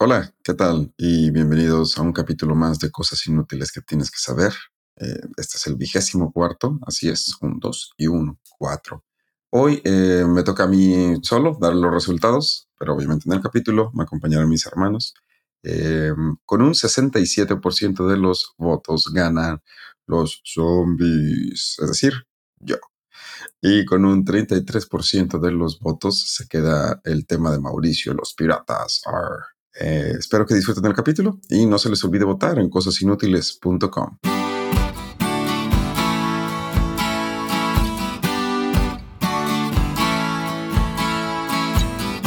Hola, 0.00 0.32
¿qué 0.44 0.54
tal? 0.54 0.94
Y 0.96 1.32
bienvenidos 1.32 1.98
a 1.98 2.02
un 2.02 2.12
capítulo 2.12 2.54
más 2.54 2.78
de 2.78 2.88
cosas 2.88 3.26
inútiles 3.26 3.72
que 3.72 3.80
tienes 3.80 4.12
que 4.12 4.20
saber. 4.20 4.52
Eh, 4.94 5.18
este 5.36 5.56
es 5.56 5.66
el 5.66 5.74
vigésimo 5.74 6.32
cuarto, 6.32 6.78
así 6.86 7.08
es, 7.08 7.36
un, 7.40 7.58
dos 7.58 7.94
y 7.96 8.06
uno, 8.06 8.38
cuatro. 8.58 9.04
Hoy 9.50 9.82
eh, 9.84 10.24
me 10.24 10.44
toca 10.44 10.64
a 10.64 10.66
mí 10.68 11.16
solo 11.22 11.58
dar 11.60 11.74
los 11.74 11.92
resultados, 11.92 12.68
pero 12.78 12.94
obviamente 12.94 13.28
en 13.28 13.32
el 13.32 13.42
capítulo 13.42 13.90
me 13.92 14.04
acompañaron 14.04 14.48
mis 14.48 14.66
hermanos. 14.66 15.14
Eh, 15.64 16.12
con 16.44 16.62
un 16.62 16.74
67% 16.74 18.06
de 18.06 18.16
los 18.18 18.54
votos 18.56 19.10
ganan 19.12 19.60
los 20.06 20.42
zombies, 20.44 21.74
es 21.82 21.88
decir, 21.88 22.12
yo. 22.60 22.76
Y 23.60 23.84
con 23.84 24.04
un 24.04 24.24
33% 24.24 25.40
de 25.40 25.50
los 25.50 25.80
votos 25.80 26.20
se 26.36 26.46
queda 26.46 27.00
el 27.02 27.26
tema 27.26 27.50
de 27.50 27.58
Mauricio, 27.58 28.14
los 28.14 28.34
piratas. 28.34 29.02
Eh, 29.80 30.14
espero 30.18 30.46
que 30.46 30.54
disfruten 30.54 30.84
el 30.86 30.94
capítulo 30.94 31.40
y 31.48 31.66
no 31.66 31.78
se 31.78 31.88
les 31.88 32.02
olvide 32.04 32.24
votar 32.24 32.58
en 32.58 32.68
cosasinútiles.com. 32.68 34.18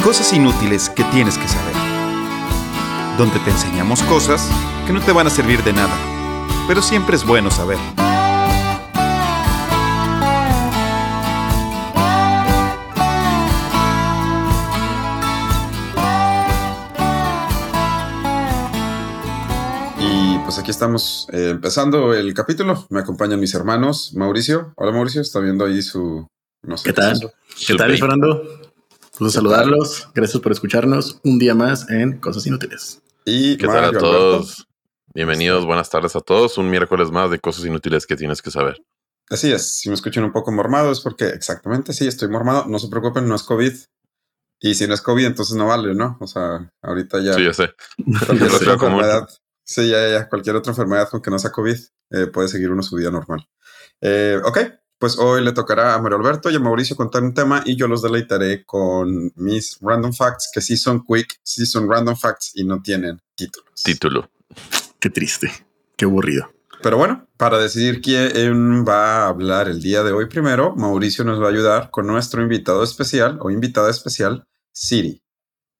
Cosas 0.02 0.32
inútiles 0.32 0.88
que 0.90 1.04
tienes 1.04 1.38
que 1.38 1.46
saber. 1.46 1.74
Donde 3.18 3.38
te 3.40 3.50
enseñamos 3.50 4.02
cosas 4.02 4.48
que 4.86 4.92
no 4.92 5.00
te 5.00 5.12
van 5.12 5.28
a 5.28 5.30
servir 5.30 5.62
de 5.62 5.72
nada, 5.72 5.94
pero 6.66 6.82
siempre 6.82 7.14
es 7.14 7.24
bueno 7.24 7.50
saber. 7.50 7.78
Aquí 20.62 20.70
estamos 20.70 21.26
eh, 21.32 21.50
empezando 21.50 22.14
el 22.14 22.32
capítulo. 22.34 22.86
Me 22.88 23.00
acompañan 23.00 23.40
mis 23.40 23.52
hermanos. 23.52 24.12
Mauricio. 24.14 24.72
Hola 24.76 24.92
Mauricio, 24.92 25.20
está 25.20 25.40
viendo 25.40 25.64
ahí 25.64 25.82
su... 25.82 26.28
No 26.62 26.76
sé 26.78 26.84
¿Qué 26.84 26.92
tal? 26.92 27.32
¿Qué 27.66 27.74
tal, 27.74 27.98
Fernando? 27.98 28.44
Gusto 29.18 29.30
saludarlos. 29.30 30.08
Gracias 30.14 30.40
por 30.40 30.52
escucharnos 30.52 31.18
un 31.24 31.40
día 31.40 31.56
más 31.56 31.90
en 31.90 32.18
Cosas 32.20 32.46
Inútiles. 32.46 33.02
Y 33.24 33.56
¿Qué 33.56 33.66
tal 33.66 33.86
a 33.86 33.92
todos? 33.98 34.60
Alberto. 34.60 34.64
Bienvenidos, 35.12 35.66
buenas 35.66 35.90
tardes 35.90 36.14
a 36.14 36.20
todos. 36.20 36.56
Un 36.58 36.70
miércoles 36.70 37.10
más 37.10 37.32
de 37.32 37.40
cosas 37.40 37.64
inútiles 37.66 38.06
que 38.06 38.14
tienes 38.14 38.40
que 38.40 38.52
saber. 38.52 38.80
Así 39.30 39.50
es, 39.50 39.78
si 39.78 39.88
me 39.88 39.96
escuchan 39.96 40.22
un 40.22 40.32
poco 40.32 40.52
mormado 40.52 40.92
es 40.92 41.00
porque 41.00 41.26
exactamente 41.26 41.92
sí, 41.92 42.06
estoy 42.06 42.28
mormado. 42.28 42.66
No 42.68 42.78
se 42.78 42.86
preocupen, 42.86 43.26
no 43.26 43.34
es 43.34 43.42
COVID. 43.42 43.72
Y 44.60 44.74
si 44.76 44.86
no 44.86 44.94
es 44.94 45.02
COVID, 45.02 45.26
entonces 45.26 45.56
no 45.56 45.66
vale, 45.66 45.92
¿no? 45.96 46.18
O 46.20 46.28
sea, 46.28 46.70
ahorita 46.82 47.20
ya 47.20 47.34
Sí, 47.34 47.44
ya 47.46 47.52
sé. 47.52 47.74
otra 48.54 48.76
común. 48.78 49.00
enfermedad, 49.00 49.28
sí, 49.74 49.88
ya, 49.88 50.08
ya, 50.08 50.28
cualquier 50.28 50.56
otra 50.56 50.72
enfermedad 50.72 51.08
con 51.08 51.22
que 51.22 51.30
no 51.30 51.38
sea 51.38 51.50
COVID, 51.50 51.76
eh, 52.10 52.26
puede 52.26 52.48
seguir 52.48 52.70
uno 52.70 52.82
su 52.82 52.96
vida 52.96 53.10
normal. 53.10 53.46
Eh, 54.00 54.40
ok, 54.44 54.58
pues 54.98 55.18
hoy 55.18 55.42
le 55.42 55.52
tocará 55.52 55.94
a 55.94 56.00
Mario 56.00 56.18
Alberto 56.18 56.50
y 56.50 56.54
a 56.54 56.60
Mauricio 56.60 56.94
contar 56.94 57.22
un 57.22 57.34
tema 57.34 57.62
y 57.64 57.76
yo 57.76 57.88
los 57.88 58.02
deleitaré 58.02 58.64
con 58.64 59.32
mis 59.34 59.78
random 59.80 60.12
facts 60.12 60.50
que 60.52 60.60
sí 60.60 60.76
son 60.76 61.04
quick, 61.04 61.40
sí 61.42 61.66
son 61.66 61.90
random 61.90 62.16
facts 62.16 62.52
y 62.54 62.64
no 62.64 62.80
tienen 62.82 63.20
títulos. 63.34 63.82
Título. 63.82 64.30
Qué 65.00 65.10
triste. 65.10 65.50
Qué 65.96 66.04
aburrido. 66.04 66.52
Pero 66.82 66.98
bueno, 66.98 67.28
para 67.36 67.58
decidir 67.58 68.00
quién 68.00 68.84
va 68.86 69.24
a 69.24 69.28
hablar 69.28 69.68
el 69.68 69.80
día 69.80 70.02
de 70.02 70.12
hoy 70.12 70.26
primero, 70.26 70.74
Mauricio 70.76 71.24
nos 71.24 71.40
va 71.40 71.46
a 71.46 71.50
ayudar 71.50 71.90
con 71.90 72.06
nuestro 72.06 72.42
invitado 72.42 72.82
especial 72.82 73.38
o 73.40 73.50
invitada 73.50 73.90
especial, 73.90 74.46
Siri. 74.72 75.22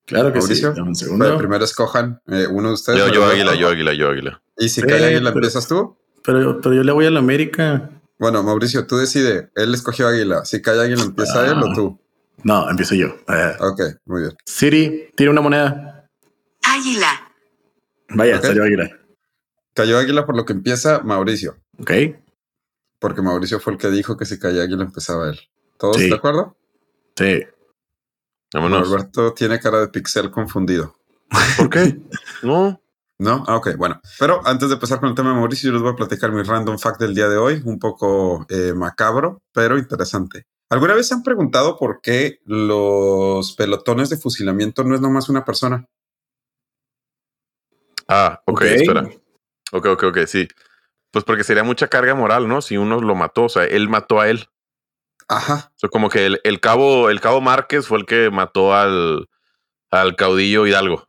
Claro 0.05 0.33
que 0.33 0.39
Mauricio, 0.39 0.75
sí. 0.75 0.81
Un 0.81 0.95
segundo. 0.95 1.37
primero 1.37 1.63
escojan 1.63 2.21
eh, 2.27 2.45
uno 2.49 2.69
de 2.69 2.73
ustedes. 2.73 2.99
Yo, 2.99 3.07
yo 3.09 3.25
águila, 3.25 3.55
yo 3.55 3.69
águila, 3.69 3.93
yo 3.93 4.09
águila. 4.09 4.41
Y 4.57 4.69
si 4.69 4.81
Sí, 4.81 4.87
cae 4.87 5.03
águila, 5.05 5.29
pero- 5.29 5.35
¿empiezas 5.35 5.67
tú? 5.67 5.97
Pero, 6.25 6.59
pero 6.61 6.75
yo 6.75 6.83
le 6.83 6.91
voy 6.91 7.05
a 7.05 7.11
la 7.11 7.19
América. 7.19 7.89
Bueno, 8.19 8.43
Mauricio, 8.43 8.85
tú 8.87 8.97
decide. 8.97 9.49
Él 9.55 9.73
escogió 9.73 10.07
águila. 10.07 10.45
Si 10.45 10.61
cae 10.61 10.79
águila, 10.79 11.03
¿empieza 11.03 11.45
él 11.45 11.57
o 11.61 11.67
Ah. 11.67 11.73
tú? 11.75 11.99
No, 12.43 12.69
empiezo 12.69 12.95
yo. 12.95 13.07
Eh, 13.27 13.55
Ok, 13.59 13.81
muy 14.05 14.21
bien. 14.21 14.33
Siri, 14.45 15.09
tira 15.15 15.31
una 15.31 15.41
moneda. 15.41 16.09
Águila. 16.63 17.31
Vaya, 18.09 18.37
Ok. 18.37 18.43
salió 18.45 18.63
águila. 18.63 18.89
Cayó 19.73 19.97
águila 19.97 20.25
por 20.25 20.35
lo 20.35 20.45
que 20.45 20.53
empieza 20.53 20.99
Mauricio. 20.99 21.57
Ok. 21.79 21.91
Porque 22.99 23.21
Mauricio 23.21 23.59
fue 23.59 23.73
el 23.73 23.79
que 23.79 23.89
dijo 23.89 24.17
que 24.17 24.25
si 24.25 24.37
caía 24.39 24.63
águila 24.63 24.83
empezaba 24.83 25.29
él. 25.29 25.39
¿Todos 25.77 25.97
Sí. 25.97 26.09
de 26.09 26.15
acuerdo? 26.15 26.55
Sí. 27.15 27.43
Vámonos. 28.53 28.87
Alberto 28.87 29.33
tiene 29.33 29.59
cara 29.59 29.79
de 29.79 29.87
pixel 29.87 30.31
confundido. 30.31 30.97
¿Por 31.57 31.69
qué? 31.69 31.99
No. 32.43 32.79
¿No? 33.19 33.43
Ah, 33.47 33.55
ok, 33.55 33.77
bueno. 33.77 34.01
Pero 34.19 34.41
antes 34.45 34.67
de 34.69 34.75
empezar 34.75 34.99
con 34.99 35.07
el 35.09 35.15
tema 35.15 35.29
de 35.29 35.35
Mauricio, 35.35 35.67
yo 35.69 35.73
les 35.73 35.81
voy 35.81 35.93
a 35.93 35.95
platicar 35.95 36.31
mi 36.31 36.41
random 36.43 36.77
fact 36.77 36.99
del 36.99 37.15
día 37.15 37.29
de 37.29 37.37
hoy, 37.37 37.61
un 37.63 37.79
poco 37.79 38.45
eh, 38.49 38.73
macabro, 38.75 39.41
pero 39.53 39.77
interesante. 39.77 40.45
¿Alguna 40.69 40.93
vez 40.95 41.07
se 41.07 41.13
han 41.13 41.23
preguntado 41.23 41.77
por 41.77 42.01
qué 42.01 42.39
los 42.45 43.53
pelotones 43.53 44.09
de 44.09 44.17
fusilamiento 44.17 44.83
no 44.83 44.95
es 44.95 45.01
nomás 45.01 45.29
una 45.29 45.45
persona? 45.45 45.87
Ah, 48.07 48.41
ok, 48.45 48.55
Ok. 48.55 48.61
espera. 48.63 49.09
Ok, 49.71 49.85
ok, 49.85 50.03
ok, 50.03 50.17
sí. 50.25 50.47
Pues 51.11 51.23
porque 51.23 51.43
sería 51.43 51.63
mucha 51.63 51.87
carga 51.87 52.15
moral, 52.15 52.47
¿no? 52.47 52.61
Si 52.61 52.75
uno 52.77 52.99
lo 52.99 53.15
mató, 53.15 53.43
o 53.43 53.49
sea, 53.49 53.65
él 53.65 53.87
mató 53.87 54.19
a 54.19 54.29
él. 54.29 54.47
Ajá, 55.27 55.71
O 55.75 55.79
sea, 55.79 55.89
como 55.89 56.09
que 56.09 56.25
el, 56.25 56.41
el 56.43 56.59
cabo, 56.59 57.09
el 57.09 57.21
cabo 57.21 57.41
Márquez 57.41 57.87
fue 57.87 57.99
el 57.99 58.05
que 58.05 58.29
mató 58.29 58.73
al, 58.73 59.27
al 59.91 60.15
caudillo 60.15 60.65
Hidalgo. 60.67 61.07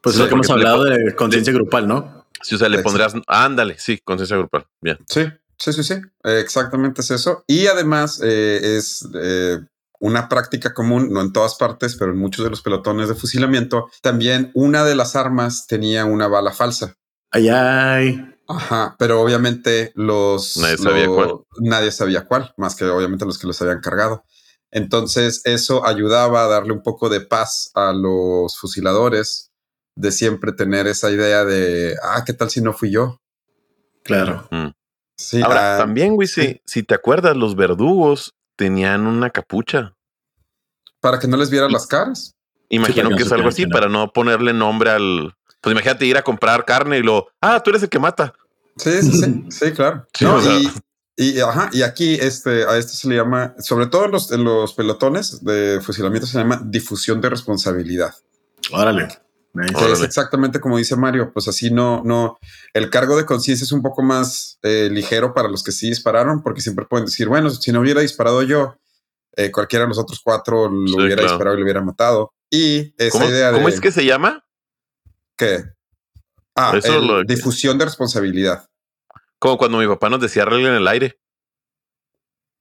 Pues 0.00 0.16
Sí, 0.16 0.20
es 0.20 0.24
lo 0.24 0.28
que 0.28 0.34
hemos 0.34 0.48
le 0.48 0.52
hablado 0.54 0.84
de 0.84 1.14
conciencia 1.14 1.52
grupal, 1.52 1.86
¿no? 1.86 2.26
Sí, 2.42 2.54
o 2.54 2.58
sea, 2.58 2.68
le 2.68 2.80
pondrías. 2.80 3.14
ándale, 3.26 3.78
sí, 3.78 3.98
conciencia 3.98 4.36
grupal. 4.36 4.66
Bien. 4.80 4.98
sí, 5.08 5.24
sí, 5.58 5.72
sí, 5.72 5.82
sí. 5.82 5.94
Eh, 6.24 6.40
exactamente 6.40 7.00
es 7.00 7.10
eso. 7.10 7.44
Y 7.46 7.66
además 7.66 8.20
eh, 8.22 8.76
es 8.76 9.08
eh, 9.14 9.58
una 9.98 10.28
práctica 10.28 10.74
común, 10.74 11.12
no 11.12 11.20
en 11.20 11.32
todas 11.32 11.54
partes, 11.54 11.96
pero 11.96 12.12
en 12.12 12.18
muchos 12.18 12.44
de 12.44 12.50
los 12.50 12.62
pelotones 12.62 13.08
de 13.08 13.14
fusilamiento, 13.14 13.90
también 14.02 14.50
una 14.54 14.84
de 14.84 14.94
las 14.94 15.16
armas 15.16 15.66
tenía 15.66 16.04
una 16.04 16.28
bala 16.28 16.52
falsa. 16.52 16.96
Ay, 17.30 17.48
ay. 17.48 18.35
Ajá, 18.48 18.94
pero 18.98 19.20
obviamente 19.20 19.92
los 19.94 20.56
Nadie 20.56 20.78
sabía 20.78 21.06
lo- 21.06 21.14
cuál. 21.14 21.34
nadie 21.60 21.90
sabía 21.90 22.24
cuál, 22.26 22.52
más 22.56 22.76
que 22.76 22.84
obviamente 22.84 23.24
los 23.24 23.38
que 23.38 23.46
los 23.46 23.60
habían 23.62 23.80
cargado. 23.80 24.24
Entonces 24.70 25.40
eso 25.44 25.86
ayudaba 25.86 26.44
a 26.44 26.48
darle 26.48 26.72
un 26.72 26.82
poco 26.82 27.08
de 27.08 27.20
paz 27.20 27.70
a 27.74 27.92
los 27.92 28.58
fusiladores 28.58 29.50
de 29.96 30.12
siempre 30.12 30.52
tener 30.52 30.86
esa 30.86 31.10
idea 31.10 31.44
de 31.44 31.96
ah, 32.02 32.22
¿qué 32.26 32.32
tal 32.34 32.50
si 32.50 32.60
no 32.60 32.72
fui 32.72 32.90
yo? 32.90 33.20
Claro. 34.04 34.48
Sí, 35.16 35.40
Ahora, 35.42 35.74
ah, 35.76 35.78
también, 35.78 36.14
güey, 36.14 36.28
sí. 36.28 36.42
si, 36.42 36.60
si 36.66 36.82
te 36.82 36.94
acuerdas, 36.94 37.36
los 37.36 37.56
verdugos 37.56 38.34
tenían 38.56 39.06
una 39.06 39.30
capucha. 39.30 39.94
para 41.00 41.18
que 41.18 41.26
no 41.28 41.36
les 41.36 41.50
vieran 41.50 41.72
las 41.72 41.86
caras. 41.86 42.32
Imagino 42.68 43.08
que 43.10 43.22
es 43.22 43.32
algo 43.32 43.48
así 43.48 43.66
para 43.66 43.88
no 43.88 44.12
ponerle 44.12 44.52
nombre 44.52 44.90
al. 44.90 45.34
Pues 45.66 45.74
imagínate 45.74 46.06
ir 46.06 46.16
a 46.16 46.22
comprar 46.22 46.64
carne 46.64 46.98
y 46.98 47.02
lo. 47.02 47.26
Ah, 47.40 47.60
tú 47.60 47.70
eres 47.70 47.82
el 47.82 47.88
que 47.88 47.98
mata. 47.98 48.32
Sí, 48.76 49.02
sí, 49.02 49.10
sí, 49.20 49.44
sí, 49.50 49.72
claro. 49.72 50.06
Sí, 50.16 50.24
No, 50.24 50.36
o 50.36 50.40
sea- 50.40 50.56
y, 50.56 50.70
y, 51.16 51.40
ajá, 51.40 51.70
y 51.72 51.82
aquí 51.82 52.14
este, 52.14 52.62
a 52.66 52.76
esto 52.78 52.92
se 52.92 53.08
le 53.08 53.16
llama, 53.16 53.56
sobre 53.58 53.86
todo 53.88 54.04
en 54.04 54.12
los, 54.12 54.30
en 54.30 54.44
los 54.44 54.74
pelotones 54.74 55.42
de 55.44 55.80
fusilamiento, 55.82 56.24
se 56.28 56.38
llama 56.38 56.62
difusión 56.64 57.20
de 57.20 57.30
responsabilidad. 57.30 58.14
Órale. 58.70 59.08
Que 59.76 59.90
es 59.90 60.02
exactamente 60.02 60.60
como 60.60 60.78
dice 60.78 60.94
Mario, 60.94 61.32
pues 61.32 61.48
así 61.48 61.70
no, 61.72 62.02
no, 62.04 62.38
el 62.74 62.90
cargo 62.90 63.16
de 63.16 63.24
conciencia 63.24 63.64
es 63.64 63.72
un 63.72 63.82
poco 63.82 64.02
más 64.02 64.58
eh, 64.62 64.88
ligero 64.92 65.34
para 65.34 65.48
los 65.48 65.64
que 65.64 65.72
sí 65.72 65.88
dispararon, 65.88 66.42
porque 66.44 66.60
siempre 66.60 66.84
pueden 66.84 67.06
decir, 67.06 67.26
bueno, 67.26 67.50
si 67.50 67.72
no 67.72 67.80
hubiera 67.80 68.02
disparado 68.02 68.42
yo, 68.42 68.76
eh, 69.34 69.50
cualquiera 69.50 69.86
de 69.86 69.88
los 69.88 69.98
otros 69.98 70.20
cuatro 70.22 70.68
lo 70.70 70.86
Sí, 70.86 70.94
hubiera 70.96 71.16
claro. 71.16 71.30
disparado 71.32 71.56
y 71.56 71.58
lo 71.58 71.64
hubiera 71.64 71.80
matado. 71.82 72.34
Y 72.50 72.94
esa 72.98 73.18
¿Cómo, 73.18 73.30
idea 73.30 73.48
de 73.48 73.54
cómo 73.54 73.68
es 73.68 73.80
que 73.80 73.90
se 73.90 74.04
llama? 74.04 74.44
Que 75.36 75.64
ah, 76.54 76.72
Eso 76.76 76.98
el- 76.98 77.06
lo- 77.06 77.24
difusión 77.24 77.78
de 77.78 77.84
responsabilidad. 77.86 78.66
Como 79.38 79.58
cuando 79.58 79.78
mi 79.78 79.86
papá 79.86 80.08
nos 80.08 80.20
decía 80.20 80.42
arreglen 80.44 80.74
el 80.74 80.88
aire. 80.88 81.18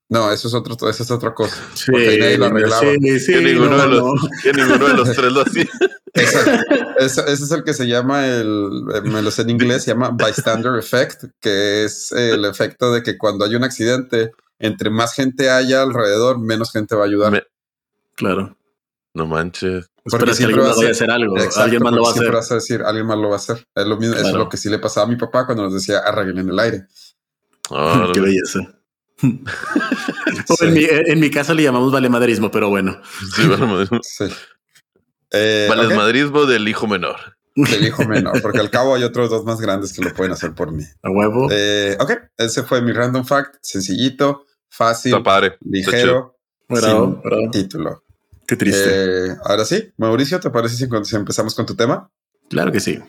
No, 0.10 0.32
eso 0.32 0.48
es 0.48 0.54
otro, 0.54 0.76
eso 0.90 1.04
es 1.04 1.10
otra 1.12 1.34
cosa. 1.34 1.56
Sí, 1.74 1.92
Porque 1.92 2.18
nadie 2.20 2.38
lo 2.38 2.46
arreglaba. 2.46 2.82
sí, 2.82 3.20
sí, 3.20 3.34
que, 3.34 3.42
ninguno 3.42 3.72
no, 3.78 3.82
de 3.82 3.88
los, 3.88 4.02
no. 4.04 4.14
que 4.44 4.54
ninguno 4.54 4.88
de 4.88 4.94
los 4.94 5.12
tres 5.16 5.32
lo 5.32 5.42
hacía. 5.42 5.66
Ese, 6.16 6.40
ese 6.98 7.44
es 7.44 7.52
el 7.52 7.66
que 7.66 7.74
se 7.74 7.88
llama 7.88 8.26
el, 8.26 8.70
eh, 8.96 9.02
me 9.02 9.22
lo 9.22 9.30
sé 9.32 9.42
en 9.42 9.50
inglés, 9.50 9.84
se 9.84 9.92
llama 9.92 10.12
bystander 10.12 10.78
effect, 10.80 11.26
que 11.42 11.84
es 11.84 12.14
el 12.14 12.46
efecto 12.46 12.94
de 12.94 13.04
que 13.04 13.18
cuando 13.18 13.44
hay 13.44 13.54
un 13.56 13.66
accidente, 13.66 14.32
entre 14.60 14.90
más 14.92 15.14
gente 15.14 15.50
haya 15.50 15.82
alrededor, 15.82 16.40
menos 16.40 16.72
gente 16.72 16.96
va 16.96 17.04
a 17.04 17.08
ayudar. 17.08 17.34
Me- 17.34 17.44
Claro. 18.16 18.58
No 19.14 19.28
manches. 19.28 19.88
Porque 20.08 20.18
Esperas 20.30 20.38
que 20.38 20.44
siempre 20.46 20.62
alguien 20.62 20.66
va 20.66 20.70
más 20.70 20.78
a 20.78 20.82
vaya 20.82 20.92
a 20.92 20.94
ser- 20.94 21.04
hacer 21.10 21.12
algo. 21.12 21.38
Exacto, 21.38 21.62
alguien 21.62 21.84
más 21.84 21.94
lo 21.94 22.02
va 22.04 22.10
a 22.10 22.12
hacer. 22.12 22.32
vas 22.32 22.52
a 22.52 22.56
decir, 22.56 22.82
alguien 22.84 23.06
más 23.08 23.18
lo 23.18 23.28
va 23.30 23.34
a 23.34 23.38
hacer. 23.38 23.68
Es 23.76 23.86
lo 23.88 23.98
mismo, 23.98 24.16
Eso 24.16 24.28
es 24.28 24.34
lo 24.34 24.50
que 24.50 24.58
sí 24.58 24.70
le 24.70 24.78
pasaba 24.80 25.08
a 25.08 25.10
mi 25.10 25.16
papá 25.16 25.46
cuando 25.46 25.64
nos 25.64 25.74
decía 25.74 26.00
arreglen 26.00 26.48
el 26.50 26.60
aire. 26.60 26.86
Qué 28.14 28.20
belleza. 28.22 28.60
O 30.50 30.56
Sí. 30.58 30.66
en, 30.66 30.74
mi, 30.74 30.84
en 30.90 31.20
mi 31.20 31.30
casa 31.32 31.54
le 31.54 31.64
llamamos 31.64 31.92
valemadrismo, 31.92 32.52
pero 32.52 32.70
bueno. 32.70 33.02
Sí, 33.36 33.48
vale, 33.48 33.66
madrismo. 33.66 34.00
Sí. 34.04 34.26
Eh, 35.32 35.68
del 36.48 36.68
hijo 36.68 36.88
menor. 36.88 37.16
del 37.56 37.88
hijo 37.88 38.06
menor, 38.06 38.42
porque 38.42 38.60
al 38.60 38.70
cabo 38.70 38.94
hay 38.96 39.04
otros 39.04 39.30
dos 39.30 39.44
más 39.46 39.60
grandes 39.60 39.92
que 39.94 40.04
lo 40.04 40.14
pueden 40.14 40.34
hacer 40.34 40.54
por 40.54 40.72
mí. 40.72 40.84
A 41.02 41.10
huevo. 41.10 41.48
Eh, 41.52 41.98
ok, 42.00 42.12
ese 42.38 42.64
fue 42.64 42.82
mi 42.82 42.92
random 42.92 43.26
fact, 43.26 43.56
sencillito, 43.62 44.46
fácil, 44.70 45.16
ligero, 45.62 46.38
Bravo, 46.70 47.06
sin 47.14 47.22
bravo. 47.22 47.52
título. 47.52 48.04
Qué 48.48 48.56
triste. 48.56 49.30
Eh, 49.30 49.36
ahora 49.44 49.66
sí, 49.66 49.92
Mauricio, 49.98 50.40
¿te 50.40 50.50
parece 50.50 50.76
si, 50.76 51.16
empezamos 51.16 51.56
con 51.56 51.66
tu 51.66 51.76
tema? 51.76 52.10
Claro 52.50 52.72
que 52.72 52.80
sí. 52.80 53.00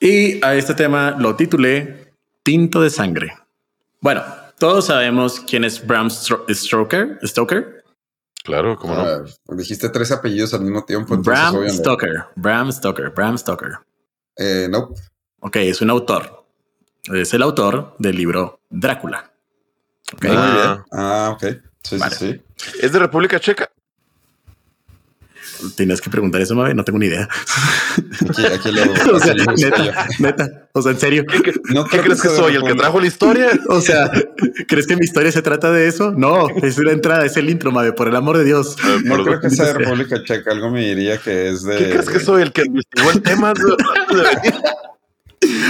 Y 0.00 0.44
a 0.44 0.54
este 0.54 0.74
tema 0.74 1.12
lo 1.18 1.36
titulé 1.36 2.12
Tinto 2.42 2.80
de 2.80 2.90
sangre. 2.90 3.36
Bueno, 4.00 4.22
todos 4.58 4.86
sabemos 4.86 5.40
quién 5.40 5.64
es 5.64 5.86
Bram 5.86 6.08
Stro- 6.08 6.44
Stoker. 6.52 7.18
Stoker. 7.22 7.84
Claro, 8.44 8.76
cómo 8.76 8.96
no. 8.96 9.02
Ah, 9.02 9.22
dijiste 9.50 9.88
tres 9.90 10.10
apellidos 10.10 10.52
al 10.54 10.62
mismo 10.62 10.84
tiempo. 10.84 11.14
entonces, 11.14 11.40
Bram 11.40 11.54
obviamente. 11.54 11.82
Stoker. 11.84 12.12
Bram 12.34 12.72
Stoker. 12.72 13.10
Bram 13.10 13.38
Stoker. 13.38 13.72
Eh, 14.36 14.66
no, 14.70 14.92
Ok, 15.44 15.56
es 15.56 15.80
un 15.82 15.90
autor. 15.90 16.44
Es 17.12 17.34
el 17.34 17.42
autor 17.42 17.94
del 17.98 18.16
libro 18.16 18.60
Drácula. 18.70 19.32
Ok. 20.14 20.24
muy 20.24 20.36
Ah. 20.36 20.54
bien. 20.74 20.84
Ah, 20.92 21.30
ok. 21.34 21.44
Sí, 21.82 21.96
Vale. 21.98 22.14
sí, 22.16 22.42
sí. 22.56 22.70
¿Es 22.80 22.92
de 22.92 22.98
República 23.00 23.38
Checa? 23.40 23.68
Tienes 25.76 26.00
que 26.00 26.10
preguntar 26.10 26.40
eso, 26.40 26.54
Mabe. 26.54 26.74
No 26.74 26.84
tengo 26.84 26.98
ni 26.98 27.06
idea. 27.06 27.28
Aquí, 28.28 28.44
aquí 28.44 28.72
lo 28.72 28.82
o 29.16 29.20
sea, 29.20 29.34
neta, 29.34 30.06
neta. 30.18 30.68
O 30.72 30.82
sea, 30.82 30.92
en 30.92 30.98
serio. 30.98 31.24
No 31.72 31.84
¿Qué 31.86 31.98
crees 32.00 32.20
que 32.20 32.28
soy? 32.28 32.56
¿El 32.56 32.62
que 32.64 32.74
trajo 32.74 33.00
la 33.00 33.06
historia? 33.06 33.50
O 33.68 33.80
sea, 33.80 34.10
¿crees 34.68 34.86
que 34.86 34.96
mi 34.96 35.04
historia 35.04 35.32
se 35.32 35.42
trata 35.42 35.70
de 35.70 35.86
eso? 35.86 36.12
No, 36.12 36.48
es 36.62 36.78
la 36.78 36.92
entrada, 36.92 37.24
es 37.24 37.36
el 37.36 37.48
intro, 37.48 37.72
Mabe, 37.72 37.92
por 37.92 38.08
el 38.08 38.16
amor 38.16 38.38
de 38.38 38.44
Dios. 38.44 38.76
Eh, 38.84 39.00
No 39.04 39.22
creo 39.24 39.40
que 39.40 39.50
sea 39.50 39.66
de. 39.66 39.72
República 39.78 40.22
Checa. 40.24 40.52
Algo 40.52 40.70
me 40.70 40.80
diría 40.86 41.18
que 41.18 41.48
es 41.50 41.62
de. 41.62 41.76
¿Qué 41.78 41.90
crees 41.90 42.08
que 42.08 42.20
soy? 42.20 42.42
¿El 42.42 42.52
que 42.52 42.62
investigó 42.62 43.10
el 43.10 43.22
tema? 43.22 43.52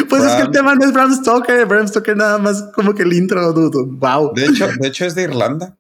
Pues 0.09 0.23
es 0.25 0.33
que 0.35 0.43
el 0.43 0.51
tema 0.51 0.75
no 0.75 0.85
es 0.85 0.93
Bram 0.93 1.15
Stoker, 1.15 1.65
Bram 1.67 1.89
Stoker 1.89 2.17
nada 2.17 2.39
más 2.39 2.65
como 2.75 2.95
que 2.95 3.03
el 3.03 3.13
intro, 3.13 3.53
dudo. 3.53 3.87
Wow. 3.87 4.33
De 4.35 4.47
hecho, 4.47 4.69
de 4.79 4.89
hecho, 4.89 5.07
es 5.07 5.15
de 5.15 5.23
Irlanda. 5.23 5.77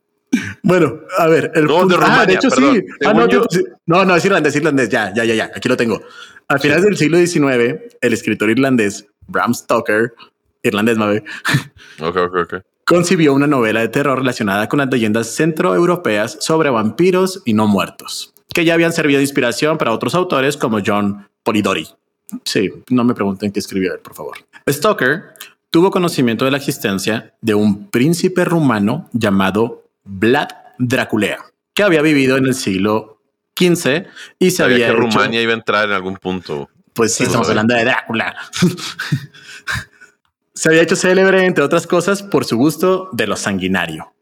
Bueno, 0.62 1.00
a 1.18 1.26
ver, 1.26 1.50
el 1.54 1.64
No, 1.64 1.78
punto- 1.80 1.88
de 1.88 1.96
Rumania, 1.96 2.20
ah, 2.22 2.26
de 2.26 2.34
hecho 2.34 2.48
perdón. 2.50 2.74
sí. 2.76 2.82
Ah, 3.04 3.12
no, 3.14 3.28
yo- 3.28 3.46
yo- 3.50 3.60
no, 3.86 4.04
no, 4.04 4.14
es 4.16 4.24
irlandés, 4.24 4.54
irlandés. 4.56 4.88
Ya, 4.88 5.12
ya, 5.14 5.24
ya, 5.24 5.34
ya. 5.34 5.50
Aquí 5.54 5.68
lo 5.68 5.76
tengo. 5.76 6.00
A 6.48 6.58
finales 6.58 6.84
del 6.84 6.96
siglo 6.96 7.18
XIX, 7.18 7.80
el 8.00 8.12
escritor 8.12 8.50
irlandés 8.50 9.06
Bram 9.26 9.54
Stoker, 9.54 10.12
irlandés, 10.62 10.96
Mabe, 10.98 11.24
ok, 12.00 12.16
ok, 12.16 12.34
ok. 12.44 12.54
concibió 12.84 13.32
una 13.34 13.46
novela 13.46 13.80
de 13.80 13.88
terror 13.88 14.18
relacionada 14.18 14.68
con 14.68 14.78
las 14.78 14.88
leyendas 14.90 15.28
centroeuropeas 15.34 16.36
sobre 16.40 16.70
vampiros 16.70 17.42
y 17.44 17.54
no 17.54 17.66
muertos, 17.66 18.32
que 18.54 18.64
ya 18.64 18.74
habían 18.74 18.92
servido 18.92 19.18
de 19.18 19.24
inspiración 19.24 19.78
para 19.78 19.92
otros 19.92 20.14
autores 20.14 20.56
como 20.56 20.78
John 20.84 21.26
Polidori. 21.42 21.88
Sí, 22.44 22.70
no 22.90 23.04
me 23.04 23.14
pregunten 23.14 23.50
qué 23.52 23.60
escribió 23.60 23.92
él, 23.94 24.00
por 24.00 24.14
favor. 24.14 24.36
Stoker 24.68 25.22
tuvo 25.70 25.90
conocimiento 25.90 26.44
de 26.44 26.50
la 26.50 26.56
existencia 26.58 27.34
de 27.40 27.54
un 27.54 27.88
príncipe 27.90 28.44
rumano 28.44 29.08
llamado 29.12 29.81
Vlad 30.04 30.48
Draculea, 30.78 31.38
que 31.74 31.82
había 31.82 32.02
vivido 32.02 32.36
en 32.36 32.46
el 32.46 32.54
siglo 32.54 33.20
XV 33.58 34.06
y 34.38 34.50
se 34.50 34.56
Sabía 34.58 34.74
había 34.76 34.86
que 34.88 34.92
hecho- 34.92 35.00
Rumania 35.02 35.42
iba 35.42 35.52
a 35.52 35.56
entrar 35.56 35.84
en 35.86 35.92
algún 35.92 36.16
punto. 36.16 36.68
pues 36.94 37.14
sí, 37.14 37.24
estamos 37.24 37.48
hablando 37.48 37.74
de 37.74 37.84
Drácula. 37.84 38.34
Se 40.54 40.68
había 40.68 40.82
hecho 40.82 40.96
célebre, 40.96 41.46
entre 41.46 41.64
otras 41.64 41.86
cosas, 41.86 42.22
por 42.22 42.44
su 42.44 42.56
gusto 42.58 43.08
de 43.12 43.26
lo 43.26 43.36
sanguinario. 43.36 44.12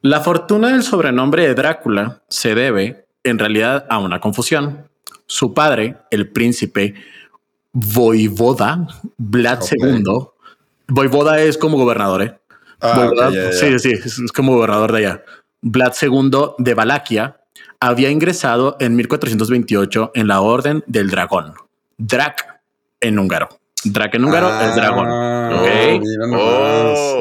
La 0.00 0.20
fortuna 0.20 0.72
del 0.72 0.82
sobrenombre 0.82 1.46
de 1.46 1.54
Drácula 1.54 2.22
se 2.28 2.54
debe, 2.54 3.06
en 3.22 3.38
realidad, 3.38 3.86
a 3.90 3.98
una 3.98 4.20
confusión. 4.20 4.88
Su 5.26 5.52
padre, 5.54 5.98
el 6.10 6.30
príncipe 6.30 6.94
Voivoda 7.72 8.88
Vlad. 9.18 9.60
II, 9.70 10.02
Voivoda 10.88 11.40
es 11.40 11.58
como 11.58 11.76
gobernador, 11.76 12.22
¿eh? 12.22 12.38
Ah. 12.82 13.10
Sí, 13.52 13.78
sí, 13.78 13.92
es 13.92 14.32
como 14.34 14.54
gobernador 14.56 14.92
de 14.92 14.98
allá. 14.98 15.22
Vlad 15.60 15.92
II 16.02 16.30
de 16.58 16.74
Valaquia 16.74 17.36
había 17.80 18.10
ingresado 18.10 18.76
en 18.80 18.96
1428 18.96 20.10
en 20.14 20.26
la 20.28 20.40
Orden 20.40 20.82
del 20.86 21.10
Dragón. 21.10 21.54
Drac 21.98 22.60
en 23.00 23.18
húngaro. 23.18 23.48
Drac 23.84 24.14
en 24.14 24.24
húngaro 24.24 24.48
es 24.60 24.76
dragón. 24.76 25.08
Ah, 25.10 25.50
Ok. 25.54 26.00
mira 26.00 26.26
nomás. 26.28 26.42
Oh. 26.44 27.18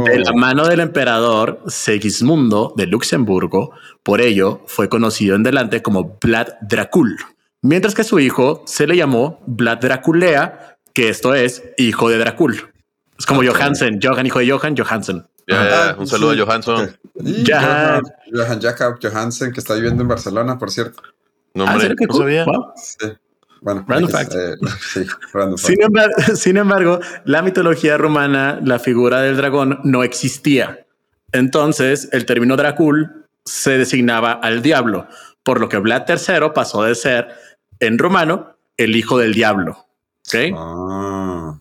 Oh. 0.00 0.04
De 0.04 0.18
la 0.18 0.32
mano 0.32 0.66
del 0.66 0.80
emperador 0.80 1.62
Segismundo 1.66 2.72
de 2.76 2.86
Luxemburgo, 2.86 3.72
por 4.02 4.20
ello 4.20 4.62
fue 4.66 4.88
conocido 4.88 5.36
en 5.36 5.42
delante 5.42 5.80
como 5.82 6.18
Vlad 6.20 6.48
Dracul, 6.60 7.16
mientras 7.62 7.94
que 7.94 8.04
su 8.04 8.18
hijo 8.20 8.62
se 8.66 8.86
le 8.86 8.96
llamó 8.96 9.40
Vlad 9.46 9.78
Draculea, 9.78 10.76
que 10.92 11.08
esto 11.08 11.34
es 11.34 11.62
hijo 11.78 12.08
de 12.10 12.18
Dracul. 12.18 12.72
Es 13.18 13.26
como. 13.26 13.42
Johansen, 13.42 13.98
Johan, 14.02 14.26
hijo 14.26 14.38
de 14.40 14.50
Johan, 14.50 14.76
Johansen. 14.76 15.26
Ah, 15.50 15.94
un 15.98 16.06
saludo 16.06 16.34
sí. 16.34 16.40
a 16.40 16.44
Johansson. 16.44 16.96
Johan. 17.46 18.60
Jacob 18.60 18.98
Johansen, 19.02 19.52
que 19.52 19.60
está 19.60 19.74
viviendo 19.74 20.02
en 20.02 20.08
Barcelona, 20.08 20.58
por 20.58 20.70
cierto. 20.70 21.02
No, 21.54 21.64
Ah, 21.66 21.76
cool. 22.08 22.18
sabía. 22.18 22.44
Wow. 22.44 22.72
Sí. 22.76 23.08
Bueno, 23.60 23.84
Random 23.86 24.10
X, 24.10 24.18
fact. 24.18 24.34
eh, 24.34 24.56
sí, 24.92 25.06
random 25.32 25.58
fact. 25.58 25.68
Sin 25.72 25.82
embargo, 25.82 26.12
sin 26.34 26.56
embargo, 26.56 27.00
la 27.24 27.42
mitología 27.42 27.96
romana, 27.98 28.58
la 28.64 28.78
figura 28.78 29.20
del 29.20 29.36
dragón 29.36 29.78
no 29.84 30.02
existía. 30.02 30.86
Entonces, 31.32 32.08
el 32.12 32.26
término 32.26 32.56
Dracul 32.56 33.26
se 33.44 33.78
designaba 33.78 34.32
al 34.32 34.62
diablo, 34.62 35.06
por 35.42 35.60
lo 35.60 35.68
que 35.68 35.78
Vlad 35.78 36.04
III 36.08 36.50
pasó 36.54 36.82
de 36.84 36.94
ser, 36.94 37.28
en 37.80 37.98
romano, 37.98 38.56
el 38.76 38.96
hijo 38.96 39.18
del 39.18 39.32
diablo. 39.34 39.86
¿Ok? 40.28 40.54
Ah, 40.56 41.58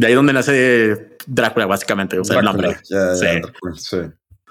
De 0.00 0.06
ahí 0.06 0.14
donde 0.14 0.32
nace 0.32 1.18
Drácula, 1.26 1.66
básicamente, 1.66 2.18
o 2.18 2.24
sea, 2.24 2.38
el 2.38 2.44
nombre. 2.46 2.74
Ya, 2.88 3.10
ya, 3.10 3.14
Sí. 3.14 3.26
Drácula, 3.42 3.76
sí. 3.76 3.98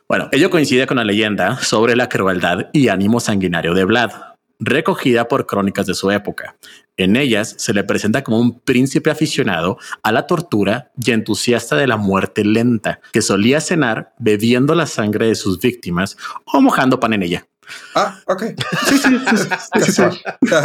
Bueno, 0.07 0.29
ello 0.31 0.51
coincide 0.51 0.85
con 0.85 0.97
la 0.97 1.03
leyenda 1.03 1.57
sobre 1.57 1.95
la 1.95 2.07
crueldad 2.07 2.67
y 2.71 2.89
ánimo 2.89 3.19
sanguinario 3.19 3.73
de 3.73 3.83
Vlad, 3.83 4.11
recogida 4.59 5.27
por 5.27 5.47
crónicas 5.47 5.87
de 5.87 5.95
su 5.95 6.11
época. 6.11 6.55
En 6.97 7.15
ellas 7.15 7.55
se 7.57 7.73
le 7.73 7.83
presenta 7.83 8.23
como 8.23 8.39
un 8.39 8.59
príncipe 8.59 9.09
aficionado 9.09 9.79
a 10.03 10.11
la 10.11 10.27
tortura 10.27 10.91
y 11.03 11.09
entusiasta 11.09 11.75
de 11.75 11.87
la 11.87 11.97
muerte 11.97 12.45
lenta, 12.45 12.99
que 13.11 13.23
solía 13.23 13.59
cenar 13.59 14.13
bebiendo 14.19 14.75
la 14.75 14.85
sangre 14.85 15.29
de 15.29 15.35
sus 15.35 15.59
víctimas 15.59 16.15
o 16.45 16.61
mojando 16.61 16.99
pan 16.99 17.13
en 17.13 17.23
ella. 17.23 17.47
Ah, 17.95 18.19
ok. 18.25 18.43
Sí, 18.87 18.97
sí, 18.97 19.19
sí, 19.29 19.37
sí, 19.37 19.83
sí, 19.83 19.91
sí. 19.91 20.01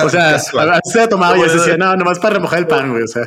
O 0.04 0.10
sea, 0.10 0.38
se 0.38 1.08
tomaba 1.08 1.38
y 1.38 1.48
se 1.48 1.56
decía, 1.56 1.76
no, 1.76 1.96
nomás 1.96 2.18
para 2.18 2.34
remojar 2.34 2.60
el 2.60 2.66
pan, 2.66 2.90
güey. 2.90 3.04
O 3.04 3.08
sea, 3.08 3.26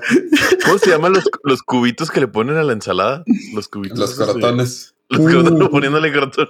¿Cómo 0.66 0.78
se 0.78 0.90
llaman 0.90 1.14
los, 1.14 1.26
los 1.44 1.62
cubitos 1.62 2.12
que 2.12 2.20
le 2.20 2.28
ponen 2.28 2.58
a 2.58 2.64
la 2.64 2.74
ensalada? 2.74 3.24
Los 3.54 3.68
cubitos. 3.68 3.98
Los 3.98 4.16
crotones. 4.16 4.94
Los 5.10 5.22
crotones, 5.22 5.70
poniéndole 5.70 6.12
crotón. 6.12 6.50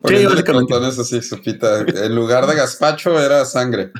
Poniéndole 0.00 0.44
crotones 0.44 0.98
así, 0.98 1.22
sopita. 1.22 1.80
En 1.80 2.14
lugar 2.14 2.46
de 2.46 2.54
gazpacho 2.54 3.18
era 3.20 3.44
sangre. 3.44 3.92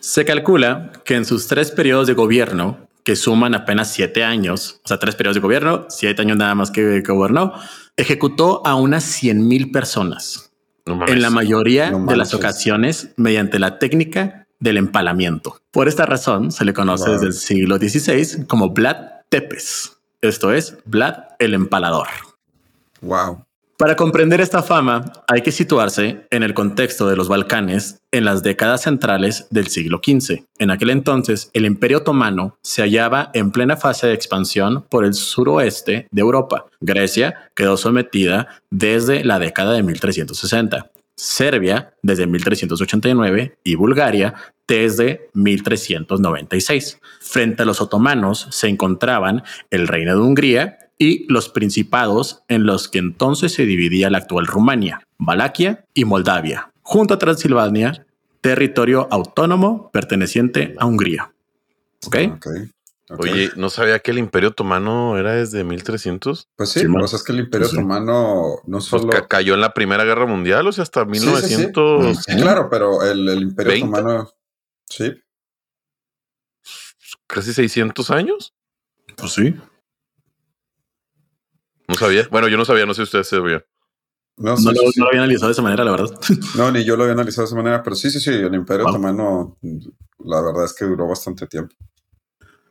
Se 0.00 0.24
calcula 0.24 0.92
que 1.04 1.14
en 1.14 1.24
sus 1.24 1.46
tres 1.46 1.70
periodos 1.70 2.06
de 2.06 2.14
gobierno, 2.14 2.88
que 3.04 3.16
suman 3.16 3.54
apenas 3.54 3.92
siete 3.92 4.24
años, 4.24 4.80
o 4.84 4.88
sea, 4.88 4.98
tres 4.98 5.14
periodos 5.14 5.36
de 5.36 5.40
gobierno, 5.40 5.86
siete 5.88 6.22
años 6.22 6.38
nada 6.38 6.54
más 6.54 6.70
que 6.70 7.02
que 7.04 7.12
gobernó, 7.12 7.52
ejecutó 7.96 8.66
a 8.66 8.74
unas 8.74 9.04
100 9.04 9.46
mil 9.46 9.70
personas, 9.70 10.49
No 10.86 11.06
en 11.06 11.22
la 11.22 11.30
mayoría 11.30 11.90
No 11.90 12.06
de 12.06 12.16
las 12.16 12.34
ocasiones 12.34 13.10
mediante 13.16 13.58
la 13.58 13.78
técnica 13.78 14.46
del 14.58 14.76
empalamiento. 14.76 15.60
Por 15.70 15.88
esta 15.88 16.06
razón 16.06 16.50
se 16.52 16.64
le 16.64 16.72
conoce 16.72 17.04
Wow. 17.04 17.12
desde 17.14 17.26
el 17.26 17.32
siglo 17.32 17.76
XVI 17.78 18.46
como 18.46 18.70
Vlad 18.70 18.96
Tepes, 19.28 19.96
esto 20.20 20.52
es 20.52 20.76
Vlad 20.84 21.14
el 21.38 21.54
empalador. 21.54 22.08
Wow. 23.00 23.44
Para 23.80 23.96
comprender 23.96 24.42
esta 24.42 24.62
fama 24.62 25.10
hay 25.26 25.40
que 25.40 25.52
situarse 25.52 26.26
en 26.30 26.42
el 26.42 26.52
contexto 26.52 27.08
de 27.08 27.16
los 27.16 27.28
Balcanes 27.28 28.02
en 28.10 28.26
las 28.26 28.42
décadas 28.42 28.82
centrales 28.82 29.46
del 29.48 29.68
siglo 29.68 30.02
XV. 30.04 30.44
En 30.58 30.70
aquel 30.70 30.90
entonces, 30.90 31.48
el 31.54 31.64
Imperio 31.64 31.96
Otomano 31.96 32.58
se 32.62 32.82
hallaba 32.82 33.30
en 33.32 33.52
plena 33.52 33.78
fase 33.78 34.06
de 34.06 34.12
expansión 34.12 34.84
por 34.90 35.06
el 35.06 35.14
suroeste 35.14 36.08
de 36.10 36.20
Europa. 36.20 36.66
Grecia 36.82 37.50
quedó 37.56 37.78
sometida 37.78 38.48
desde 38.68 39.24
la 39.24 39.38
década 39.38 39.72
de 39.72 39.82
1360. 39.82 40.90
Serbia 41.16 41.94
desde 42.02 42.26
1389 42.26 43.56
y 43.64 43.74
Bulgaria 43.76 44.34
desde 44.68 45.30
1396. 45.32 46.98
Frente 47.20 47.62
a 47.62 47.66
los 47.66 47.80
otomanos 47.80 48.46
se 48.50 48.68
encontraban 48.68 49.42
el 49.70 49.88
Reino 49.88 50.12
de 50.12 50.20
Hungría 50.20 50.89
y 51.00 51.26
los 51.32 51.48
principados 51.48 52.42
en 52.48 52.66
los 52.66 52.86
que 52.88 52.98
entonces 52.98 53.54
se 53.54 53.64
dividía 53.64 54.10
la 54.10 54.18
actual 54.18 54.46
Rumania, 54.46 55.08
Valaquia 55.18 55.86
y 55.94 56.04
Moldavia, 56.04 56.72
junto 56.82 57.14
a 57.14 57.18
Transilvania, 57.18 58.06
territorio 58.42 59.08
autónomo 59.10 59.90
perteneciente 59.92 60.74
a 60.78 60.84
Hungría. 60.86 61.32
¿Ok? 62.06 62.16
Oye, 63.18 63.50
no 63.56 63.70
sabía 63.70 63.98
que 63.98 64.10
el 64.12 64.18
Imperio 64.18 64.50
Otomano 64.50 65.16
era 65.18 65.32
desde 65.32 65.64
1300. 65.64 66.48
Pues 66.54 66.68
sí, 66.68 66.80
Sí, 66.80 66.86
o 66.86 67.08
sea, 67.08 67.16
es 67.16 67.24
que 67.24 67.32
el 67.32 67.40
Imperio 67.40 67.66
Sí. 67.66 67.76
Otomano 67.78 68.58
no 68.66 68.76
Pues 68.78 68.84
solo. 68.84 69.08
ca- 69.08 69.26
cayó 69.26 69.54
en 69.54 69.62
la 69.62 69.72
Primera 69.74 70.04
Guerra 70.04 70.26
Mundial, 70.26 70.66
o 70.68 70.72
sea, 70.72 70.82
hasta 70.82 71.04
Sí, 71.06 71.08
sí, 71.14 71.20
sí. 71.20 71.26
1900. 71.26 72.16
Sí, 72.24 72.36
claro, 72.36 72.68
pero 72.70 73.02
el, 73.02 73.28
el 73.28 73.42
Imperio. 73.42 73.74
Otomano. 73.86 74.30
Sí. 74.88 75.12
casi 77.26 77.52
600 77.52 78.10
años. 78.10 78.54
Pues 79.16 79.32
sí. 79.32 79.54
No 81.90 81.96
sabía. 81.96 82.26
Bueno, 82.30 82.48
yo 82.48 82.56
no 82.56 82.64
sabía, 82.64 82.86
no 82.86 82.94
sé 82.94 82.98
si 82.98 83.02
ustedes 83.04 83.28
sabían. 83.28 83.62
No, 84.36 84.52
No, 84.52 84.56
sí, 84.56 84.64
lo, 84.64 84.72
sí, 84.72 84.80
no 84.86 84.90
sí. 84.92 85.00
lo 85.00 85.06
había 85.08 85.20
analizado 85.20 85.48
de 85.48 85.52
esa 85.52 85.62
manera, 85.62 85.84
la 85.84 85.90
verdad. 85.90 86.18
No, 86.56 86.70
ni 86.70 86.84
yo 86.84 86.96
lo 86.96 87.02
había 87.02 87.12
analizado 87.14 87.42
de 87.42 87.46
esa 87.46 87.56
manera, 87.56 87.82
pero 87.82 87.94
sí, 87.96 88.10
sí, 88.10 88.20
sí, 88.20 88.30
el 88.30 88.54
Imperio 88.54 88.84
Wow. 88.84 88.94
Otomano, 88.94 89.58
la 90.24 90.40
verdad 90.40 90.64
es 90.64 90.72
que 90.72 90.84
duró 90.86 91.06
bastante 91.08 91.46
tiempo. 91.46 91.74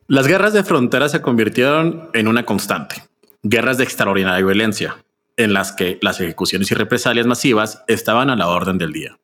Las 0.08 0.28
guerras 0.28 0.54
de 0.54 0.64
frontera 0.64 1.08
se 1.10 1.22
convirtieron 1.22 2.10
en 2.14 2.28
una 2.28 2.46
constante. 2.46 3.04
Guerras 3.44 3.78
de 3.78 3.84
extraordinaria 3.84 4.44
violencia, 4.44 4.98
en 5.38 5.54
las 5.54 5.72
que 5.72 6.00
las 6.02 6.20
ejecuciones 6.20 6.72
y 6.72 6.76
represalias 6.76 7.28
masivas 7.28 7.84
estaban 7.88 8.30
a 8.32 8.36
la 8.36 8.48
orden 8.48 8.78
del 8.80 8.92
día. 8.92 9.20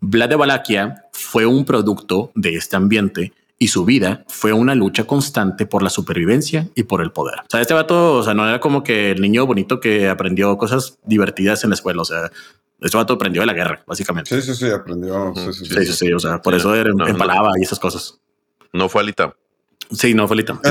Vlad 0.00 0.28
de 0.28 0.36
Valaquia 0.36 1.04
fue 1.12 1.46
un 1.46 1.64
producto 1.64 2.30
de 2.34 2.54
este 2.56 2.76
ambiente 2.76 3.32
y 3.58 3.68
su 3.68 3.84
vida 3.84 4.24
fue 4.28 4.52
una 4.52 4.74
lucha 4.74 5.04
constante 5.04 5.66
por 5.66 5.82
la 5.82 5.90
supervivencia 5.90 6.68
y 6.74 6.84
por 6.84 7.02
el 7.02 7.10
poder. 7.10 7.40
O 7.40 7.46
sea, 7.50 7.60
este 7.60 7.74
vato, 7.74 8.14
o 8.14 8.22
sea, 8.22 8.34
no 8.34 8.48
era 8.48 8.60
como 8.60 8.82
que 8.84 9.10
el 9.10 9.20
niño 9.20 9.46
bonito 9.46 9.80
que 9.80 10.08
aprendió 10.08 10.56
cosas 10.58 10.98
divertidas 11.04 11.64
en 11.64 11.70
la 11.70 11.74
escuela. 11.74 12.02
O 12.02 12.04
sea, 12.04 12.30
este 12.80 12.96
vato 12.96 13.14
aprendió 13.14 13.42
de 13.42 13.46
la 13.46 13.54
guerra, 13.54 13.82
básicamente. 13.86 14.40
Sí, 14.40 14.46
sí, 14.46 14.54
sí, 14.54 14.70
aprendió. 14.70 15.32
Sí, 15.34 15.52
sí, 15.52 15.64
sí. 15.64 15.74
Sí, 15.74 15.86
sí, 15.86 15.92
sí. 15.92 16.12
O 16.12 16.20
sea, 16.20 16.40
por 16.40 16.54
eso 16.54 16.72
era- 16.74 16.90
No, 16.90 16.98
no. 17.04 17.08
empalaba 17.08 17.50
y 17.58 17.64
esas 17.64 17.80
cosas. 17.80 18.20
No 18.72 18.88
fue 18.88 19.02
Alita. 19.02 19.34
Sí, 19.90 20.14
no, 20.14 20.28
Felita. 20.28 20.60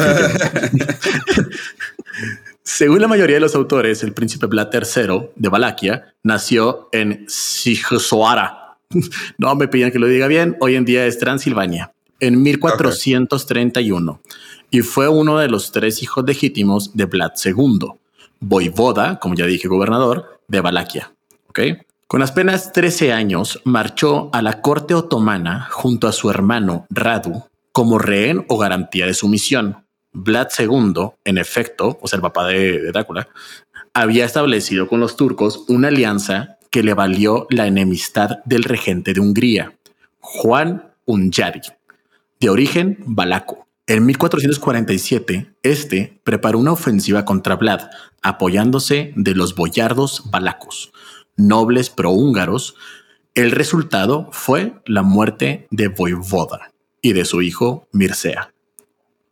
Según 2.63 3.01
la 3.01 3.07
mayoría 3.07 3.37
de 3.37 3.39
los 3.39 3.55
autores, 3.55 4.03
el 4.03 4.13
príncipe 4.13 4.45
Vlad 4.45 4.69
III 4.73 5.29
de 5.35 5.49
Valaquia 5.49 6.13
nació 6.23 6.89
en 6.91 7.25
Sijosoara. 7.27 8.63
No 9.37 9.53
me 9.55 9.67
pidan 9.67 9.91
que 9.91 9.99
lo 9.99 10.07
diga 10.07 10.27
bien. 10.27 10.55
Hoy 10.61 10.75
en 10.75 10.85
día 10.85 11.05
es 11.05 11.19
Transilvania, 11.19 11.91
en 12.19 12.41
1431, 12.41 14.21
y 14.69 14.81
fue 14.81 15.07
uno 15.07 15.37
de 15.37 15.47
los 15.47 15.71
tres 15.71 16.03
hijos 16.03 16.25
legítimos 16.25 16.95
de 16.95 17.05
Vlad 17.05 17.31
II, 17.43 17.93
voivoda, 18.39 19.19
como 19.19 19.35
ya 19.35 19.45
dije, 19.45 19.67
gobernador 19.67 20.39
de 20.47 20.61
Valaquia. 20.61 21.13
¿Ok? 21.49 21.59
Con 22.07 22.21
apenas 22.21 22.71
13 22.71 23.11
años, 23.11 23.61
marchó 23.65 24.29
a 24.31 24.41
la 24.41 24.61
corte 24.61 24.93
otomana 24.93 25.67
junto 25.71 26.07
a 26.07 26.13
su 26.13 26.29
hermano 26.29 26.85
Radu 26.89 27.43
como 27.73 27.99
rehén 27.99 28.45
o 28.47 28.57
garantía 28.57 29.05
de 29.05 29.13
su 29.13 29.27
misión. 29.27 29.85
Vlad 30.11 30.47
II, 30.57 31.11
en 31.25 31.37
efecto, 31.37 31.99
o 32.01 32.07
sea, 32.07 32.17
el 32.17 32.23
papá 32.23 32.47
de, 32.47 32.79
de 32.79 32.91
Drácula, 32.91 33.27
había 33.93 34.25
establecido 34.25 34.87
con 34.87 34.99
los 34.99 35.15
turcos 35.15 35.65
una 35.67 35.89
alianza 35.89 36.57
que 36.71 36.81
le 36.81 36.93
valió 36.93 37.45
la 37.49 37.67
enemistad 37.67 38.39
del 38.45 38.63
regente 38.63 39.13
de 39.13 39.19
Hungría, 39.19 39.73
Juan 40.19 40.91
Unyadi, 41.05 41.61
de 42.39 42.49
origen 42.49 42.97
valaco. 43.05 43.67
En 43.87 44.05
1447, 44.05 45.55
este 45.63 46.19
preparó 46.23 46.59
una 46.59 46.73
ofensiva 46.73 47.23
contra 47.25 47.55
Vlad, 47.55 47.89
apoyándose 48.21 49.13
de 49.15 49.33
los 49.33 49.55
boyardos 49.55 50.23
valacos, 50.29 50.91
nobles 51.37 51.89
prohúngaros. 51.89 52.75
El 53.33 53.51
resultado 53.51 54.29
fue 54.33 54.73
la 54.85 55.03
muerte 55.03 55.67
de 55.71 55.87
Voivoda 55.87 56.71
y 57.01 57.13
de 57.13 57.23
su 57.23 57.41
hijo 57.41 57.87
Mircea. 57.93 58.53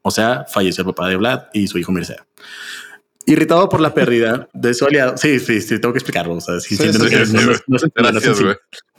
O 0.04 0.12
sea, 0.12 0.46
falleció 0.48 0.84
el 0.84 0.88
papá 0.94 1.10
de 1.10 1.18
Vlad 1.18 1.44
y 1.54 1.68
su 1.68 1.78
hijo 1.80 1.92
Mircea. 1.92 2.26
Irritado 3.26 3.68
por 3.70 3.82
la 3.82 3.94
pérdida 3.94 4.48
de 4.54 4.74
su 4.76 4.86
aliado. 4.86 5.18
Sí, 5.18 5.40
sí, 5.40 5.60
sí, 5.60 5.80
tengo 5.80 5.92
que 5.92 5.98
explicarlo. 5.98 6.36
O 6.36 6.42
sea, 6.42 6.60
Sí, 6.60 6.78
sí, 6.78 6.84
sí, 6.92 6.98
no, 7.34 7.42
no, 7.42 7.46
no, 7.48 7.52
es- 7.52 7.64
no, 7.68 7.78
es. 8.18 8.48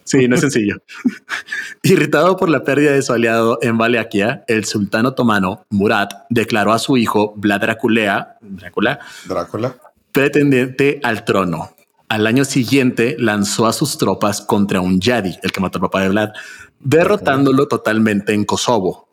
Sí, 0.06 0.28
no 0.28 0.36
es 0.36 0.40
sencillo. 0.40 0.76
Irritado 1.82 2.36
por 2.36 2.48
la 2.48 2.62
pérdida 2.62 2.92
de 2.92 3.02
su 3.02 3.12
aliado 3.12 3.58
en 3.60 3.76
Valaquia, 3.76 4.44
el 4.46 4.64
sultán 4.64 5.04
otomano 5.04 5.66
Murad 5.68 6.08
declaró 6.30 6.72
a 6.72 6.78
su 6.78 6.96
hijo 6.96 7.34
Vlad 7.36 7.60
Draculea, 7.60 8.38
Drácula, 8.40 9.00
Drácula. 9.26 9.76
pretendiente 10.12 11.00
al 11.02 11.24
trono. 11.24 11.72
Al 12.08 12.28
año 12.28 12.44
siguiente 12.44 13.16
lanzó 13.18 13.66
a 13.66 13.72
sus 13.72 13.98
tropas 13.98 14.40
contra 14.40 14.80
un 14.80 15.00
Yadi, 15.00 15.38
el 15.42 15.50
que 15.50 15.60
mató 15.60 15.78
al 15.78 15.82
papá 15.82 16.02
de 16.02 16.08
Vlad, 16.10 16.30
derrotándolo 16.78 17.66
totalmente 17.66 18.32
en 18.32 18.44
Kosovo. 18.44 19.08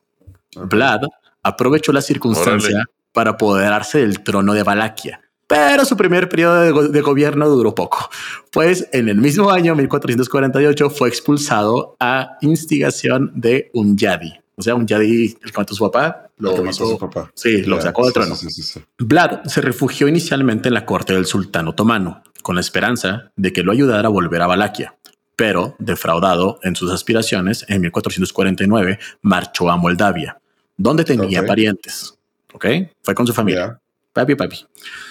Vlad 0.56 1.02
aprovechó 1.42 1.92
la 1.92 2.04
circunstancia 2.04 2.70
Órale. 2.70 2.86
para 3.12 3.32
apoderarse 3.32 3.98
del 3.98 4.22
trono 4.22 4.54
de 4.54 4.62
Valaquia. 4.62 5.23
Pero 5.54 5.86
su 5.86 5.96
primer 5.96 6.28
periodo 6.30 6.62
de, 6.62 6.72
go- 6.72 6.88
de 6.88 7.02
gobierno 7.02 7.48
duró 7.48 7.74
poco, 7.76 8.10
pues 8.52 8.88
en 8.92 9.08
el 9.10 9.18
mismo 9.18 9.50
año 9.52 9.76
1448 9.76 10.90
fue 10.90 11.10
expulsado 11.10 11.96
a 12.00 12.38
instigación 12.42 13.32
de 13.36 13.70
un 13.74 13.98
Yadi. 13.98 14.34
O 14.56 14.62
sea, 14.62 14.76
un 14.76 14.86
Yadi, 14.88 15.38
el 15.44 15.52
que 15.52 15.58
mató 15.58 15.74
a 15.74 15.78
su 15.78 15.84
papá, 15.90 16.30
Lo 16.38 16.72
su 16.74 16.98
papá. 16.98 17.32
Sí, 17.34 17.64
lo 17.64 17.82
sacó 17.82 18.04
del 18.06 18.14
trono. 18.14 18.36
Sí, 18.36 18.50
sí, 18.50 18.62
sí, 18.62 18.74
sí. 18.80 18.86
Vlad 19.00 19.44
se 19.46 19.62
refugió 19.62 20.08
inicialmente 20.08 20.68
en 20.68 20.74
la 20.74 20.86
corte 20.86 21.14
del 21.14 21.26
sultán 21.26 21.68
otomano, 21.68 22.22
con 22.42 22.56
la 22.56 22.62
esperanza 22.62 23.32
de 23.36 23.54
que 23.54 23.64
lo 23.64 23.72
ayudara 23.72 24.08
a 24.08 24.12
volver 24.12 24.42
a 24.42 24.48
Valaquia. 24.48 24.96
Pero, 25.36 25.76
defraudado 25.80 26.60
en 26.64 26.76
sus 26.76 26.92
aspiraciones, 26.92 27.66
en 27.68 27.82
1449 27.82 29.00
marchó 29.24 29.70
a 29.72 29.78
Moldavia, 29.78 30.38
donde 30.78 31.04
tenía 31.04 31.42
parientes. 31.48 32.14
¿Ok? 32.54 32.66
Fue 33.02 33.16
con 33.16 33.26
su 33.26 33.34
familia. 33.34 33.80
Papi, 34.14 34.36
papi. 34.36 34.66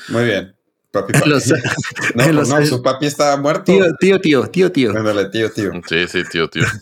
Muy 0.09 0.25
bien. 0.25 0.55
Papi, 0.91 1.13
papi. 1.13 1.29
Los- 1.29 1.47
no, 2.15 2.23
en 2.25 2.37
los- 2.37 2.49
no, 2.49 2.65
su 2.67 2.83
papi 2.83 3.07
está 3.07 3.37
muerto. 3.37 3.65
Tío, 3.65 3.85
tío, 3.99 4.21
tío, 4.21 4.49
tío, 4.51 4.73
tío. 4.73 4.91
Ándale, 4.97 5.27
tío, 5.31 5.51
tío. 5.51 5.73
Sí, 5.89 6.07
sí, 6.09 6.23
tío, 6.31 6.49
tío. 6.49 6.65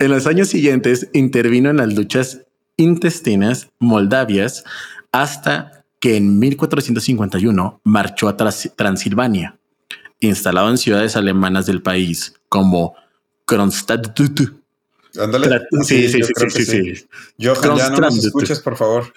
En 0.00 0.10
los 0.10 0.26
años 0.26 0.48
siguientes 0.48 1.08
intervino 1.12 1.70
en 1.70 1.76
las 1.76 1.94
luchas 1.94 2.40
intestinas 2.76 3.68
moldavias 3.78 4.64
hasta 5.12 5.84
que 6.00 6.16
en 6.16 6.38
1451 6.40 7.80
marchó 7.84 8.28
a 8.28 8.36
Transilvania, 8.36 9.56
instalado 10.20 10.68
en 10.70 10.78
ciudades 10.78 11.14
alemanas 11.16 11.66
del 11.66 11.80
país 11.82 12.34
como 12.48 12.96
Kronstadt. 13.44 14.18
Ándale. 15.20 15.60
Sí, 15.84 16.08
sí, 16.08 16.20
yo 16.20 16.26
sí, 16.26 16.32
sí, 16.50 16.64
sí, 16.64 16.94
sí. 16.96 17.06
Johan, 17.40 17.76
ya 17.76 17.90
no 17.90 17.98
nos 18.00 18.24
escuches, 18.24 18.60
por 18.60 18.76
favor. 18.76 19.12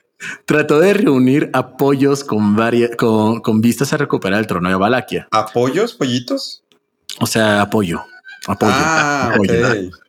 Trató 0.46 0.80
de 0.80 0.94
reunir 0.94 1.50
apoyos 1.54 2.24
con, 2.24 2.56
varia- 2.56 2.96
con, 2.96 3.42
con 3.42 3.62
vistas 3.62 3.94
a 3.94 3.98
recuperar 3.98 4.40
el 4.40 4.48
trono 4.48 4.70
de 4.70 4.76
Valaquia. 4.76 5.28
¿Apoyos, 5.32 5.94
pollitos? 5.94 6.64
O 7.20 7.26
sea, 7.26 7.62
apoyo. 7.62 8.02
Apoyo. 8.48 8.72
ah, 8.76 9.32
apoyo. 9.34 9.54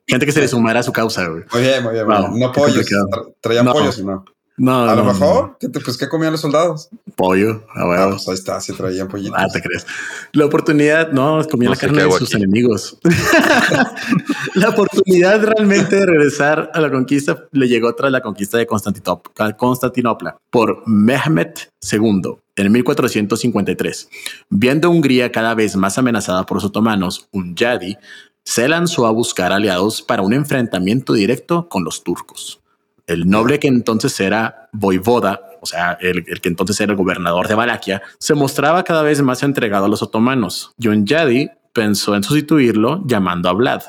Gente 0.07 0.27
que 0.27 0.33
se 0.33 0.41
le 0.41 0.49
sumara 0.49 0.81
a 0.81 0.83
su 0.83 0.93
causa. 0.93 1.27
güey. 1.27 1.45
Muy 1.53 1.63
bien, 1.63 1.83
muy 1.83 1.93
bien. 1.95 2.07
Wow. 2.07 2.37
No 2.39 2.53
pollos. 2.53 2.87
Tra- 2.87 3.35
¿Traían 3.41 3.65
No. 3.67 3.73
pollos 3.73 3.99
o 4.01 4.25
no? 4.57 4.85
No, 4.85 4.91
A 4.91 4.95
lo 4.95 5.05
mejor. 5.05 5.57
¿qué 5.59 5.69
te- 5.69 5.81
pues, 5.81 5.97
¿qué 5.97 6.09
comían 6.09 6.33
los 6.33 6.41
soldados? 6.41 6.89
Pollo. 7.17 7.65
a 7.75 7.83
Ah, 8.05 8.09
pues 8.11 8.29
ahí 8.29 8.35
está, 8.35 8.61
sí 8.61 8.73
traían 8.75 9.09
pollitos. 9.09 9.37
Ah, 9.39 9.47
te 9.53 9.61
crees. 9.61 9.87
La 10.33 10.45
oportunidad, 10.47 11.11
no, 11.13 11.43
comía 11.51 11.69
No 11.69 11.75
la 11.75 11.81
carne 11.81 12.05
de 12.05 12.11
sus 12.13 12.35
aquí. 12.35 12.43
enemigos. 12.43 12.99
la 14.55 14.69
oportunidad 14.71 15.43
realmente 15.43 15.97
de 15.97 16.07
regresar 16.07 16.71
a 16.75 16.81
la 16.81 16.91
conquista 16.91 17.45
le 17.53 17.69
llegó 17.69 17.95
tras 17.95 18.11
la 18.13 18.21
conquista 18.21 18.59
de 18.59 18.67
Constantinop- 18.67 19.57
Constantinopla 19.57 20.37
por 20.51 20.83
Mehmet 20.87 21.71
II 21.91 22.23
en 22.57 22.73
1453. 22.73 24.09
Viendo 24.51 24.89
a 24.89 24.91
Hungría 24.91 25.33
cada 25.33 25.55
vez 25.55 25.77
más 25.77 25.99
amenazada 25.99 26.45
por 26.47 26.57
los 26.59 26.65
otomanos, 26.65 27.27
Unyadi 27.33 27.97
se 28.45 28.69
lanzó 28.69 29.07
a 29.07 29.11
buscar 29.13 29.53
aliados 29.53 30.03
para 30.03 30.23
un 30.23 30.33
enfrentamiento 30.33 31.13
directo 31.13 31.69
con 31.69 31.85
los 31.85 32.03
turcos. 32.03 32.61
El 33.13 33.29
noble 33.29 33.59
que 33.59 33.69
entonces 33.69 34.19
era 34.21 34.69
voivoda, 34.73 35.41
o 35.61 35.67
sea, 35.67 35.97
el, 36.01 36.25
el 36.27 36.41
que 36.41 36.49
entonces 36.49 36.81
era 36.81 36.93
el 36.93 36.97
gobernador 36.99 37.47
de 37.49 37.55
Valaquia, 37.55 38.03
se 38.19 38.35
mostraba 38.35 38.83
cada 38.85 39.03
vez 39.03 39.23
más 39.23 39.43
entregado 39.43 39.85
a 39.85 39.89
los 39.89 40.03
otomanos. 40.03 40.73
Yadi 40.79 41.51
pensó 41.73 42.15
en 42.17 42.23
sustituirlo 42.23 43.03
llamando 43.07 43.49
a 43.49 43.53
Vlad. 43.53 43.83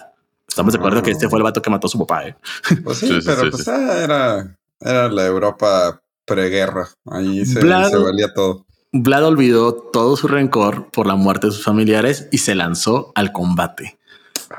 Estamos 0.47 0.73
de 0.73 0.77
acuerdo 0.79 1.01
que 1.01 1.11
este 1.11 1.29
fue 1.29 1.39
el 1.39 1.43
vato 1.43 1.61
que 1.61 1.69
mató 1.69 1.87
a 1.87 1.89
su 1.89 1.97
papá. 1.99 2.27
¿eh? 2.27 2.35
Pues 2.83 2.97
sí, 2.99 3.19
pero 3.25 3.43
sí, 3.43 3.49
pues 3.49 3.63
sí. 3.63 3.71
era, 3.71 4.55
era 4.79 5.09
la 5.09 5.25
Europa 5.25 5.99
preguerra. 6.25 6.89
Ahí 7.05 7.45
se, 7.45 7.59
Vlad- 7.61 7.89
se 7.89 7.97
valía 7.97 8.33
todo. 8.33 8.65
Vlad 8.91 9.25
olvidó 9.25 9.73
todo 9.73 10.15
su 10.15 10.27
rencor 10.27 10.91
por 10.91 11.07
la 11.07 11.15
muerte 11.15 11.47
de 11.47 11.53
sus 11.53 11.63
familiares 11.63 12.27
y 12.31 12.37
se 12.37 12.53
lanzó 12.53 13.11
al 13.15 13.31
combate. 13.31 13.97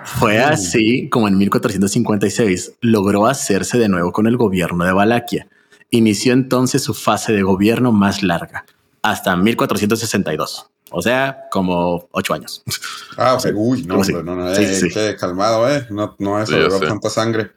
Fue 0.03 0.39
así 0.39 1.09
como 1.09 1.29
en 1.29 1.39
1456 1.39 2.75
logró 2.81 3.27
hacerse 3.27 3.79
de 3.79 3.89
nuevo 3.89 4.13
con 4.13 4.27
el 4.27 4.37
gobierno 4.37 4.85
de 4.85 4.93
Valaquia. 4.93 5.49
Inició 5.91 6.33
entonces 6.33 6.83
su 6.83 6.95
fase 6.95 7.33
de 7.33 7.43
gobierno 7.43 7.93
más 7.93 8.23
larga, 8.23 8.65
hasta 9.03 9.37
1462. 9.37 10.71
O 10.91 11.03
sea, 11.03 11.49
como 11.51 12.09
ocho 12.13 12.35
años. 12.35 12.63
Ah, 13.17 13.35
ok. 13.35 13.47
Uy, 13.55 13.85
no, 13.85 13.97
hombre, 13.97 14.23
no, 14.23 14.37
no, 14.37 14.53
eh, 14.53 14.75
sí, 14.75 14.89
sí. 14.89 14.95
qué 14.95 15.17
calmado, 15.19 15.69
eh. 15.69 15.87
No, 15.91 16.15
no 16.19 16.41
es 16.41 16.49
Sí, 16.49 16.57
tanta 16.87 17.11
sangre. 17.11 17.53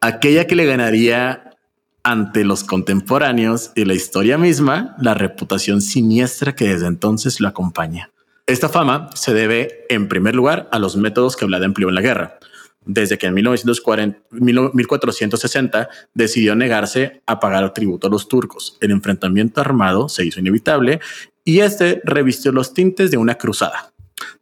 Aquella 0.00 0.46
que 0.46 0.54
le 0.54 0.64
ganaría 0.64 1.56
ante 2.02 2.44
los 2.44 2.64
contemporáneos 2.64 3.72
y 3.74 3.84
la 3.84 3.94
historia 3.94 4.38
misma 4.38 4.96
la 4.98 5.14
reputación 5.14 5.80
siniestra 5.82 6.54
que 6.54 6.68
desde 6.68 6.86
entonces 6.86 7.40
lo 7.40 7.48
acompaña. 7.48 8.10
Esta 8.48 8.70
fama 8.70 9.10
se 9.14 9.34
debe, 9.34 9.84
en 9.90 10.08
primer 10.08 10.34
lugar, 10.34 10.70
a 10.72 10.78
los 10.78 10.96
métodos 10.96 11.36
que 11.36 11.44
Vlad 11.44 11.62
empleó 11.64 11.90
en 11.90 11.94
la 11.94 12.00
guerra. 12.00 12.38
desde 12.90 13.18
que 13.18 13.26
en 13.26 13.34
1940, 13.34 14.18
1460 14.30 15.90
decidió 16.14 16.54
negarse 16.56 17.20
a 17.26 17.38
pagar 17.38 17.74
tributo 17.74 18.06
a 18.06 18.10
los 18.10 18.28
turcos. 18.28 18.78
El 18.80 18.92
enfrentamiento 18.92 19.60
armado 19.60 20.08
se 20.08 20.24
hizo 20.24 20.40
inevitable 20.40 21.00
y 21.44 21.60
este 21.60 22.00
revistió 22.04 22.50
los 22.50 22.72
tintes 22.72 23.10
de 23.10 23.18
una 23.18 23.34
cruzada 23.34 23.92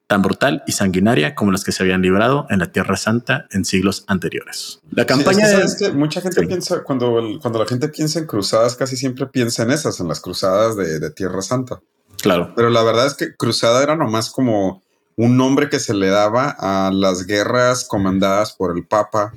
tan 0.06 0.22
brutal 0.22 0.62
y 0.66 0.72
sanguinaria 0.72 1.34
como 1.34 1.50
las 1.50 1.64
que 1.64 1.72
se 1.72 1.82
habían 1.82 2.02
librado 2.02 2.46
en 2.48 2.60
la 2.60 2.70
Tierra 2.70 2.96
Santa 2.96 3.46
en 3.50 3.64
siglos 3.64 4.04
anteriores. 4.06 4.80
La 4.90 5.04
campaña 5.04 5.48
de... 5.48 5.92
mucha 5.92 6.20
gente 6.20 6.46
piensa, 6.46 6.84
cuando, 6.84 7.38
cuando 7.40 7.58
la 7.58 7.66
gente 7.66 7.88
piensa 7.88 8.20
en 8.20 8.26
cruzadas, 8.26 8.76
casi 8.76 8.96
siempre 8.96 9.26
piensa 9.26 9.64
en 9.64 9.72
esas, 9.72 9.98
en 9.98 10.08
las 10.08 10.20
cruzadas 10.20 10.76
de, 10.76 11.10
Tierra 11.10 11.42
Santa. 11.42 11.80
Claro. 12.22 12.52
Pero 12.56 12.70
la 12.70 12.82
verdad 12.82 13.06
es 13.06 13.14
que 13.14 13.34
cruzada 13.36 13.82
era 13.82 13.96
nomás 13.96 14.30
como 14.30 14.82
un 15.16 15.36
nombre 15.36 15.68
que 15.68 15.80
se 15.80 15.94
le 15.94 16.08
daba 16.08 16.54
a 16.58 16.90
las 16.92 17.26
guerras 17.26 17.84
comandadas 17.84 18.52
por 18.52 18.76
el 18.76 18.86
Papa. 18.86 19.32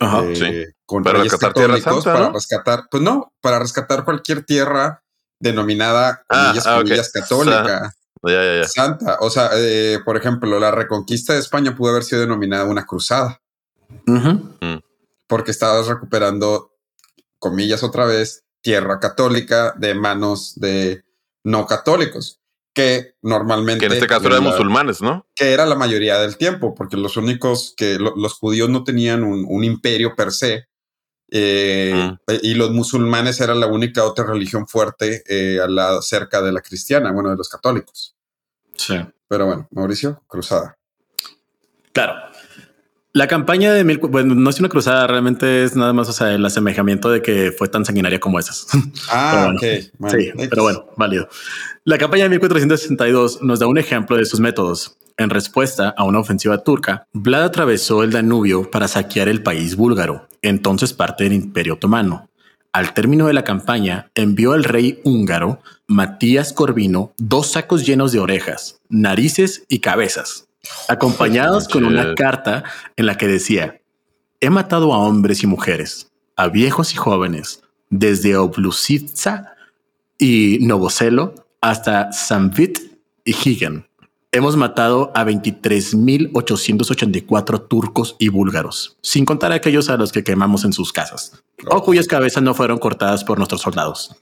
Ajá, 0.00 0.24
eh, 0.24 0.36
sí. 0.86 1.00
para 1.02 1.22
rescatar 1.22 1.52
Tierra 1.52 1.80
Santa, 1.80 2.12
para 2.12 2.30
rescatar, 2.30 2.84
pues 2.90 3.02
no, 3.02 3.32
para 3.40 3.58
rescatar 3.58 4.04
cualquier 4.04 4.44
tierra 4.44 5.02
denominada 5.40 6.24
ah, 6.28 6.52
comillas, 6.52 6.66
ah, 6.66 7.20
católica. 7.20 7.94
Santa. 8.66 9.18
O 9.20 9.30
sea, 9.30 9.50
eh, 9.54 9.98
por 10.04 10.16
ejemplo, 10.16 10.58
la 10.58 10.70
reconquista 10.70 11.34
de 11.34 11.40
España 11.40 11.76
pudo 11.76 11.90
haber 11.90 12.04
sido 12.04 12.22
denominada 12.22 12.64
una 12.64 12.86
cruzada. 12.86 13.40
Mm. 14.06 14.78
Porque 15.26 15.50
estabas 15.50 15.86
recuperando, 15.86 16.72
comillas 17.38 17.82
otra 17.82 18.06
vez, 18.06 18.44
tierra 18.60 18.98
católica 18.98 19.74
de 19.76 19.94
manos 19.94 20.54
de 20.56 21.04
no 21.48 21.66
católicos, 21.66 22.40
que 22.74 23.14
normalmente... 23.22 23.80
Que 23.80 23.86
en 23.86 23.92
este 23.92 24.06
caso 24.06 24.26
eran 24.26 24.42
musulmanes, 24.42 25.00
¿no? 25.00 25.26
Que 25.34 25.52
era 25.52 25.66
la 25.66 25.74
mayoría 25.74 26.18
del 26.18 26.36
tiempo, 26.36 26.74
porque 26.74 26.96
los 26.96 27.16
únicos 27.16 27.74
que 27.76 27.98
los 27.98 28.34
judíos 28.34 28.68
no 28.68 28.84
tenían 28.84 29.24
un, 29.24 29.64
imperio 29.64 30.14
per 30.14 30.32
se, 30.32 30.68
eh, 31.30 31.92
mm. 31.94 32.32
y 32.42 32.54
los 32.54 32.70
musulmanes 32.70 33.40
eran 33.40 33.60
la 33.60 33.66
única 33.66 34.04
otra 34.04 34.26
religión 34.26 34.68
fuerte 34.68 35.22
eh, 35.26 35.60
a 35.60 35.66
la, 35.66 36.00
cerca 36.02 36.42
de 36.42 36.52
la 36.52 36.60
cristiana, 36.60 37.12
bueno, 37.12 37.30
de 37.30 37.36
los 37.36 37.48
católicos. 37.48 38.14
Sí. 38.76 38.96
Pero 39.26 39.46
bueno, 39.46 39.68
Mauricio, 39.70 40.22
cruzada. 40.26 40.78
Claro. 41.92 42.14
La 43.18 43.26
campaña 43.26 43.72
de 43.72 43.82
mil, 43.82 43.98
bueno, 43.98 44.36
no 44.36 44.48
es 44.48 44.60
una 44.60 44.68
cruzada, 44.68 45.08
realmente 45.08 45.64
es 45.64 45.74
nada 45.74 45.92
más, 45.92 46.08
o 46.08 46.12
sea, 46.12 46.32
el 46.32 46.46
asemejamiento 46.46 47.10
de 47.10 47.20
que 47.20 47.50
fue 47.50 47.66
tan 47.66 47.84
sanguinaria 47.84 48.20
como 48.20 48.38
esas. 48.38 48.68
Ah, 49.10 49.52
ok. 49.52 49.62
sí, 50.08 50.30
pero 50.48 50.62
bueno, 50.62 50.86
válido. 50.96 51.28
La 51.82 51.98
campaña 51.98 52.22
de 52.22 52.30
1462 52.30 53.42
nos 53.42 53.58
da 53.58 53.66
un 53.66 53.76
ejemplo 53.76 54.16
de 54.16 54.24
sus 54.24 54.38
métodos. 54.38 54.98
En 55.16 55.30
respuesta 55.30 55.92
a 55.96 56.04
una 56.04 56.20
ofensiva 56.20 56.58
turca, 56.58 57.08
Vlad 57.12 57.42
atravesó 57.42 58.04
el 58.04 58.12
Danubio 58.12 58.70
para 58.70 58.86
saquear 58.86 59.26
el 59.26 59.42
país 59.42 59.74
búlgaro, 59.74 60.28
entonces 60.40 60.92
parte 60.92 61.24
del 61.24 61.32
Imperio 61.32 61.74
Otomano. 61.74 62.30
Al 62.72 62.94
término 62.94 63.26
de 63.26 63.32
la 63.32 63.42
campaña, 63.42 64.12
envió 64.14 64.52
al 64.52 64.62
rey 64.62 65.00
húngaro 65.02 65.58
Matías 65.88 66.52
Corvino 66.52 67.14
dos 67.16 67.48
sacos 67.48 67.84
llenos 67.84 68.12
de 68.12 68.20
orejas, 68.20 68.80
narices 68.88 69.64
y 69.68 69.80
cabezas, 69.80 70.47
acompañados 70.88 71.68
con 71.68 71.84
una 71.84 72.14
carta 72.14 72.64
en 72.96 73.06
la 73.06 73.16
que 73.16 73.26
decía, 73.26 73.80
he 74.40 74.50
matado 74.50 74.92
a 74.92 74.98
hombres 74.98 75.42
y 75.42 75.46
mujeres, 75.46 76.10
a 76.36 76.48
viejos 76.48 76.92
y 76.92 76.96
jóvenes, 76.96 77.62
desde 77.90 78.36
Oblusitsa 78.36 79.54
y 80.18 80.58
Novoselo 80.60 81.34
hasta 81.60 82.12
Samvit 82.12 82.78
y 83.24 83.32
Higen 83.32 83.88
hemos 84.32 84.56
matado 84.56 85.12
a 85.14 85.24
23.884 85.24 87.68
turcos 87.68 88.16
y 88.18 88.28
búlgaros, 88.28 88.96
sin 89.02 89.24
contar 89.24 89.52
a 89.52 89.56
aquellos 89.56 89.88
a 89.88 89.96
los 89.96 90.12
que 90.12 90.22
quemamos 90.24 90.64
en 90.64 90.72
sus 90.72 90.92
casas, 90.92 91.42
o 91.66 91.82
cuyas 91.82 92.06
cabezas 92.06 92.42
no 92.42 92.54
fueron 92.54 92.78
cortadas 92.78 93.24
por 93.24 93.38
nuestros 93.38 93.62
soldados. 93.62 94.14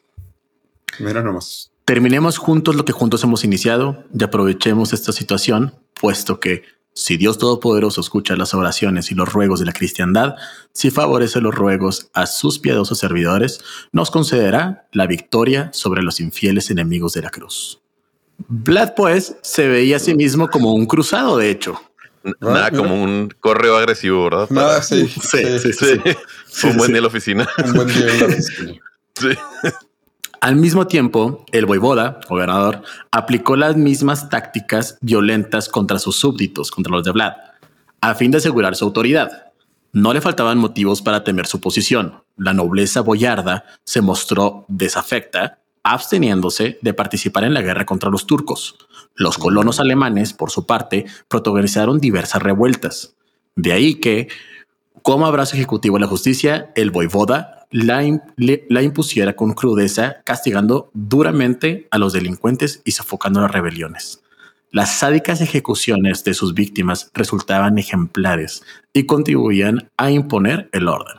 Mira 0.98 1.22
nomás. 1.22 1.70
Terminemos 1.86 2.38
juntos 2.38 2.74
lo 2.74 2.84
que 2.84 2.90
juntos 2.90 3.22
hemos 3.22 3.44
iniciado 3.44 4.04
y 4.12 4.24
aprovechemos 4.24 4.92
esta 4.92 5.12
situación, 5.12 5.72
puesto 5.94 6.40
que 6.40 6.64
si 6.94 7.16
Dios 7.16 7.38
Todopoderoso 7.38 8.00
escucha 8.00 8.34
las 8.34 8.54
oraciones 8.54 9.12
y 9.12 9.14
los 9.14 9.32
ruegos 9.32 9.60
de 9.60 9.66
la 9.66 9.72
cristiandad, 9.72 10.34
si 10.72 10.90
favorece 10.90 11.40
los 11.40 11.54
ruegos 11.54 12.10
a 12.12 12.26
sus 12.26 12.58
piadosos 12.58 12.98
servidores, 12.98 13.60
nos 13.92 14.10
concederá 14.10 14.88
la 14.90 15.06
victoria 15.06 15.70
sobre 15.72 16.02
los 16.02 16.18
infieles 16.18 16.72
enemigos 16.72 17.12
de 17.12 17.22
la 17.22 17.30
cruz. 17.30 17.80
Vlad, 18.48 18.94
pues, 18.96 19.36
se 19.42 19.68
veía 19.68 19.96
a 19.96 20.00
sí 20.00 20.16
mismo 20.16 20.48
como 20.48 20.74
un 20.74 20.86
cruzado, 20.86 21.38
de 21.38 21.50
hecho. 21.50 21.80
Nada 22.40 22.72
como 22.72 23.00
un 23.00 23.32
correo 23.38 23.76
agresivo, 23.76 24.24
¿verdad? 24.24 24.50
Nada, 24.50 24.82
sí, 24.82 25.06
sí, 25.06 25.38
sí, 25.60 25.72
sí, 25.72 26.66
Un 26.66 26.78
buen 26.78 26.88
día 26.90 26.98
en 26.98 27.02
la 27.02 27.08
oficina. 27.08 27.48
Un 27.64 27.74
buen 27.74 27.86
día 27.86 28.12
en 28.12 28.18
la 28.18 28.26
oficina. 28.34 28.80
sí. 29.14 29.28
Al 30.46 30.54
mismo 30.54 30.86
tiempo, 30.86 31.44
el 31.50 31.66
voivoda, 31.66 32.20
gobernador, 32.28 32.82
aplicó 33.10 33.56
las 33.56 33.76
mismas 33.76 34.28
tácticas 34.28 34.96
violentas 35.00 35.68
contra 35.68 35.98
sus 35.98 36.20
súbditos, 36.20 36.70
contra 36.70 36.92
los 36.92 37.02
de 37.02 37.10
Vlad, 37.10 37.32
a 38.00 38.14
fin 38.14 38.30
de 38.30 38.36
asegurar 38.36 38.76
su 38.76 38.84
autoridad. 38.84 39.50
No 39.92 40.12
le 40.12 40.20
faltaban 40.20 40.58
motivos 40.58 41.02
para 41.02 41.24
temer 41.24 41.48
su 41.48 41.60
posición. 41.60 42.22
La 42.36 42.52
nobleza 42.52 43.00
boyarda 43.00 43.64
se 43.82 44.02
mostró 44.02 44.64
desafecta 44.68 45.58
absteniéndose 45.82 46.78
de 46.80 46.94
participar 46.94 47.42
en 47.42 47.52
la 47.52 47.62
guerra 47.62 47.84
contra 47.84 48.10
los 48.10 48.28
turcos. 48.28 48.76
Los 49.16 49.38
colonos 49.38 49.80
alemanes, 49.80 50.32
por 50.32 50.52
su 50.52 50.64
parte, 50.64 51.06
protagonizaron 51.26 51.98
diversas 51.98 52.40
revueltas. 52.40 53.16
De 53.56 53.72
ahí 53.72 53.96
que, 53.96 54.28
como 55.06 55.24
abrazo 55.24 55.54
ejecutivo 55.54 55.94
de 55.94 56.00
la 56.00 56.08
justicia, 56.08 56.72
el 56.74 56.90
voivoda 56.90 57.68
la, 57.70 58.02
la 58.36 58.82
impusiera 58.82 59.36
con 59.36 59.52
crudeza, 59.52 60.16
castigando 60.24 60.90
duramente 60.94 61.86
a 61.92 61.98
los 61.98 62.12
delincuentes 62.12 62.82
y 62.84 62.90
sofocando 62.90 63.40
las 63.40 63.52
rebeliones. 63.52 64.24
Las 64.72 64.98
sádicas 64.98 65.40
ejecuciones 65.40 66.24
de 66.24 66.34
sus 66.34 66.54
víctimas 66.54 67.12
resultaban 67.14 67.78
ejemplares 67.78 68.64
y 68.92 69.06
contribuían 69.06 69.92
a 69.96 70.10
imponer 70.10 70.68
el 70.72 70.88
orden 70.88 71.18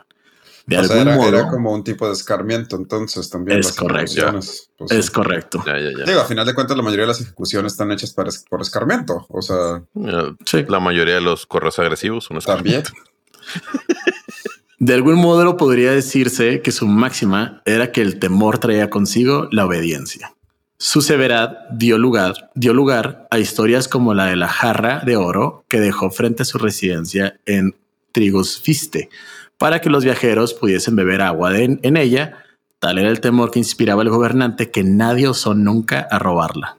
de 0.68 0.76
algún 0.76 0.98
era, 0.98 1.16
modo. 1.16 1.28
Era 1.28 1.48
como 1.48 1.72
un 1.72 1.82
tipo 1.82 2.06
de 2.06 2.12
escarmiento, 2.12 2.76
entonces 2.76 3.30
también. 3.30 3.58
Es 3.58 3.72
correcto. 3.72 4.32
Pues, 4.76 4.90
es 4.90 5.10
correcto. 5.10 5.64
Digo, 6.06 6.20
a 6.20 6.26
final 6.26 6.44
de 6.44 6.54
cuentas, 6.54 6.76
la 6.76 6.82
mayoría 6.82 7.04
de 7.04 7.08
las 7.08 7.22
ejecuciones 7.22 7.72
están 7.72 7.90
hechas 7.90 8.12
para, 8.12 8.30
por 8.50 8.60
escarmiento. 8.60 9.26
O 9.30 9.40
sea, 9.40 9.82
la 9.94 10.80
mayoría 10.80 11.14
de 11.14 11.22
los 11.22 11.46
correos 11.46 11.78
agresivos 11.78 12.24
son 12.24 12.38
También. 12.40 12.82
De 14.78 14.94
algún 14.94 15.16
modo 15.16 15.56
podría 15.56 15.90
decirse 15.90 16.62
que 16.62 16.70
su 16.70 16.86
máxima 16.86 17.62
era 17.64 17.90
que 17.90 18.00
el 18.00 18.18
temor 18.18 18.58
traía 18.58 18.90
consigo 18.90 19.48
la 19.50 19.66
obediencia. 19.66 20.34
Su 20.78 21.02
severidad 21.02 21.68
dio 21.72 21.98
lugar, 21.98 22.50
dio 22.54 22.72
lugar 22.72 23.26
a 23.32 23.40
historias 23.40 23.88
como 23.88 24.14
la 24.14 24.26
de 24.26 24.36
la 24.36 24.46
jarra 24.46 25.00
de 25.04 25.16
oro 25.16 25.64
que 25.68 25.80
dejó 25.80 26.10
frente 26.10 26.42
a 26.42 26.46
su 26.46 26.58
residencia 26.58 27.40
en 27.46 27.74
Trigosfiste, 28.12 29.08
para 29.58 29.80
que 29.80 29.90
los 29.90 30.04
viajeros 30.04 30.54
pudiesen 30.54 30.94
beber 30.94 31.22
agua 31.22 31.58
en 31.58 31.96
ella. 31.96 32.44
Tal 32.78 32.98
era 32.98 33.08
el 33.08 33.20
temor 33.20 33.50
que 33.50 33.58
inspiraba 33.58 34.02
al 34.02 34.10
gobernante 34.10 34.70
que 34.70 34.84
nadie 34.84 35.26
osó 35.26 35.54
nunca 35.54 36.06
a 36.08 36.20
robarla. 36.20 36.78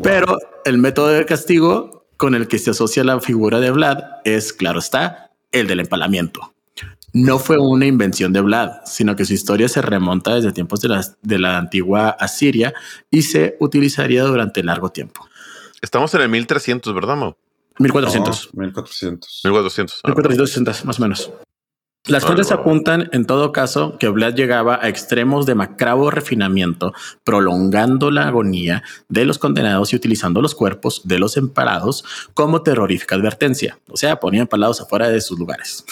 Pero 0.00 0.38
el 0.64 0.78
método 0.78 1.08
de 1.08 1.26
castigo 1.26 2.06
con 2.16 2.36
el 2.36 2.46
que 2.46 2.58
se 2.58 2.70
asocia 2.70 3.02
la 3.02 3.18
figura 3.18 3.58
de 3.58 3.72
Vlad 3.72 3.98
es, 4.24 4.52
claro 4.52 4.78
está, 4.78 5.31
el 5.52 5.66
del 5.66 5.80
empalamiento. 5.80 6.54
No 7.14 7.38
fue 7.38 7.58
una 7.58 7.84
invención 7.84 8.32
de 8.32 8.40
Vlad, 8.40 8.70
sino 8.86 9.14
que 9.14 9.26
su 9.26 9.34
historia 9.34 9.68
se 9.68 9.82
remonta 9.82 10.34
desde 10.34 10.52
tiempos 10.52 10.80
de 10.80 10.88
la, 10.88 11.04
de 11.20 11.38
la 11.38 11.58
antigua 11.58 12.08
Asiria 12.08 12.72
y 13.10 13.22
se 13.22 13.56
utilizaría 13.60 14.24
durante 14.24 14.62
largo 14.62 14.88
tiempo. 14.88 15.28
Estamos 15.82 16.14
en 16.14 16.22
el 16.22 16.28
1300, 16.30 16.94
¿verdad, 16.94 17.16
Mo? 17.16 17.36
1400. 17.78 18.54
1400. 18.54 19.40
1400. 19.44 20.00
1460, 20.04 20.72
más 20.84 20.98
o 20.98 21.02
menos. 21.02 21.30
Las 22.08 22.24
fuentes 22.24 22.50
apuntan, 22.50 23.08
en 23.12 23.26
todo 23.26 23.52
caso, 23.52 23.96
que 23.96 24.08
Vlad 24.08 24.34
llegaba 24.34 24.80
a 24.82 24.88
extremos 24.88 25.46
de 25.46 25.54
macrabo 25.54 26.10
refinamiento, 26.10 26.92
prolongando 27.22 28.10
la 28.10 28.26
agonía 28.26 28.82
de 29.08 29.24
los 29.24 29.38
condenados 29.38 29.92
y 29.92 29.96
utilizando 29.96 30.42
los 30.42 30.56
cuerpos 30.56 31.02
de 31.04 31.20
los 31.20 31.36
emparados 31.36 32.04
como 32.34 32.62
terrorífica 32.62 33.14
advertencia. 33.14 33.78
O 33.88 33.96
sea, 33.96 34.18
ponía 34.18 34.40
empalados 34.40 34.80
afuera 34.80 35.10
de 35.10 35.20
sus 35.20 35.38
lugares. 35.38 35.84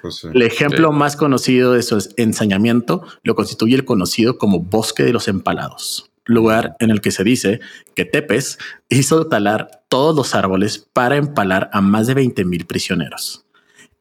Pues 0.00 0.24
el 0.32 0.42
ejemplo 0.42 0.92
más 0.92 1.16
conocido 1.16 1.72
de 1.72 1.82
su 1.82 1.98
ensañamiento 2.16 3.04
lo 3.24 3.34
constituye 3.34 3.74
el 3.74 3.84
conocido 3.84 4.38
como 4.38 4.60
Bosque 4.60 5.02
de 5.02 5.12
los 5.12 5.26
Empalados, 5.26 6.08
lugar 6.24 6.76
en 6.78 6.90
el 6.90 7.00
que 7.00 7.10
se 7.10 7.24
dice 7.24 7.58
que 7.96 8.04
Tepes 8.04 8.58
hizo 8.88 9.26
talar 9.26 9.82
todos 9.88 10.14
los 10.14 10.36
árboles 10.36 10.86
para 10.92 11.16
empalar 11.16 11.68
a 11.72 11.80
más 11.80 12.06
de 12.06 12.14
20 12.14 12.44
mil 12.44 12.64
prisioneros. 12.64 13.44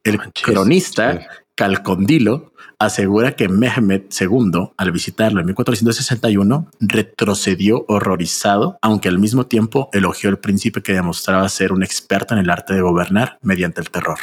El 0.04 0.20
cronista 0.44 1.28
Calcondilo 1.56 2.54
asegura 2.80 3.36
que 3.36 3.50
Mehmed 3.50 4.04
II, 4.20 4.72
al 4.78 4.92
visitarlo 4.92 5.42
en 5.42 5.46
1461, 5.48 6.72
retrocedió 6.80 7.84
horrorizado, 7.90 8.78
aunque 8.82 9.10
al 9.10 9.20
mismo 9.20 9.46
tiempo 9.48 9.90
elogió 9.92 10.30
al 10.30 10.40
príncipe 10.40 10.82
que 10.82 10.94
demostraba 10.94 11.48
ser 11.50 11.74
un 11.74 11.84
experto 11.84 12.34
en 12.34 12.40
el 12.40 12.50
arte 12.50 12.74
de 12.74 12.82
gobernar 12.82 13.38
mediante 13.42 13.82
el 13.82 13.90
terror. 13.90 14.18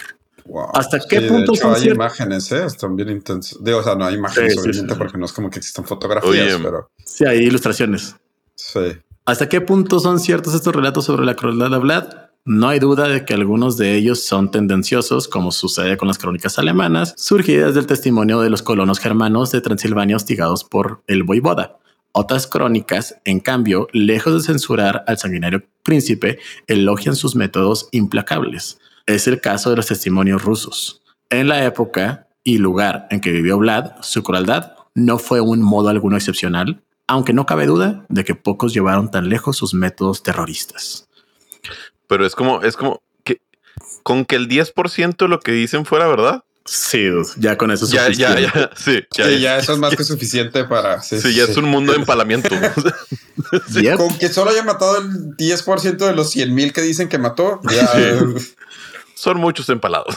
Wow. 0.46 0.70
¿Hasta 0.74 1.00
qué 1.00 1.16
Sí, 1.18 1.22
de 1.24 1.28
punto 1.28 1.52
hecho, 1.52 1.62
son 1.62 1.74
hay 1.74 1.80
ciertas? 1.82 1.96
imágenes, 1.96 2.52
¿eh? 2.52 2.64
Están 2.64 2.96
bien 2.96 3.10
intensos. 3.10 3.62
Digo, 3.62 3.78
o 3.78 3.82
sea, 3.82 3.96
no 3.96 4.06
hay 4.06 4.14
imágenes, 4.14 4.52
Sí, 4.52 4.58
sí, 4.58 4.60
obviamente, 4.68 4.94
sí. 4.94 4.98
porque 4.98 5.18
no 5.18 5.26
es 5.26 5.32
como 5.32 5.50
que 5.50 5.58
existan 5.58 5.84
fotografías, 5.84 6.54
Oye, 6.54 6.58
pero 6.62 6.88
Sí, 7.04 7.24
hay 7.26 7.38
ilustraciones. 7.40 8.16
sí. 8.54 8.80
¿Hasta 9.28 9.48
qué 9.48 9.60
punto 9.60 9.98
son 9.98 10.20
ciertos 10.20 10.54
estos 10.54 10.72
relatos 10.72 11.04
sobre 11.04 11.26
la 11.26 11.34
crueldad 11.34 11.68
de 11.68 11.78
Vlad? 11.78 12.06
No 12.48 12.68
hay 12.68 12.78
duda 12.78 13.08
de 13.08 13.24
que 13.24 13.34
algunos 13.34 13.76
de 13.76 13.96
ellos 13.96 14.22
son 14.22 14.52
tendenciosos, 14.52 15.26
como 15.26 15.50
sucede 15.50 15.96
con 15.96 16.06
las 16.06 16.16
crónicas 16.16 16.60
alemanas, 16.60 17.12
surgidas 17.16 17.74
del 17.74 17.88
testimonio 17.88 18.40
de 18.40 18.50
los 18.50 18.62
colonos 18.62 19.00
germanos 19.00 19.50
de 19.50 19.60
Transilvania 19.60 20.14
hostigados 20.14 20.62
por 20.62 21.02
el 21.08 21.24
voivoda. 21.24 21.78
Otras 22.12 22.46
crónicas, 22.46 23.16
en 23.24 23.40
cambio, 23.40 23.88
lejos 23.92 24.32
de 24.32 24.46
censurar 24.46 25.02
al 25.08 25.18
sanguinario 25.18 25.64
príncipe, 25.82 26.38
elogian 26.68 27.16
sus 27.16 27.34
métodos 27.34 27.88
implacables. 27.90 28.78
Es 29.06 29.26
el 29.26 29.40
caso 29.40 29.70
de 29.70 29.76
los 29.76 29.88
testimonios 29.88 30.44
rusos. 30.44 31.02
En 31.30 31.48
la 31.48 31.64
época 31.64 32.28
y 32.44 32.58
lugar 32.58 33.08
en 33.10 33.20
que 33.20 33.32
vivió 33.32 33.58
Vlad, 33.58 33.94
su 34.02 34.22
crueldad 34.22 34.74
no 34.94 35.18
fue 35.18 35.40
un 35.40 35.62
modo 35.62 35.88
alguno 35.88 36.14
excepcional, 36.14 36.80
aunque 37.08 37.32
no 37.32 37.44
cabe 37.44 37.66
duda 37.66 38.06
de 38.08 38.22
que 38.22 38.36
pocos 38.36 38.72
llevaron 38.72 39.10
tan 39.10 39.28
lejos 39.28 39.56
sus 39.56 39.74
métodos 39.74 40.22
terroristas. 40.22 41.05
Pero 42.08 42.26
es 42.26 42.34
como, 42.34 42.62
es 42.62 42.76
como 42.76 43.02
que 43.24 43.40
con 44.02 44.24
que 44.24 44.36
el 44.36 44.48
10% 44.48 45.16
de 45.16 45.28
lo 45.28 45.40
que 45.40 45.52
dicen 45.52 45.84
fuera 45.86 46.06
verdad. 46.06 46.42
Sí, 46.68 47.04
dude, 47.04 47.28
ya 47.36 47.56
con 47.56 47.70
eso 47.70 47.84
es 47.84 47.92
Ya, 47.92 48.08
ya, 48.10 48.28
suficiente. 48.30 48.42
ya. 48.42 48.70
Sí, 48.76 48.92
ya, 49.16 49.24
Sí, 49.26 49.30
ya, 49.34 49.38
ya 49.38 49.58
eso 49.58 49.72
es 49.74 49.78
más 49.78 49.94
que 49.94 50.02
suficiente 50.02 50.64
para. 50.64 51.00
Sí, 51.00 51.20
sí, 51.20 51.32
ya 51.34 51.44
es 51.44 51.56
un 51.56 51.66
mundo 51.66 51.92
de 51.92 51.98
empalamiento. 51.98 52.48
Yep. 53.70 53.96
Con 53.96 54.18
que 54.18 54.28
solo 54.28 54.50
haya 54.50 54.64
matado 54.64 54.98
el 54.98 55.36
10% 55.36 55.96
de 55.98 56.14
los 56.16 56.30
100 56.30 56.52
mil 56.54 56.72
que 56.72 56.80
dicen 56.82 57.08
que 57.08 57.18
mató, 57.18 57.60
ya. 57.70 57.88
Son 59.14 59.36
muchos 59.38 59.68
empalados. 59.68 60.16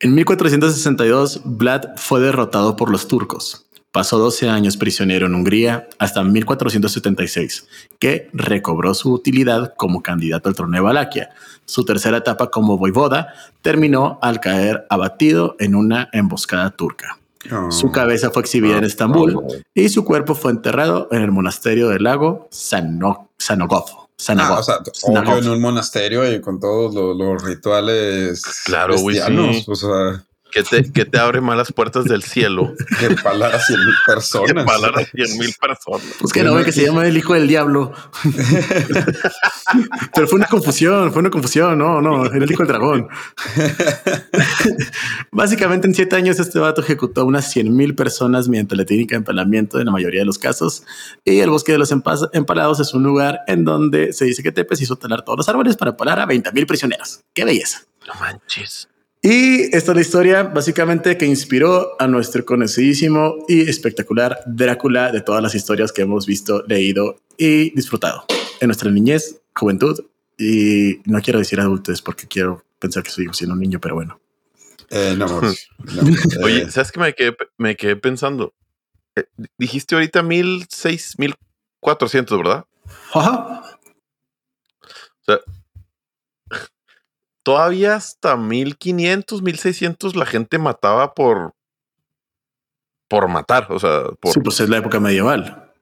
En 0.00 0.14
1462, 0.14 1.40
Vlad 1.44 1.96
fue 1.96 2.20
derrotado 2.20 2.76
por 2.76 2.90
los 2.90 3.08
turcos. 3.08 3.64
Pasó 3.90 4.18
12 4.18 4.48
años 4.50 4.76
prisionero 4.76 5.26
en 5.26 5.34
Hungría 5.34 5.88
hasta 5.98 6.22
1476, 6.22 7.66
que 7.98 8.28
recobró 8.32 8.94
su 8.94 9.12
utilidad 9.12 9.74
como 9.76 10.02
candidato 10.02 10.48
al 10.48 10.54
trono 10.54 10.74
de 10.76 10.80
Valaquia. 10.82 11.30
Su 11.64 11.84
tercera 11.84 12.18
etapa 12.18 12.50
como 12.50 12.76
voivoda 12.78 13.32
terminó 13.62 14.18
al 14.22 14.40
caer 14.40 14.86
abatido 14.90 15.56
en 15.58 15.74
una 15.74 16.08
emboscada 16.12 16.70
turca. 16.70 17.18
Oh. 17.52 17.70
Su 17.70 17.90
cabeza 17.92 18.30
fue 18.30 18.42
exhibida 18.42 18.76
en 18.78 18.84
Estambul 18.84 19.36
y 19.74 19.88
su 19.88 20.04
cuerpo 20.04 20.34
fue 20.34 20.50
enterrado 20.52 21.08
en 21.12 21.22
el 21.22 21.30
monasterio 21.30 21.88
del 21.88 22.02
lago 22.02 22.48
Sano- 22.50 23.30
Sanogov. 23.38 23.86
Sanogov. 24.16 24.56
Ah, 24.56 24.60
o 24.60 24.62
sea, 24.64 24.76
obvio 25.02 25.38
en 25.38 25.48
un 25.48 25.60
monasterio 25.60 26.30
y 26.30 26.40
con 26.40 26.58
todos 26.58 26.92
los, 26.94 27.16
los 27.16 27.42
rituales 27.42 28.42
Claro, 28.64 28.94
cristianos. 28.96 29.56
sí. 29.56 29.64
O 29.68 29.76
sea, 29.76 30.24
Que 30.50 30.62
te, 30.62 30.90
que 30.92 31.04
te 31.04 31.18
abre 31.18 31.40
más 31.40 31.56
las 31.56 31.72
puertas 31.72 32.04
del 32.06 32.22
cielo. 32.22 32.74
que 32.98 33.06
empalar 33.06 33.54
a 33.54 33.60
100 33.60 33.78
mil 33.80 33.94
Que 34.06 34.12
personas. 34.12 34.50
empalar 34.50 34.98
a 34.98 35.04
100 35.04 35.38
mil 35.38 35.54
personas. 35.60 36.06
Pues 36.20 36.32
que 36.32 36.42
no, 36.42 36.54
ve 36.54 36.64
que 36.64 36.72
se 36.72 36.84
llama 36.86 37.06
el 37.06 37.16
hijo 37.16 37.34
del 37.34 37.46
diablo. 37.48 37.92
Pero 40.14 40.26
fue 40.26 40.38
una 40.38 40.46
confusión, 40.46 41.12
fue 41.12 41.20
una 41.20 41.30
confusión. 41.30 41.78
No, 41.78 42.00
no, 42.00 42.26
era 42.26 42.44
el 42.44 42.50
hijo 42.50 42.62
del 42.62 42.68
dragón. 42.68 43.08
Básicamente, 45.32 45.86
en 45.86 45.94
siete 45.94 46.16
años, 46.16 46.38
este 46.40 46.58
vato 46.58 46.80
ejecutó 46.80 47.24
unas 47.24 47.50
100 47.50 47.74
mil 47.74 47.94
personas 47.94 48.48
mediante 48.48 48.76
la 48.76 48.84
técnica 48.84 49.14
de 49.14 49.18
empalamiento 49.18 49.78
en 49.78 49.86
la 49.86 49.92
mayoría 49.92 50.20
de 50.20 50.26
los 50.26 50.38
casos. 50.38 50.82
Y 51.24 51.40
el 51.40 51.50
bosque 51.50 51.72
de 51.72 51.78
los 51.78 51.92
empalados 51.92 52.80
es 52.80 52.94
un 52.94 53.02
lugar 53.02 53.40
en 53.46 53.64
donde 53.64 54.12
se 54.12 54.24
dice 54.24 54.42
que 54.42 54.52
Tepes 54.52 54.80
hizo 54.80 54.96
talar 54.96 55.24
todos 55.24 55.38
los 55.38 55.48
árboles 55.48 55.76
para 55.76 55.90
empalar 55.92 56.20
a 56.20 56.26
20 56.26 56.52
mil 56.52 56.66
prisioneros. 56.66 57.20
Qué 57.34 57.44
belleza. 57.44 57.82
No 58.06 58.14
manches. 58.20 58.87
Y 59.22 59.74
esta 59.76 59.90
es 59.90 59.96
la 59.96 60.00
historia 60.00 60.42
básicamente 60.44 61.16
que 61.18 61.26
inspiró 61.26 62.00
a 62.00 62.06
nuestro 62.06 62.44
conocidísimo 62.44 63.34
y 63.48 63.68
espectacular 63.68 64.38
Drácula 64.46 65.10
de 65.10 65.20
todas 65.20 65.42
las 65.42 65.54
historias 65.54 65.92
que 65.92 66.02
hemos 66.02 66.26
visto, 66.26 66.62
leído 66.68 67.20
y 67.36 67.70
disfrutado 67.74 68.24
en 68.60 68.68
nuestra 68.68 68.90
niñez, 68.90 69.40
juventud 69.54 70.04
y 70.38 71.00
no 71.04 71.20
quiero 71.20 71.40
decir 71.40 71.60
adultez 71.60 72.00
porque 72.00 72.28
quiero 72.28 72.64
pensar 72.78 73.02
que 73.02 73.10
sigo 73.10 73.32
siendo 73.32 73.54
un 73.54 73.60
niño, 73.60 73.80
pero 73.80 73.96
bueno. 73.96 74.20
Eh, 74.90 75.14
no, 75.18 75.26
no. 75.40 75.50
Eh, 75.50 75.56
Oye, 76.42 76.70
¿sabes 76.70 76.92
qué 76.92 77.00
me 77.00 77.12
quedé, 77.12 77.36
me 77.56 77.76
quedé 77.76 77.96
pensando? 77.96 78.54
Eh, 79.16 79.24
dijiste 79.58 79.96
ahorita 79.96 80.22
mil 80.22 80.64
seis, 80.68 81.16
mil 81.18 81.34
cuatrocientos, 81.80 82.38
¿verdad? 82.38 82.64
Ajá. 83.12 83.64
Todavía 87.48 87.94
hasta 87.94 88.36
1500, 88.36 89.40
1600 89.40 90.16
la 90.16 90.26
gente 90.26 90.58
mataba 90.58 91.14
por 91.14 91.54
por 93.08 93.26
matar, 93.28 93.68
o 93.70 93.78
sea, 93.78 94.02
por 94.20 94.34
Sí, 94.34 94.40
pues 94.40 94.60
es 94.60 94.68
la 94.68 94.76
época 94.76 95.00
medieval. 95.00 95.72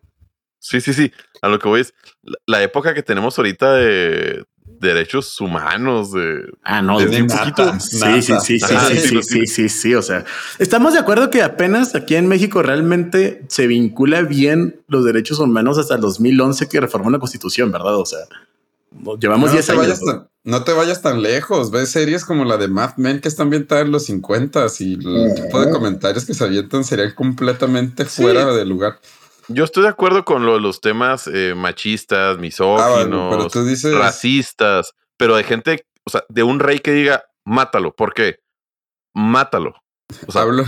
Sí, 0.60 0.80
sí, 0.80 0.94
sí. 0.94 1.10
A 1.42 1.48
lo 1.48 1.58
que 1.58 1.66
voy 1.66 1.80
es 1.80 1.92
la, 2.22 2.38
la 2.46 2.62
época 2.62 2.94
que 2.94 3.02
tenemos 3.02 3.36
ahorita 3.36 3.74
de 3.74 4.44
derechos 4.78 5.40
humanos, 5.40 6.12
de 6.12 6.44
Ah, 6.62 6.82
no, 6.82 7.00
Desde 7.00 7.16
de 7.16 7.22
un 7.22 7.26
nata, 7.26 7.40
poquito. 7.40 7.80
Sí, 7.80 7.98
sí, 8.22 8.34
sí, 8.40 8.60
sí, 8.60 8.64
Ah, 8.72 8.86
sí, 8.88 8.98
sí, 8.98 9.08
sí, 9.08 9.14
lo 9.16 9.22
sí, 9.24 9.46
sí, 9.48 9.68
sí. 9.68 9.94
O 9.96 10.02
sea, 10.02 10.24
estamos 10.60 10.92
de 10.92 11.00
acuerdo 11.00 11.30
que 11.30 11.42
apenas 11.42 11.96
aquí 11.96 12.14
en 12.14 12.28
México 12.28 12.62
realmente 12.62 13.42
se 13.48 13.66
vincula 13.66 14.22
bien 14.22 14.82
los 14.86 15.04
derechos 15.04 15.40
humanos 15.40 15.78
hasta 15.78 15.96
el 15.96 16.00
2011 16.00 16.68
que 16.68 16.80
reformó 16.80 17.10
la 17.10 17.18
constitución, 17.18 17.72
¿verdad? 17.72 17.96
O 17.96 18.06
sea, 18.06 18.20
llevamos 19.20 19.48
no, 19.50 19.52
10 19.52 19.66
te 19.66 19.72
años. 19.72 19.82
vayas 19.84 20.00
tan, 20.04 20.28
no 20.44 20.64
te 20.64 20.72
vayas 20.72 21.02
tan 21.02 21.22
lejos. 21.22 21.70
Ves 21.70 21.90
series 21.90 22.24
como 22.24 22.44
la 22.44 22.56
de 22.56 22.68
Mad 22.68 22.96
Men 22.96 23.20
que 23.20 23.28
están 23.28 23.46
ambientadas 23.46 23.84
en 23.86 23.92
los 23.92 24.04
50 24.06 24.66
y 24.80 24.94
el 24.94 25.34
tipo 25.34 25.60
de 25.60 25.70
comentarios 25.70 26.24
que 26.24 26.34
se 26.34 26.44
avientan 26.44 26.84
serían 26.84 27.12
completamente 27.14 28.04
Sí. 28.06 28.22
fuera 28.22 28.46
de 28.52 28.64
lugar. 28.64 28.98
Yo 29.48 29.62
estoy 29.64 29.84
de 29.84 29.90
acuerdo 29.90 30.24
con 30.24 30.44
lo- 30.44 30.58
los 30.58 30.80
temas 30.80 31.28
eh, 31.32 31.54
machistas, 31.56 32.38
misóginos, 32.38 32.82
Ah, 33.32 33.36
bueno, 33.48 33.48
dices- 33.68 33.94
racistas, 33.96 34.92
pero 35.16 35.36
de 35.36 35.44
gente, 35.44 35.86
o 36.04 36.10
sea, 36.10 36.24
de 36.28 36.42
un 36.42 36.58
rey 36.58 36.80
que 36.80 36.90
diga, 36.92 37.24
mátalo. 37.44 37.94
¿Por 37.94 38.12
qué? 38.12 38.36
Mátalo. 39.14 39.74
O 40.26 40.32
sea, 40.32 40.42
¿Hablo, 40.42 40.64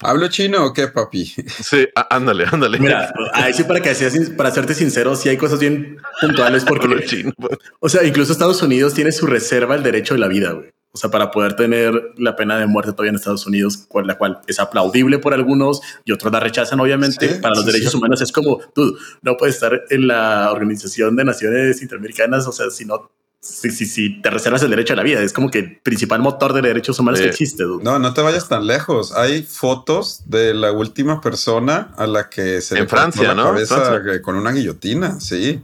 ¿Hablo 0.00 0.28
chino 0.28 0.64
o 0.64 0.72
qué, 0.72 0.88
papi? 0.88 1.24
sí, 1.24 1.86
ándale, 2.10 2.44
ándale. 2.50 2.78
Mira, 2.78 3.12
ahí 3.32 3.52
sí 3.54 3.62
para 3.64 3.80
que 3.80 3.94
seas, 3.94 4.12
sin- 4.12 4.36
para 4.36 4.50
serte 4.50 4.74
sincero, 4.74 5.14
sí 5.14 5.28
hay 5.28 5.36
cosas 5.36 5.60
bien 5.60 5.98
puntuales 6.20 6.64
Hablo 6.66 6.80
porque, 6.80 7.04
chino. 7.06 7.32
o 7.78 7.88
sea, 7.88 8.02
incluso 8.04 8.32
Estados 8.32 8.60
Unidos 8.62 8.94
tiene 8.94 9.12
su 9.12 9.26
reserva 9.26 9.74
el 9.76 9.82
derecho 9.82 10.14
de 10.14 10.20
la 10.20 10.28
vida, 10.28 10.52
güey. 10.52 10.70
O 10.92 10.98
sea, 10.98 11.08
para 11.08 11.30
poder 11.30 11.54
tener 11.54 11.92
la 12.16 12.34
pena 12.34 12.58
de 12.58 12.66
muerte 12.66 12.90
todavía 12.90 13.10
en 13.10 13.16
Estados 13.16 13.46
Unidos, 13.46 13.76
cual- 13.88 14.08
la 14.08 14.18
cual 14.18 14.40
es 14.48 14.58
aplaudible 14.58 15.20
por 15.20 15.34
algunos 15.34 15.80
y 16.04 16.10
otros 16.10 16.32
la 16.32 16.40
rechazan, 16.40 16.80
obviamente. 16.80 17.28
Sí, 17.34 17.40
para 17.40 17.54
los 17.54 17.64
sí, 17.64 17.70
derechos 17.70 17.92
sí. 17.92 17.98
humanos 17.98 18.20
es 18.22 18.32
como, 18.32 18.58
tú 18.74 18.98
no 19.22 19.36
puedes 19.36 19.54
estar 19.54 19.82
en 19.88 20.08
la 20.08 20.50
Organización 20.50 21.14
de 21.14 21.24
Naciones 21.24 21.80
Interamericanas, 21.80 22.44
o 22.48 22.52
sea, 22.52 22.70
si 22.70 22.86
no, 22.86 23.08
si, 23.40 23.70
si, 23.70 23.86
si 23.86 24.20
te 24.20 24.30
reservas 24.30 24.62
el 24.62 24.70
derecho 24.70 24.92
a 24.92 24.96
la 24.96 25.02
vida, 25.02 25.22
es 25.22 25.32
como 25.32 25.50
que 25.50 25.58
el 25.60 25.76
principal 25.80 26.20
motor 26.20 26.52
de 26.52 26.60
derechos 26.62 26.98
humanos 26.98 27.18
Sí. 27.20 27.24
que 27.24 27.30
existe, 27.30 27.62
dude. 27.64 27.82
No, 27.82 27.98
no 27.98 28.12
te 28.12 28.20
vayas 28.20 28.48
tan 28.48 28.66
lejos. 28.66 29.12
Hay 29.16 29.42
fotos 29.42 30.22
de 30.26 30.52
la 30.54 30.72
última 30.72 31.20
persona 31.20 31.94
a 31.96 32.06
la 32.06 32.28
que 32.28 32.60
se 32.60 32.76
En 32.76 32.82
le 32.84 32.88
Francia, 32.88 33.28
la 33.28 33.34
¿no? 33.34 33.44
cabeza 33.44 33.80
Francia. 33.80 34.22
con 34.22 34.36
una 34.36 34.52
guillotina. 34.52 35.18
Sí. 35.20 35.62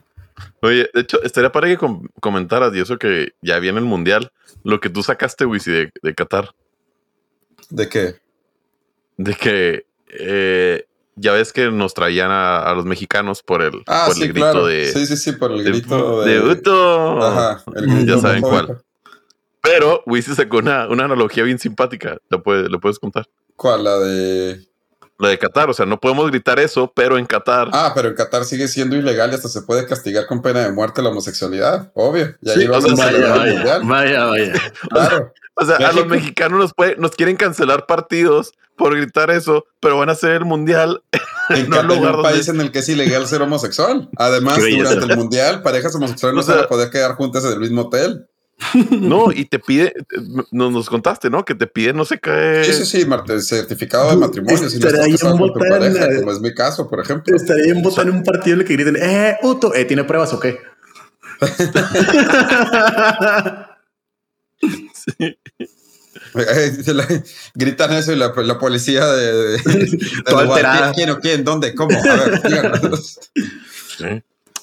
Oye, 0.62 0.88
de 0.92 1.00
hecho, 1.02 1.22
estaría 1.22 1.52
para 1.52 1.66
que 1.68 1.76
com- 1.76 2.08
comentaras, 2.20 2.74
y 2.74 2.80
eso 2.80 2.98
que 2.98 3.32
ya 3.42 3.58
viene 3.58 3.78
el 3.78 3.84
mundial, 3.84 4.32
lo 4.64 4.80
que 4.80 4.88
tú 4.90 5.02
sacaste, 5.02 5.44
Wisi, 5.46 5.70
de, 5.70 5.92
de 6.02 6.14
Qatar, 6.14 6.54
¿De 7.70 7.88
qué? 7.88 8.16
de 9.18 9.34
que 9.34 9.86
eh, 10.08 10.86
ya 11.16 11.32
ves 11.32 11.52
que 11.52 11.70
nos 11.70 11.94
traían 11.94 12.30
a, 12.30 12.58
a 12.60 12.74
los 12.74 12.84
mexicanos 12.84 13.42
por 13.42 13.62
el, 13.62 13.82
Ah, 13.86 14.04
por 14.06 14.16
el 14.16 14.22
sí, 14.22 14.28
grito 14.28 14.50
claro. 14.52 14.66
de, 14.66 14.86
sí, 14.92 15.06
sí, 15.06 15.16
sí, 15.16 15.32
por 15.32 15.50
el 15.52 15.64
grito 15.64 16.20
de 16.22 16.34
de. 16.40 16.40
Uto. 16.52 17.22
Ajá, 17.22 17.62
el 17.74 17.86
Ya 17.86 17.94
grito 17.96 18.20
saben 18.20 18.44
homofóbico. 18.44 18.66
cuál. 18.74 18.82
Pero 19.62 20.02
Wisi 20.06 20.34
sacó 20.34 20.58
una, 20.58 20.86
una 20.88 21.04
analogía 21.06 21.42
bien 21.42 21.58
simpática. 21.58 22.18
¿Le, 22.30 22.38
puede- 22.38 22.68
le 22.68 22.78
puedes 22.78 22.98
contar? 23.00 23.26
¿Cuál? 23.56 23.82
La 23.84 23.98
de. 23.98 24.60
La 25.18 25.28
de 25.28 25.38
Qatar. 25.38 25.70
O 25.70 25.74
sea, 25.74 25.86
no 25.86 25.98
podemos 25.98 26.30
gritar 26.30 26.58
eso, 26.58 26.92
pero 26.94 27.16
en 27.18 27.26
Qatar. 27.26 27.68
Ah, 27.72 27.92
pero 27.94 28.08
en 28.08 28.14
Qatar 28.14 28.44
sigue 28.44 28.68
siendo 28.68 28.96
ilegal 28.96 29.30
y 29.32 29.34
hasta 29.34 29.48
se 29.48 29.62
puede 29.62 29.86
castigar 29.86 30.26
con 30.26 30.42
pena 30.42 30.60
de 30.64 30.72
muerte 30.72 31.02
la 31.02 31.08
homosexualidad. 31.10 31.90
Obvio. 31.94 32.34
Y 32.42 32.50
ahí 32.50 32.60
Sí, 32.60 32.66
vamos 32.66 32.92
o 32.92 32.96
sea, 32.96 33.06
a 33.08 33.12
Vaya, 33.12 33.34
vaya, 33.34 33.78
vaya, 33.84 34.24
vaya. 34.26 34.52
Claro. 34.90 35.32
o 35.54 35.64
sea, 35.64 35.76
a 35.88 35.92
los 35.92 36.06
mexicanos 36.06 36.58
nos, 36.58 36.74
puede- 36.74 36.96
nos 36.96 37.12
quieren 37.12 37.36
cancelar 37.36 37.86
partidos 37.86 38.52
por 38.76 38.94
gritar 38.94 39.30
eso, 39.30 39.64
pero 39.80 39.96
van 39.98 40.10
a 40.10 40.12
hacer 40.12 40.32
el 40.32 40.44
mundial. 40.44 41.02
En 41.48 41.70
No, 41.70 41.76
Qatar, 41.76 41.92
un 41.92 42.02
donde- 42.02 42.22
país 42.24 42.48
en 42.48 42.60
el 42.60 42.72
que 42.72 42.80
es 42.80 42.88
ilegal 42.88 43.24
ser 43.28 43.40
homosexual. 43.40 44.08
Además, 44.16 44.56
durante 44.58 45.04
el 45.04 45.16
mundial, 45.16 45.62
parejas 45.62 45.94
homosexuales 45.94 46.34
no 46.34 46.40
O 46.40 46.42
se 46.42 46.50
van 46.52 46.64
a 46.64 46.68
poder 46.68 46.90
quedar 46.90 47.12
juntas 47.14 47.44
en 47.44 47.52
el 47.52 47.60
mismo 47.60 47.82
hotel. 47.82 48.26
No, 48.90 49.32
y 49.32 49.44
te 49.44 49.58
pide, 49.58 49.92
nos, 50.50 50.72
nos 50.72 50.88
contaste, 50.88 51.28
¿no? 51.28 51.44
Que 51.44 51.54
te 51.54 51.66
pide 51.66 51.92
no 51.92 52.04
sé 52.06 52.18
qué. 52.18 52.62
Sí, 52.64 52.72
sí, 52.72 52.86
sí, 52.86 53.04
Marte, 53.06 53.38
certificado 53.40 54.10
de 54.10 54.16
matrimonio. 54.16 54.68
Si 54.70 54.78
no 54.78 54.88
estás 54.88 55.20
con 55.20 55.38
tu 55.52 55.58
pareja, 55.58 56.06
como 56.16 56.32
es 56.32 56.40
mi 56.40 56.54
caso, 56.54 56.88
por 56.88 57.00
ejemplo. 57.00 57.36
Estaría 57.36 57.72
en 57.72 57.82
votar 57.82 58.06
en 58.08 58.14
un 58.14 58.24
partido 58.24 58.54
en 58.54 58.60
el 58.62 58.66
que 58.66 58.72
griten, 58.74 58.96
eh, 58.98 59.36
Uto, 59.42 59.74
eh, 59.74 59.84
¿tiene 59.84 60.04
pruebas 60.04 60.32
o 60.32 60.40
qué? 60.40 60.58
Se 66.82 66.94
le- 66.94 67.22
Gritan 67.54 67.92
eso 67.92 68.12
y 68.12 68.16
la, 68.16 68.32
la 68.36 68.58
policía 68.58 69.06
de, 69.06 69.32
de- 69.32 69.58
de 69.58 69.98
Dubái, 70.26 70.46
alterada. 70.48 70.92
¿Quién 70.92 71.10
o 71.10 71.20
quién? 71.20 71.44
¿Dónde? 71.44 71.74
¿Cómo? 71.74 71.96
A 71.98 72.16
ver. 72.16 72.40
Sí. 73.96 74.04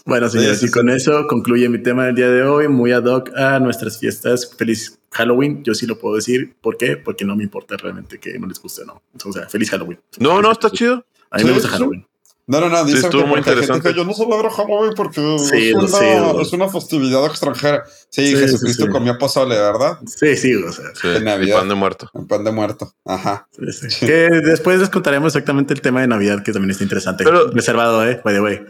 Bueno, 0.06 0.28
señores, 0.30 0.60
Sí, 0.60 0.66
y 0.66 0.68
sí, 0.68 0.74
con 0.74 0.90
eso 0.90 1.26
concluye 1.28 1.70
mi 1.70 1.82
tema 1.82 2.06
del 2.06 2.16
día 2.16 2.30
de 2.30 2.44
hoy, 2.44 2.68
muy 2.68 2.92
ad 2.92 3.06
hoc 3.06 3.30
a 3.38 3.60
nuestras 3.60 3.98
fiestas. 4.00 4.52
Feliz 4.58 5.00
Halloween. 5.12 5.64
Yo 5.64 5.74
sí 5.74 5.86
lo 5.86 5.98
puedo 5.98 6.16
decir. 6.18 6.56
¿Por 6.62 6.76
qué? 6.78 6.98
Porque 6.98 7.24
no 7.24 7.36
me 7.38 7.44
importa 7.44 7.78
realmente 7.78 8.20
que 8.20 8.38
no 8.38 8.48
les 8.48 8.60
guste 8.60 8.82
o 8.82 8.86
no. 8.86 9.02
O 9.24 9.32
sea, 9.32 9.48
feliz 9.48 9.70
Halloween. 9.70 10.00
No, 10.20 10.42
no, 10.42 10.52
está 10.52 10.70
chido. 10.70 11.06
A 11.32 11.38
mí 11.38 11.46
me 11.46 11.52
gusta. 11.54 11.70
Halloween. 11.70 12.06
No, 12.46 12.60
no, 12.60 12.68
no. 12.68 12.84
Dicen 12.84 13.06
estuvo 13.06 13.22
que 13.22 13.28
muy 13.28 13.36
gente 13.36 13.52
interesante. 13.52 13.94
yo 13.94 14.04
no 14.04 14.14
celebro 14.14 14.50
Halloween 14.50 14.92
porque 14.98 15.22
Sí, 15.40 15.70
es, 15.70 15.76
una, 15.76 16.42
es 16.42 16.52
una 16.52 16.68
festividad 16.68 17.26
extranjera. 17.26 17.86
Sí, 18.10 18.28
Sí, 18.28 18.36
Jesucristo 18.36 18.84
sí, 18.84 18.88
sí. 18.88 18.92
comió 18.92 19.18
pozole, 19.18 19.56
¿verdad? 19.56 20.00
Sí, 20.06 20.36
sí, 20.36 20.54
o 20.54 20.70
sea. 20.74 20.84
Y 21.18 21.24
Navidad. 21.24 21.60
pan 21.60 21.70
de 21.70 21.76
muerto. 21.76 22.10
El 22.14 22.28
pan 22.28 22.44
de 22.44 22.52
muerto. 22.52 22.94
Ajá. 23.06 23.48
sí, 23.58 23.90
sí. 23.90 24.06
Que 24.06 24.28
después 24.44 24.78
les 24.82 24.90
contaremos 24.90 25.28
exactamente 25.34 25.74
el 25.74 25.80
tema 25.80 26.02
de 26.02 26.08
Navidad, 26.08 26.44
que 26.44 26.52
también 26.52 26.72
está 26.72 26.84
interesante. 26.84 27.24
Pero- 27.24 27.50
Reservado, 27.52 28.06
eh, 28.06 28.20
by 28.26 28.34
the 28.34 28.42
way. 28.42 28.66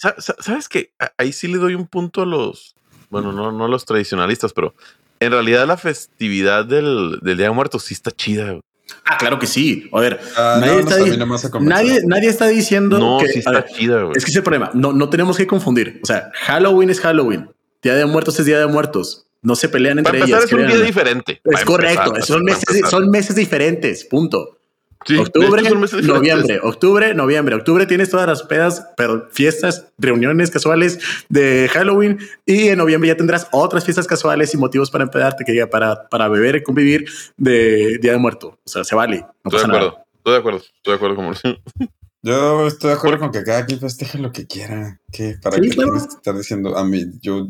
Sa- 0.00 0.14
sa- 0.18 0.36
¿Sabes 0.40 0.68
qué? 0.68 0.92
Ahí 1.18 1.32
sí 1.32 1.46
le 1.48 1.58
doy 1.58 1.74
un 1.74 1.86
punto 1.86 2.22
a 2.22 2.26
los, 2.26 2.74
bueno, 3.10 3.32
no, 3.32 3.52
no 3.52 3.64
a 3.66 3.68
los 3.68 3.84
tradicionalistas, 3.84 4.52
pero 4.54 4.74
en 5.20 5.32
realidad 5.32 5.66
la 5.66 5.76
festividad 5.76 6.64
del, 6.64 7.18
del 7.22 7.36
Día 7.36 7.46
de 7.48 7.52
Muertos 7.52 7.84
sí 7.84 7.94
está 7.94 8.10
chida. 8.10 8.46
güey. 8.50 8.60
Ah, 9.04 9.18
claro 9.18 9.38
que 9.38 9.46
sí. 9.46 9.88
A 9.92 10.00
ver, 10.00 10.18
Ah, 10.36 10.56
nadie, 10.60 10.82
no, 10.82 10.88
está, 11.36 11.56
a 11.58 11.60
nadie, 11.60 12.00
nadie 12.06 12.28
está 12.28 12.46
diciendo 12.48 12.98
No, 12.98 13.18
que. 13.20 13.28
sí 13.28 13.38
está 13.40 13.50
ver, 13.52 13.66
chida, 13.66 14.02
güey. 14.02 14.12
Es 14.16 14.24
que 14.24 14.30
ese 14.30 14.32
es 14.32 14.36
el 14.38 14.42
problema. 14.42 14.70
No, 14.74 14.92
no 14.92 15.10
tenemos 15.10 15.36
que 15.36 15.46
confundir. 15.46 16.00
O 16.02 16.06
sea, 16.06 16.30
Halloween 16.34 16.90
es 16.90 16.98
Halloween. 17.00 17.50
Día 17.82 17.94
de 17.94 18.06
Muertos 18.06 18.38
es 18.40 18.46
Día 18.46 18.58
de 18.58 18.66
Muertos. 18.66 19.26
No 19.42 19.54
se 19.54 19.68
pelean 19.68 19.98
entre 19.98 20.12
Para 20.12 20.24
empezar 20.24 20.40
ellas. 20.40 20.52
es 20.52 20.58
un 20.58 20.66
día 20.66 20.84
diferente. 20.86 21.40
Es 21.44 21.52
para 21.52 21.64
correcto. 21.64 22.06
empezar, 22.06 22.26
son, 22.26 22.42
meses, 22.44 22.64
son 22.90 23.10
meses 23.10 23.36
diferentes. 23.36 24.04
Punto. 24.04 24.58
Sí, 25.06 25.16
octubre, 25.16 25.62
noviembre, 26.02 26.60
octubre, 26.62 27.14
noviembre. 27.14 27.54
Octubre 27.54 27.86
tienes 27.86 28.10
todas 28.10 28.26
las 28.26 28.42
pedas, 28.42 28.86
pero 28.98 29.28
fiestas, 29.30 29.86
reuniones 29.96 30.50
casuales 30.50 30.98
de 31.30 31.70
Halloween 31.72 32.18
y 32.44 32.68
en 32.68 32.78
noviembre 32.78 33.08
ya 33.08 33.16
tendrás 33.16 33.48
otras 33.50 33.84
fiestas 33.84 34.06
casuales 34.06 34.52
y 34.52 34.58
motivos 34.58 34.90
para 34.90 35.04
empedarte, 35.04 35.44
que 35.44 35.52
diga 35.52 35.68
para, 35.68 36.06
para 36.10 36.28
beber 36.28 36.56
y 36.56 36.62
convivir 36.62 37.06
de 37.38 37.96
Día 38.02 38.12
de 38.12 38.18
Muerto. 38.18 38.58
O 38.62 38.68
sea, 38.68 38.84
se 38.84 38.94
vale. 38.94 39.24
No 39.42 39.50
Estoy 39.50 39.60
de 39.60 39.64
acuerdo. 39.66 39.88
nada. 39.90 40.04
Estoy 40.18 40.32
de 40.34 40.38
acuerdo. 40.38 40.58
Estoy 40.58 40.92
de 40.92 40.94
acuerdo 40.94 41.16
con 41.16 41.88
Yo 42.22 42.66
estoy 42.66 42.88
de 42.90 42.96
acuerdo 42.96 43.18
con 43.20 43.32
que 43.32 43.42
cada 43.42 43.64
quien 43.64 43.80
festeje 43.80 44.18
lo 44.18 44.32
que 44.32 44.46
quiera. 44.46 45.00
¿Qué? 45.10 45.36
¿Para 45.42 45.56
Sí, 45.56 45.62
qué 45.62 45.68
claro. 45.70 45.92
tienes 45.92 46.08
que 46.08 46.14
estar 46.16 46.36
diciendo 46.36 46.76
a 46.76 46.84
mí? 46.84 47.06
Yo, 47.22 47.48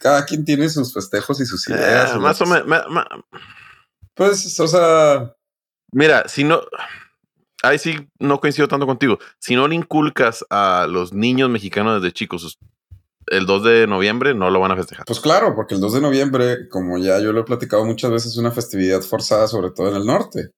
cada 0.00 0.24
quien 0.24 0.44
tiene 0.44 0.68
sus 0.68 0.94
festejos 0.94 1.40
y 1.40 1.46
sus 1.46 1.68
ideas. 1.68 2.12
Eh, 2.12 2.16
y 2.16 2.20
más 2.20 2.40
o 2.40 2.46
menos. 2.46 2.84
Pues, 4.14 4.60
o 4.60 4.68
sea, 4.68 5.34
Mira, 5.94 6.28
si 6.28 6.44
no. 6.44 6.60
Ahí 7.62 7.78
sí 7.78 7.94
no 8.18 8.40
coincido 8.40 8.68
tanto 8.68 8.84
contigo. 8.86 9.18
Si 9.38 9.54
no 9.56 9.66
le 9.68 9.74
inculcas 9.74 10.44
a 10.50 10.86
los 10.88 11.14
niños 11.14 11.48
mexicanos 11.48 12.02
desde 12.02 12.12
chicos 12.12 12.58
el 13.28 13.46
2 13.46 13.64
de 13.64 13.86
noviembre, 13.86 14.34
no 14.34 14.50
lo 14.50 14.60
van 14.60 14.72
a 14.72 14.76
festejar. 14.76 15.06
pues 15.06 15.18
claro, 15.20 15.54
porque 15.54 15.74
el 15.74 15.80
2 15.80 15.94
de 15.94 16.00
noviembre, 16.02 16.68
como 16.68 16.98
ya 16.98 17.18
yo 17.20 17.32
lo 17.32 17.40
he 17.40 17.44
platicado 17.44 17.82
muchas 17.86 18.10
veces, 18.10 18.32
es 18.32 18.36
una 18.36 18.50
festividad 18.50 19.00
forzada, 19.00 19.48
sobre 19.48 19.70
todo 19.70 19.88
en 19.88 19.96
el 19.96 20.04
norte. 20.04 20.50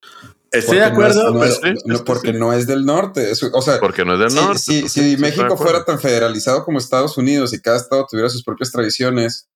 Estoy 0.51 0.79
Porque 0.79 0.81
de 0.81 0.85
acuerdo, 0.87 1.23
no 1.23 1.29
es- 1.29 1.33
no 1.35 1.41
pero 1.41 1.53
es- 1.53 1.57
sí, 1.81 1.83
no- 1.87 1.95
es 1.95 2.01
que 2.01 2.05
porque 2.07 2.33
sí. 2.33 2.39
no 2.39 2.53
es 2.53 2.67
del 2.67 2.85
norte. 2.85 3.31
Es- 3.31 3.43
o 3.45 3.63
sea, 3.63 3.79
Porque 3.79 4.05
no 4.05 4.15
es 4.15 4.19
del 4.19 4.31
si, 4.31 4.37
norte. 4.37 4.89
si- 4.89 5.17
México 5.19 5.57
fuera 5.57 5.85
tan 5.85 6.01
federalizado 6.01 6.65
como 6.65 6.79
Estados 6.79 7.17
Unidos 7.19 7.53
y 7.53 7.61
cada 7.61 7.77
estado 7.77 8.05
tuviera 8.11 8.29
sus 8.31 8.43
propias 8.43 8.73
tradiciones, 8.73 9.49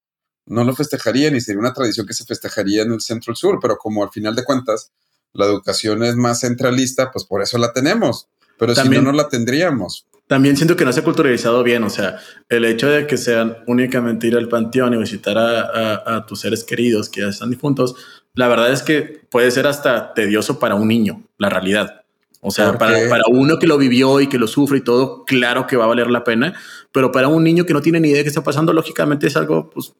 no 0.46 0.62
lo 0.62 0.72
festejarían 0.76 1.34
y 1.34 1.40
sería 1.40 1.58
una 1.58 1.72
tradición 1.72 2.06
que 2.06 2.14
se 2.14 2.24
festejaría 2.24 2.82
en 2.82 2.92
el 2.92 3.00
centro 3.00 3.30
y 3.30 3.32
el 3.32 3.36
sur, 3.36 3.58
pero 3.60 3.76
como 3.76 4.04
al 4.04 4.10
final 4.10 4.36
de 4.36 4.44
cuentas 4.44 4.92
la 5.32 5.46
educación 5.46 6.02
es 6.02 6.16
más 6.16 6.40
centralista, 6.40 7.10
pues 7.12 7.24
por 7.24 7.42
eso 7.42 7.58
la 7.58 7.72
tenemos. 7.72 8.28
Pero 8.58 8.74
También- 8.74 9.00
si 9.02 9.06
no, 9.06 9.12
no 9.12 9.16
la 9.16 9.28
tendríamos. 9.28 10.06
También 10.26 10.56
siento 10.56 10.76
que 10.76 10.84
no 10.84 10.92
se 10.92 11.00
ha 11.00 11.04
culturalizado 11.04 11.62
bien. 11.64 11.82
O 11.82 11.90
sea, 11.90 12.18
el 12.48 12.64
hecho 12.64 12.88
de 12.88 13.06
que 13.06 13.16
sean 13.16 13.56
únicamente 13.66 14.26
ir 14.28 14.36
al 14.36 14.48
panteón 14.48 14.94
y 14.94 14.96
visitar 14.96 15.36
a, 15.38 15.60
a- 15.62 16.16
a 16.16 16.26
tus 16.26 16.40
seres 16.40 16.62
queridos 16.62 17.08
que 17.08 17.22
ya 17.22 17.28
están 17.28 17.50
difuntos, 17.50 17.96
la 18.34 18.46
verdad 18.46 18.72
es 18.72 18.82
que 18.82 19.22
puede 19.30 19.50
ser 19.50 19.66
hasta 19.66 20.14
tedioso 20.14 20.58
para 20.60 20.76
un 20.76 20.86
niño, 20.86 21.24
la 21.38 21.48
realidad. 21.48 22.02
O 22.42 22.50
sea, 22.52 22.68
¿Por 22.68 22.78
para, 22.78 23.08
para 23.08 23.24
uno 23.28 23.58
que 23.58 23.66
lo 23.66 23.76
vivió 23.76 24.20
y 24.20 24.28
que 24.28 24.38
lo 24.38 24.46
sufre 24.46 24.78
y 24.78 24.80
todo, 24.82 25.24
claro 25.24 25.66
que 25.66 25.76
va 25.76 25.84
a 25.84 25.88
valer 25.88 26.08
la 26.10 26.22
pena, 26.24 26.54
pero 26.92 27.10
para 27.12 27.28
un 27.28 27.42
niño 27.42 27.66
que 27.66 27.72
no 27.74 27.82
tiene 27.82 27.98
ni 28.00 28.08
idea 28.08 28.18
de 28.18 28.22
qué 28.24 28.28
está 28.28 28.42
pasando, 28.44 28.72
lógicamente 28.72 29.26
es 29.26 29.36
algo, 29.36 29.68
pues, 29.68 29.92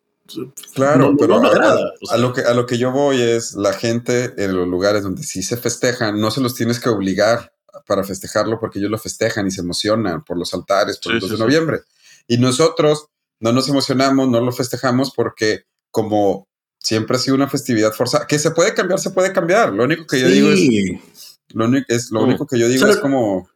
Claro, 0.74 1.10
no- 1.12 1.16
pero 1.16 1.36
a, 2.10 2.16
lo 2.16 2.32
que, 2.32 2.40
a 2.42 2.54
lo 2.54 2.66
que 2.66 2.78
yo 2.78 2.90
voy 2.92 3.20
es 3.20 3.54
la 3.54 3.72
gente 3.72 4.34
en 4.36 4.54
los 4.56 4.66
lugares 4.68 5.02
donde 5.02 5.22
sí 5.22 5.42
se 5.42 5.56
festejan, 5.56 6.20
no 6.20 6.30
se 6.30 6.40
los 6.40 6.54
tienes 6.54 6.78
que 6.80 6.88
obligar 6.88 7.52
para 7.86 8.04
festejarlo 8.04 8.58
porque 8.60 8.78
ellos 8.78 8.90
lo 8.90 8.98
festejan 8.98 9.46
y 9.46 9.50
se 9.50 9.60
emocionan 9.60 10.24
por 10.24 10.36
los 10.38 10.52
altares, 10.54 10.98
por 10.98 11.12
Sí, 11.12 11.14
el 11.16 11.20
2 11.20 11.28
sí, 11.28 11.32
de 11.32 11.36
sí. 11.36 11.42
noviembre. 11.42 11.80
Y 12.26 12.38
nosotros 12.38 13.06
no 13.40 13.52
nos 13.52 13.68
emocionamos, 13.68 14.28
no 14.28 14.40
lo 14.40 14.52
festejamos 14.52 15.12
porque 15.14 15.64
como 15.90 16.46
siempre 16.78 17.16
ha 17.16 17.20
sido 17.20 17.34
una 17.36 17.48
festividad 17.48 17.92
forzada, 17.92 18.26
que 18.26 18.38
se 18.38 18.50
puede 18.52 18.74
cambiar, 18.74 19.00
se 19.00 19.10
puede 19.10 19.32
cambiar. 19.32 19.72
Lo 19.72 19.84
único 19.84 20.06
que 20.06 20.20
yo 20.20 20.28
digo 20.28 20.50
es, 20.50 20.60
lo 21.52 21.64
único, 21.66 21.86
es, 21.88 22.10
lo 22.10 22.20
Mm. 22.20 22.24
único 22.24 22.46
que 22.46 22.58
yo 22.58 22.68
digo 22.68 22.86
es 22.86 22.96
como, 22.98 23.48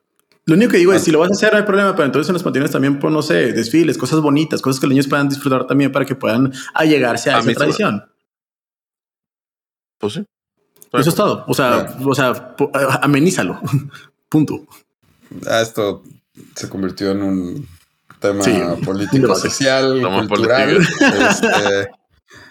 Lo 0.47 0.55
único 0.57 0.73
que 0.73 0.79
digo 0.79 0.93
es, 0.93 1.03
si 1.03 1.11
lo 1.11 1.21
vas 1.21 1.31
a 1.31 1.35
hacer, 1.35 1.53
no 1.53 1.59
hay 1.59 1.65
problema, 1.65 1.93
pero 1.95 2.05
entonces 2.05 2.29
en 2.29 2.35
los 2.35 2.43
panteones 2.43 2.71
también 2.71 2.99
pon, 2.99 3.13
no 3.13 3.23
sé, 3.23 3.53
desfiles, 3.53 3.97
cosas 3.97 4.21
bonitas, 4.21 4.61
cosas 4.61 4.79
que 4.79 4.87
los 4.87 4.93
niños 4.93 5.09
puedan 5.09 5.29
disfrutar 5.29 5.67
también 5.67 5.91
para 5.91 6.05
que 6.05 6.15
puedan 6.15 6.53
allegarse 6.75 7.31
a, 7.31 7.37
A 7.37 7.41
esa 7.41 7.53
tradición. 7.55 8.05
Pues 9.99 10.13
sí. 10.15 10.27
Eso 10.93 11.09
es 11.11 11.15
todo. 11.17 11.45
O 11.49 11.55
sea, 11.55 11.97
o 12.05 12.15
sea, 12.15 12.57
po- 12.57 12.71
amenízalo. 13.03 13.61
Punto. 14.29 14.67
ah, 15.49 15.61
esto 15.63 16.03
se 16.55 16.69
convirtió 16.69 17.11
en 17.13 17.23
un 17.23 17.69
tema 18.21 18.43
Sí, 18.45 18.53
político, 18.85 19.35
social, 19.35 20.01
Tema 20.03 20.27
cultural. 20.27 20.77
Este, 20.77 21.91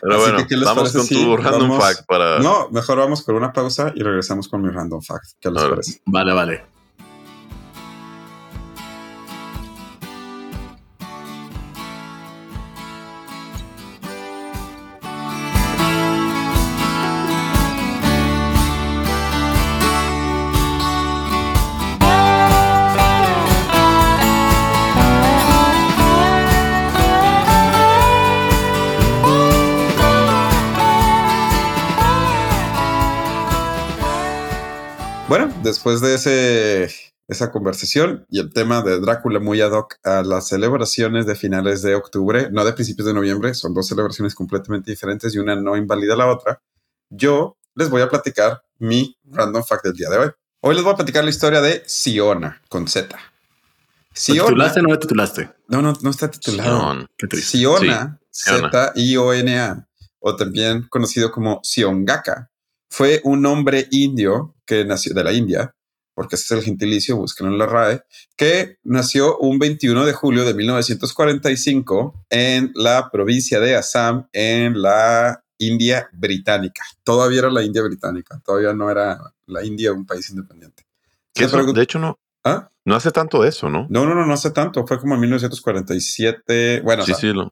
Pero 0.01 0.19
bueno, 0.19 0.37
que, 0.39 0.47
¿qué 0.47 0.55
les 0.57 0.65
vamos 0.65 0.91
parece 0.91 0.97
con 1.15 1.23
tu 1.23 1.37
random 1.37 1.61
vamos- 1.69 1.83
fact 1.83 2.05
para. 2.07 2.39
No, 2.39 2.69
mejor 2.71 2.97
vamos 2.97 3.21
con 3.23 3.35
una 3.35 3.53
pausa 3.53 3.91
y 3.95 4.01
regresamos 4.01 4.47
con 4.47 4.61
mi 4.61 4.69
random 4.69 5.01
fact. 5.01 5.25
¿Qué 5.39 5.51
les 5.51 5.63
parece? 5.63 6.01
Vale, 6.05 6.33
vale. 6.33 6.72
Después 35.63 36.01
de 36.01 36.15
ese, 36.15 36.93
esa 37.27 37.51
conversación 37.51 38.25
y 38.29 38.39
el 38.39 38.51
tema 38.51 38.81
de 38.81 38.99
Drácula 38.99 39.39
muy 39.39 39.61
ad 39.61 39.71
hoc 39.71 39.95
a 40.03 40.21
las 40.23 40.47
celebraciones 40.47 41.25
de 41.25 41.35
finales 41.35 41.81
de 41.81 41.95
octubre, 41.95 42.49
no 42.51 42.63
de 42.65 42.73
principios 42.73 43.07
de 43.07 43.13
noviembre, 43.13 43.53
son 43.53 43.73
dos 43.73 43.87
celebraciones 43.87 44.35
completamente 44.35 44.91
diferentes 44.91 45.33
y 45.33 45.39
una 45.39 45.55
no 45.55 45.77
invalida 45.77 46.15
la 46.15 46.27
otra, 46.27 46.61
yo 47.09 47.57
les 47.75 47.89
voy 47.89 48.01
a 48.01 48.09
platicar 48.09 48.63
mi 48.79 49.17
random 49.25 49.63
fact 49.63 49.85
del 49.85 49.93
día 49.93 50.09
de 50.09 50.17
hoy. 50.17 50.29
Hoy 50.61 50.75
les 50.75 50.83
voy 50.83 50.93
a 50.93 50.95
platicar 50.97 51.23
la 51.23 51.29
historia 51.29 51.61
de 51.61 51.83
Siona 51.85 52.61
con 52.69 52.87
Z. 52.87 53.09
¿Te 53.09 53.17
Siona. 54.13 54.47
titulaste 54.47 54.79
o 54.79 54.83
no 54.83 54.89
te 54.89 54.97
titulaste? 54.99 55.49
No, 55.67 55.81
no, 55.81 55.93
no 56.01 56.09
está 56.09 56.29
titulado. 56.29 57.07
Siona. 57.41 58.19
Z-I-O-N-A, 58.33 59.87
o 60.19 60.35
también 60.35 60.87
conocido 60.89 61.31
como 61.31 61.59
Siongaka, 61.63 62.49
fue 62.95 63.21
un 63.23 63.43
hombre 63.47 63.87
indio 63.89 64.53
que 64.67 64.85
nació 64.85 65.15
de 65.15 65.23
la 65.23 65.33
India, 65.33 65.73
porque 66.13 66.35
ese 66.35 66.45
es 66.53 66.59
el 66.59 66.63
gentilicio, 66.63 67.17
búsquenlo 67.17 67.51
en 67.51 67.57
la 67.57 67.65
RAE, 67.65 68.01
que 68.37 68.77
nació 68.83 69.35
un 69.39 69.57
21 69.57 70.05
de 70.05 70.13
julio 70.13 70.45
de 70.45 70.53
1945 70.53 72.25
en 72.29 72.71
la 72.75 73.09
provincia 73.11 73.59
de 73.59 73.75
Assam, 73.75 74.27
en 74.31 74.79
la 74.79 75.43
India 75.57 76.07
británica. 76.13 76.83
Todavía 77.03 77.39
era 77.39 77.49
la 77.49 77.63
India 77.63 77.81
británica, 77.81 78.39
todavía 78.45 78.73
no 78.73 78.91
era 78.91 79.19
la 79.47 79.65
India 79.65 79.91
un 79.91 80.05
país 80.05 80.29
independiente. 80.29 80.83
Que 81.33 81.47
de 81.47 81.81
hecho, 81.81 81.97
no, 81.97 82.19
¿Ah? 82.43 82.69
no 82.85 82.95
hace 82.95 83.09
tanto 83.09 83.41
de 83.41 83.49
eso, 83.49 83.69
¿no? 83.69 83.87
No, 83.89 84.05
no, 84.05 84.13
no, 84.13 84.23
no 84.27 84.33
hace 84.33 84.51
tanto, 84.51 84.85
fue 84.85 84.99
como 84.99 85.15
en 85.15 85.21
1947. 85.21 86.81
Bueno, 86.83 87.05
sí, 87.05 87.11
o 87.11 87.15
sea, 87.15 87.21
sí. 87.31 87.35
Lo, 87.35 87.51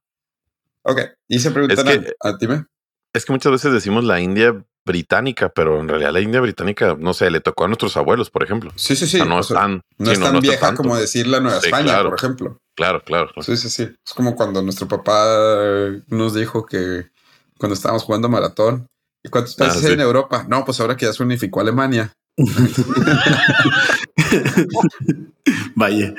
ok. 0.84 1.02
Y 1.28 1.40
se 1.40 1.50
preguntan 1.50 1.88
Es 1.88 1.98
que- 2.00 2.14
a, 2.22 2.30
a- 2.30 2.38
dime. 2.40 2.66
es 3.14 3.26
que 3.26 3.34
muchas 3.34 3.52
veces 3.52 3.74
decimos 3.74 4.04
la 4.04 4.20
India 4.22 4.64
británica, 4.86 5.50
pero 5.50 5.80
en 5.80 5.88
realidad 5.88 6.12
la 6.14 6.22
India 6.22 6.42
británica, 6.42 6.96
no 7.00 7.14
sé, 7.14 7.30
le 7.32 7.40
tocó 7.42 7.66
a 7.66 7.68
nuestros 7.68 7.96
abuelos, 7.98 8.30
por 8.30 8.44
ejemplo. 8.44 8.72
Sí, 8.76 8.96
sí, 8.96 9.08
sí. 9.08 9.18
O 9.18 9.20
sea, 9.20 9.26
no 9.30 9.38
o 9.38 9.40
es 9.42 9.48
tan, 9.48 9.82
no 9.98 10.12
es 10.12 10.20
tan 10.20 10.40
vieja 10.40 10.60
tanto. 10.60 10.82
como 10.84 10.96
decir 10.98 11.28
la 11.28 11.40
Nueva 11.40 11.60
Sí, 11.60 11.68
España, 11.68 11.84
claro. 11.86 12.10
por 12.10 12.18
ejemplo. 12.20 12.58
Claro, 12.76 13.04
claro. 13.04 13.28
claro. 13.34 13.44
Sí, 13.44 13.58
sí, 13.58 13.70
sí. 13.70 13.84
Es 14.06 14.14
como 14.14 14.36
cuando 14.36 14.62
nuestro 14.62 14.88
papá 14.88 15.26
eh, 15.28 16.02
nos 16.08 16.34
dijo 16.34 16.66
que 16.66 17.10
cuando 17.58 17.74
estábamos 17.76 18.04
jugando 18.04 18.30
maratón, 18.30 18.88
¿Y 19.24 19.30
cuántos 19.30 19.54
países 19.56 19.78
Ah, 19.78 19.82
hay 19.82 19.88
sí. 19.90 19.94
en 19.94 20.02
Europa? 20.02 20.46
No, 20.50 20.66
pues 20.66 20.80
ahora 20.80 20.98
que 20.98 21.06
ya 21.06 21.14
se 21.14 21.22
unificó 21.22 21.60
Alemania. 21.62 22.12
Vaya. 25.76 26.14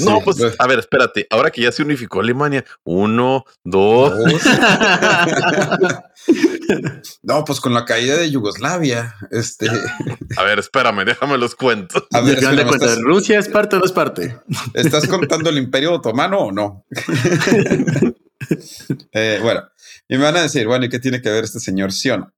No, 0.00 0.18
Sí, 0.18 0.22
pues, 0.24 0.54
a 0.58 0.66
ver, 0.66 0.78
espérate. 0.80 1.26
Ahora 1.30 1.50
que 1.50 1.62
ya 1.62 1.72
se 1.72 1.82
unificó 1.82 2.20
Alemania, 2.20 2.64
uno, 2.84 3.44
dos. 3.64 4.12
dos. 4.18 4.42
no, 7.22 7.44
pues 7.44 7.60
con 7.60 7.72
la 7.72 7.84
caída 7.84 8.16
de 8.16 8.30
Yugoslavia, 8.30 9.14
este, 9.30 9.68
A 10.36 10.42
ver, 10.42 10.58
espérame, 10.58 11.04
déjame 11.04 11.38
los 11.38 11.54
cuento. 11.54 12.06
a 12.12 12.20
ver, 12.20 12.36
final 12.36 12.56
de 12.56 12.62
espera, 12.62 12.68
cuentas, 12.68 12.90
¿estás, 12.90 13.04
¿Rusia 13.04 13.38
es 13.38 13.48
parte 13.48 13.76
o 13.76 13.78
no 13.78 13.84
es 13.86 13.92
parte? 13.92 14.36
estás 14.74 15.06
contando 15.06 15.48
el 15.50 15.58
Imperio 15.58 15.94
Otomano 15.94 16.38
o 16.38 16.52
no? 16.52 16.84
Eh, 19.12 19.40
bueno, 19.42 19.62
y 20.08 20.16
me 20.16 20.22
van 20.24 20.36
a 20.36 20.42
decir, 20.42 20.66
bueno, 20.66 20.84
¿y 20.86 20.88
qué 20.88 21.00
tiene 21.00 21.20
que 21.20 21.28
ver 21.28 21.44
este 21.44 21.58
señor 21.60 21.92
Siona? 21.92 22.32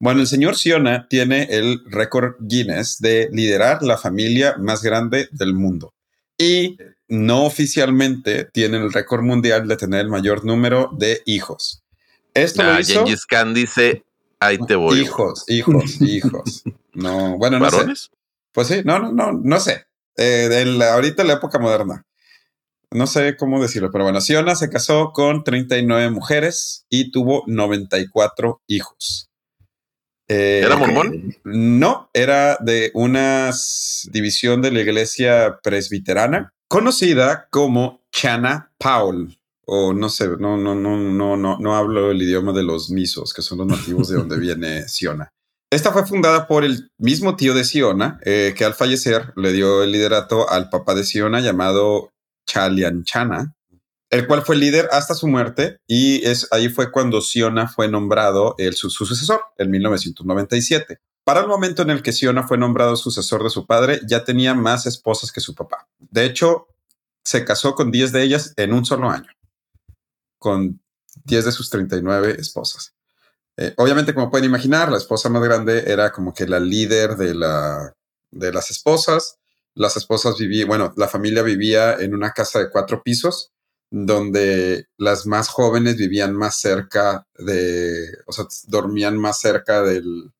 Bueno, 0.00 0.20
el 0.20 0.26
señor 0.28 0.56
Siona 0.56 1.06
tiene 1.08 1.44
el 1.50 1.80
récord 1.86 2.34
Guinness 2.40 2.98
de 3.00 3.28
liderar 3.32 3.82
la 3.82 3.98
familia 3.98 4.56
más 4.58 4.82
grande 4.82 5.28
del 5.32 5.54
mundo. 5.54 5.92
Y 6.38 6.78
no 7.08 7.44
oficialmente 7.44 8.44
tiene 8.44 8.76
el 8.76 8.92
récord 8.92 9.22
mundial 9.22 9.66
de 9.66 9.76
tener 9.76 10.00
el 10.02 10.08
mayor 10.08 10.44
número 10.44 10.90
de 10.96 11.20
hijos. 11.26 11.82
Esto 12.32 12.62
lo 12.62 12.72
Ah, 12.72 12.80
hizo. 12.80 13.04
Gengis 13.04 13.26
Khan 13.26 13.54
dice, 13.54 14.04
ahí 14.38 14.58
te 14.66 14.76
voy. 14.76 15.00
Hijos, 15.00 15.44
hijos, 15.48 16.00
hijos. 16.00 16.62
No, 16.94 17.36
bueno, 17.38 17.58
no 17.58 17.68
sé. 17.70 17.76
¿Varones? 17.76 18.10
Pues 18.52 18.68
sí, 18.68 18.82
no, 18.84 19.00
no, 19.00 19.10
no, 19.12 19.32
no 19.32 19.58
sé. 19.60 19.86
Eh, 20.16 20.48
de 20.48 20.64
la- 20.64 20.94
ahorita 20.94 21.22
en 21.22 21.28
la 21.28 21.34
época 21.34 21.58
moderna. 21.58 22.04
No 22.90 23.06
sé 23.06 23.36
cómo 23.36 23.60
decirlo, 23.60 23.90
pero 23.90 24.04
bueno, 24.04 24.20
Siona 24.20 24.54
se 24.54 24.70
casó 24.70 25.12
con 25.12 25.42
39 25.44 26.10
mujeres 26.10 26.86
y 26.88 27.10
tuvo 27.10 27.42
94 27.46 28.62
hijos. 28.66 29.27
Eh, 30.28 30.62
¿Era 30.64 30.76
mormón? 30.76 31.34
No, 31.44 32.10
era 32.12 32.58
de 32.60 32.90
una 32.94 33.50
división 34.10 34.60
de 34.60 34.70
la 34.70 34.80
iglesia 34.80 35.58
presbiterana 35.62 36.52
conocida 36.68 37.48
como 37.50 38.02
Chana 38.12 38.72
Paul. 38.78 39.34
O 39.70 39.92
no 39.92 40.08
sé, 40.08 40.28
no, 40.38 40.56
no, 40.56 40.74
no, 40.74 40.96
no, 40.96 41.36
no, 41.36 41.58
no 41.58 41.76
hablo 41.76 42.10
el 42.10 42.22
idioma 42.22 42.52
de 42.52 42.62
los 42.62 42.90
misos, 42.90 43.34
que 43.34 43.42
son 43.42 43.58
los 43.58 43.66
nativos 43.66 44.08
de 44.08 44.16
donde 44.16 44.38
viene 44.40 44.88
Siona. 44.88 45.30
Esta 45.70 45.92
fue 45.92 46.06
fundada 46.06 46.46
por 46.46 46.64
el 46.64 46.90
mismo 46.96 47.36
tío 47.36 47.52
de 47.54 47.64
Siona, 47.64 48.18
eh, 48.24 48.54
que 48.56 48.64
al 48.64 48.72
fallecer 48.72 49.32
le 49.36 49.52
dio 49.52 49.82
el 49.82 49.92
liderato 49.92 50.48
al 50.48 50.70
papá 50.70 50.94
de 50.94 51.04
Siona 51.04 51.40
llamado 51.40 52.12
Chalianchana, 52.46 53.54
el 54.10 54.26
cual 54.26 54.42
fue 54.42 54.56
líder 54.56 54.88
hasta 54.92 55.14
su 55.14 55.28
muerte 55.28 55.80
y 55.86 56.24
es 56.26 56.48
ahí 56.50 56.68
fue 56.68 56.90
cuando 56.90 57.20
Siona 57.20 57.68
fue 57.68 57.88
nombrado 57.88 58.56
su 58.72 58.90
sucesor 58.90 59.42
en 59.58 59.70
1997. 59.70 60.98
Para 61.24 61.40
el 61.40 61.46
momento 61.46 61.82
en 61.82 61.90
el 61.90 62.02
que 62.02 62.12
Siona 62.12 62.46
fue 62.46 62.56
nombrado 62.56 62.96
sucesor 62.96 63.44
de 63.44 63.50
su 63.50 63.66
padre, 63.66 64.00
ya 64.06 64.24
tenía 64.24 64.54
más 64.54 64.86
esposas 64.86 65.30
que 65.30 65.42
su 65.42 65.54
papá. 65.54 65.86
De 65.98 66.24
hecho, 66.24 66.68
se 67.22 67.44
casó 67.44 67.74
con 67.74 67.90
10 67.90 68.12
de 68.12 68.22
ellas 68.22 68.54
en 68.56 68.72
un 68.72 68.86
solo 68.86 69.10
año, 69.10 69.30
con 70.38 70.80
10 71.24 71.44
de 71.44 71.52
sus 71.52 71.68
39 71.68 72.36
esposas. 72.38 72.94
Eh, 73.58 73.74
obviamente, 73.76 74.14
como 74.14 74.30
pueden 74.30 74.46
imaginar, 74.46 74.90
la 74.90 74.96
esposa 74.96 75.28
más 75.28 75.42
grande 75.42 75.84
era 75.86 76.12
como 76.12 76.32
que 76.32 76.46
la 76.46 76.60
líder 76.60 77.16
de, 77.16 77.34
la, 77.34 77.92
de 78.30 78.52
las 78.52 78.70
esposas. 78.70 79.36
Las 79.74 79.96
esposas 79.98 80.38
vivían, 80.38 80.68
bueno, 80.68 80.94
la 80.96 81.08
familia 81.08 81.42
vivía 81.42 81.94
en 81.94 82.14
una 82.14 82.30
casa 82.30 82.60
de 82.60 82.70
cuatro 82.70 83.02
pisos, 83.02 83.52
donde 83.90 84.86
las 84.96 85.26
más 85.26 85.48
jóvenes 85.48 85.96
vivían 85.96 86.34
más 86.34 86.60
cerca 86.60 87.26
de, 87.38 88.06
o 88.26 88.32
sea, 88.32 88.46
dormían 88.66 89.16
más 89.16 89.40
cerca 89.40 89.82
del, 89.82 90.30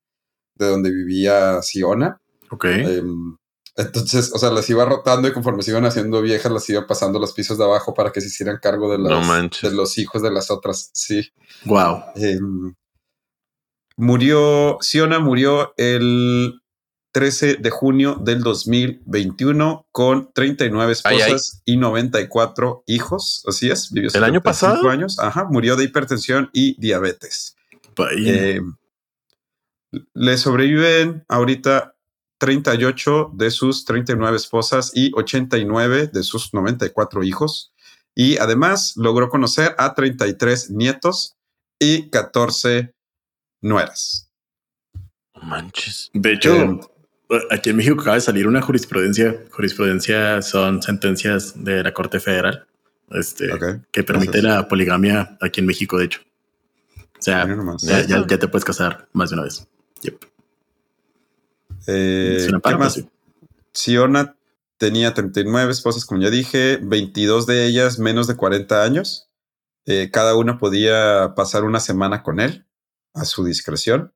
de 0.56 0.66
donde 0.66 0.90
vivía 0.90 1.62
Siona. 1.62 2.20
Ok. 2.50 2.64
Em, 2.64 3.36
entonces, 3.76 4.32
o 4.34 4.38
sea, 4.38 4.50
las 4.50 4.68
iba 4.68 4.84
rotando 4.84 5.28
y 5.28 5.32
conforme 5.32 5.62
se 5.62 5.70
iban 5.70 5.86
haciendo 5.86 6.20
viejas, 6.20 6.50
las 6.50 6.68
iba 6.68 6.86
pasando 6.86 7.18
los 7.18 7.32
pisos 7.32 7.58
de 7.58 7.64
abajo 7.64 7.94
para 7.94 8.10
que 8.10 8.20
se 8.20 8.26
hicieran 8.26 8.58
cargo 8.60 8.90
de, 8.90 8.98
las, 8.98 9.60
de 9.62 9.70
los 9.70 9.98
hijos 9.98 10.20
de 10.20 10.32
las 10.32 10.50
otras. 10.50 10.90
Sí. 10.92 11.30
Wow. 11.64 12.02
Em, 12.16 12.74
murió, 13.96 14.78
Siona 14.80 15.20
murió 15.20 15.74
el 15.76 16.60
13 17.18 17.56
de 17.56 17.70
junio 17.70 18.14
del 18.14 18.44
2021 18.44 19.88
con 19.90 20.32
39 20.32 20.94
Ay, 21.02 21.16
esposas 21.16 21.62
y 21.64 21.76
94 21.76 22.84
hijos. 22.86 23.42
Así 23.44 23.68
es, 23.68 23.90
vivió 23.90 24.08
¿El 24.14 24.22
año 24.22 24.40
75 24.40 24.44
pasado? 24.44 24.88
años. 24.88 25.18
Ajá, 25.18 25.44
murió 25.50 25.74
de 25.74 25.82
hipertensión 25.82 26.48
y 26.52 26.80
diabetes. 26.80 27.56
Eh, 28.16 28.60
le 30.14 30.38
sobreviven 30.38 31.24
ahorita 31.26 31.96
38 32.38 33.32
de 33.34 33.50
sus 33.50 33.84
39 33.84 34.36
esposas 34.36 34.92
y 34.94 35.10
89 35.12 36.10
de 36.12 36.22
sus 36.22 36.54
94 36.54 37.24
hijos. 37.24 37.72
Y 38.14 38.38
además 38.38 38.92
logró 38.94 39.28
conocer 39.28 39.74
a 39.76 39.92
33 39.92 40.70
nietos 40.70 41.34
y 41.80 42.10
14 42.10 42.94
nueras. 43.60 44.30
No 45.34 45.42
manches. 45.42 46.10
de 46.12 46.32
hecho, 46.34 46.54
eh, 46.54 46.80
aquí 47.50 47.70
en 47.70 47.76
México 47.76 48.00
acaba 48.00 48.14
de 48.16 48.20
salir 48.22 48.46
una 48.46 48.62
jurisprudencia. 48.62 49.36
Jurisprudencia 49.50 50.40
son 50.42 50.82
sentencias 50.82 51.62
de 51.64 51.82
la 51.82 51.92
Corte 51.92 52.20
Federal 52.20 52.66
este, 53.10 53.48
que 53.90 54.02
permite 54.04 54.40
gracias. 54.40 54.44
la 54.44 54.68
poligamia 54.68 55.36
aquí 55.40 55.60
en 55.60 55.66
México, 55.66 55.98
de 55.98 56.04
hecho. 56.06 56.20
O 57.18 57.22
sea, 57.22 57.46
ya, 57.80 58.06
ya- 58.06 58.26
ya 58.26 58.38
te 58.38 58.48
puedes 58.48 58.64
casar 58.64 59.08
más 59.12 59.30
de 59.30 59.34
una 59.34 59.44
vez. 59.44 59.66
Yep. 60.02 60.24
Eh, 61.86 62.36
Es 62.38 62.48
una 62.48 62.58
¿qué 62.58 62.62
parte, 62.62 62.78
más? 62.78 62.92
sí. 62.94 63.08
Siona 63.72 64.36
tenía 64.76 65.14
39 65.14 65.72
esposas, 65.72 66.04
como 66.04 66.20
ya 66.20 66.30
dije, 66.30 66.78
22 66.82 67.46
de 67.46 67.66
ellas 67.66 67.98
menos 67.98 68.26
de 68.26 68.36
40 68.36 68.82
años. 68.84 69.28
Eh, 69.86 70.10
cada 70.12 70.36
una 70.36 70.58
podía 70.58 71.32
pasar 71.34 71.64
una 71.64 71.80
semana 71.80 72.22
con 72.22 72.40
él 72.40 72.66
a 73.14 73.24
su 73.24 73.44
discreción. 73.44 74.12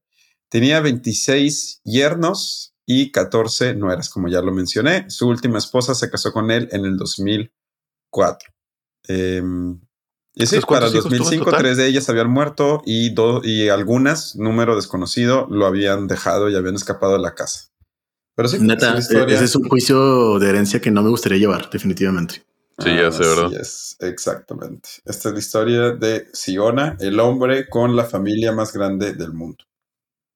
Tenía 0.49 0.81
26 0.81 1.81
yernos 1.85 2.72
y 2.87 3.11
14 3.13 3.75
nueras, 3.75 4.09
como 4.11 4.29
ya 4.29 4.43
lo 4.43 4.53
mencioné. 4.53 5.09
Su 5.11 5.29
última 5.29 5.59
esposa 5.59 5.95
se 5.95 6.11
casó 6.11 6.33
con 6.33 6.51
él 6.51 6.69
en 6.73 6.85
el 6.85 6.97
2004. 6.97 8.51
Em, 9.09 9.81
y 10.35 10.47
sí, 10.47 10.57
Entonces, 10.57 10.65
para 10.65 10.87
¿cuántos 10.87 10.95
el 10.95 10.99
hijos 11.01 11.05
tuvo 11.05 11.17
en 11.17 11.19
2005, 11.19 11.45
total? 11.45 11.63
tres 11.63 11.77
de 11.77 11.87
ellas 11.89 12.09
habían 12.09 12.31
muerto 12.31 12.83
y, 12.87 13.11
do- 13.15 13.43
y 13.45 13.69
algunas, 13.69 14.37
número 14.37 14.77
desconocido, 14.77 15.47
lo 15.51 15.67
habían 15.67 16.07
dejado 16.09 16.49
y 16.49 16.57
habían 16.57 16.75
escapado 16.75 17.13
de 17.15 17.19
la 17.21 17.35
casa. 17.35 17.69
Pero 18.35 18.49
sí, 18.49 18.57
esa 18.57 18.65
Neta, 18.65 18.97
es 18.97 19.11
historia. 19.11 19.35
ese 19.37 19.45
es 19.45 19.57
un 19.57 19.69
juicio 19.69 20.39
de 20.39 20.49
herencia 20.49 20.81
que 20.81 20.91
no 20.91 21.03
me 21.03 21.11
gustaría 21.11 21.39
llevar, 21.39 21.69
definitivamente. 21.71 22.45
Sí, 22.79 22.97
ya 22.97 23.13
sé, 23.13 23.25
¿verdad? 23.25 23.53
es, 23.61 23.97
exactamente. 24.01 24.89
Esta 25.05 25.29
es 25.29 25.35
la 25.35 25.39
historia 25.39 25.91
de 25.93 26.27
Siona, 26.33 26.97
el 26.99 27.21
hombre 27.21 27.69
con 27.69 27.95
la 27.95 28.05
familia 28.05 28.53
más 28.53 28.73
grande 28.73 29.13
del 29.13 29.33
mundo. 29.35 29.65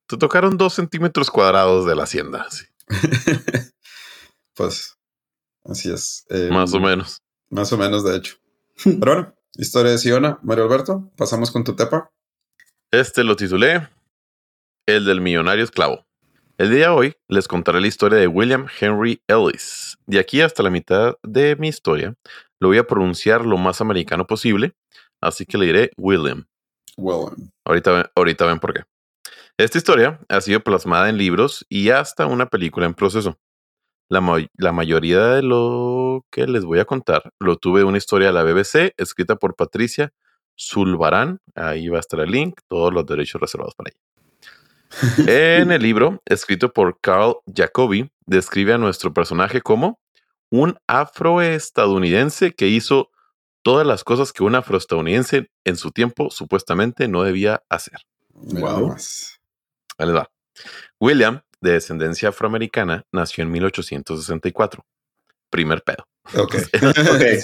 Te 0.08 0.16
tocaron 0.16 0.56
dos 0.56 0.74
centímetros 0.74 1.30
cuadrados 1.30 1.84
de 1.86 1.96
la 1.96 2.04
hacienda, 2.04 2.46
sí, 2.50 2.64
pues, 4.54 4.96
así 5.64 5.90
es. 5.92 6.24
Eh, 6.30 6.48
más 6.52 6.72
o 6.74 6.80
menos. 6.80 7.22
Más 7.50 7.72
o 7.72 7.78
menos, 7.78 8.04
de 8.04 8.16
hecho. 8.16 8.36
Pero 8.84 9.14
bueno, 9.14 9.34
historia 9.54 9.92
de 9.92 9.98
Siona. 9.98 10.38
Mario 10.42 10.64
Alberto, 10.64 11.10
pasamos 11.16 11.50
con 11.50 11.64
tu 11.64 11.74
tepa. 11.74 12.10
Este 12.92 13.24
lo 13.24 13.34
titulé 13.34 13.88
El 14.86 15.04
del 15.04 15.20
millonario 15.20 15.64
esclavo. 15.64 16.06
El 16.58 16.70
día 16.70 16.86
de 16.86 16.88
hoy 16.88 17.14
les 17.28 17.48
contaré 17.48 17.80
la 17.80 17.86
historia 17.86 18.18
de 18.18 18.28
William 18.28 18.66
Henry 18.80 19.22
Ellis. 19.26 19.98
De 20.06 20.18
aquí 20.18 20.40
hasta 20.40 20.62
la 20.62 20.70
mitad 20.70 21.16
de 21.22 21.56
mi 21.56 21.68
historia 21.68 22.14
lo 22.60 22.68
voy 22.68 22.78
a 22.78 22.86
pronunciar 22.86 23.44
lo 23.44 23.58
más 23.58 23.80
americano 23.80 24.26
posible, 24.26 24.74
así 25.20 25.44
que 25.44 25.58
le 25.58 25.66
diré 25.66 25.90
William. 25.98 26.46
William. 26.96 27.50
Ahorita, 27.64 28.10
ahorita 28.14 28.46
ven 28.46 28.58
por 28.58 28.72
qué. 28.72 28.84
Esta 29.58 29.78
historia 29.78 30.20
ha 30.28 30.40
sido 30.40 30.60
plasmada 30.60 31.08
en 31.08 31.16
libros 31.16 31.64
y 31.68 31.90
hasta 31.90 32.26
una 32.26 32.46
película 32.46 32.86
en 32.86 32.94
proceso. 32.94 33.38
La, 34.08 34.20
ma- 34.20 34.46
la 34.56 34.72
mayoría 34.72 35.26
de 35.28 35.42
lo 35.42 36.24
que 36.30 36.46
les 36.46 36.64
voy 36.64 36.78
a 36.78 36.84
contar 36.84 37.32
lo 37.40 37.56
tuve 37.56 37.80
de 37.80 37.86
una 37.86 37.98
historia 37.98 38.28
de 38.28 38.34
la 38.34 38.44
BBC 38.44 38.92
escrita 38.96 39.36
por 39.36 39.56
Patricia 39.56 40.12
Zulbarán. 40.58 41.40
Ahí 41.54 41.88
va 41.88 41.96
a 41.96 42.00
estar 42.00 42.20
el 42.20 42.30
link, 42.30 42.60
todos 42.68 42.92
los 42.92 43.06
derechos 43.06 43.40
reservados 43.40 43.74
para 43.74 43.90
ella. 43.90 44.00
En 45.62 45.72
el 45.72 45.82
libro, 45.82 46.22
escrito 46.26 46.72
por 46.72 47.00
Carl 47.00 47.36
Jacobi, 47.52 48.10
describe 48.26 48.74
a 48.74 48.78
nuestro 48.78 49.12
personaje 49.12 49.60
como 49.60 49.98
un 50.50 50.78
afroestadounidense 50.86 52.52
que 52.52 52.68
hizo 52.68 53.10
todas 53.62 53.84
las 53.86 54.04
cosas 54.04 54.32
que 54.32 54.44
un 54.44 54.54
afroestadounidense 54.54 55.50
en 55.64 55.76
su 55.76 55.90
tiempo 55.90 56.30
supuestamente 56.30 57.08
no 57.08 57.24
debía 57.24 57.62
hacer. 57.68 57.98
Wow. 58.32 58.96
Ahí 59.98 60.06
les 60.06 60.16
va. 60.16 60.30
William, 61.00 61.40
de 61.60 61.72
descendencia 61.72 62.28
afroamericana, 62.30 63.04
nació 63.12 63.42
en 63.44 63.50
1864. 63.50 64.84
Primer 65.50 65.82
pedo. 65.82 66.04
Ok. 66.34 66.54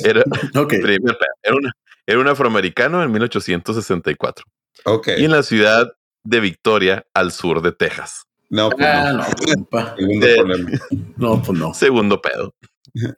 Era, 0.04 0.22
Ok. 0.54 0.68
primer 0.82 1.16
pedo. 1.16 1.32
Era, 1.42 1.56
una- 1.56 1.72
era 2.06 2.18
un 2.18 2.28
afroamericano 2.28 3.02
en 3.02 3.12
1864. 3.12 4.44
ok. 4.84 5.08
Y 5.18 5.24
en 5.24 5.30
la 5.30 5.42
ciudad 5.42 5.92
de 6.24 6.40
Victoria, 6.40 7.04
al 7.14 7.32
sur 7.32 7.62
de 7.62 7.72
Texas. 7.72 8.24
No, 8.50 8.70
pues 8.70 8.86
Ah, 8.86 9.12
no. 9.12 9.18
no. 9.18 9.24
Segundo 9.96 10.26
de- 10.26 10.36
problema. 10.36 10.70
No, 11.16 11.42
pues 11.42 11.58
no. 11.58 11.74
Segundo 11.74 12.20
pedo. 12.20 12.54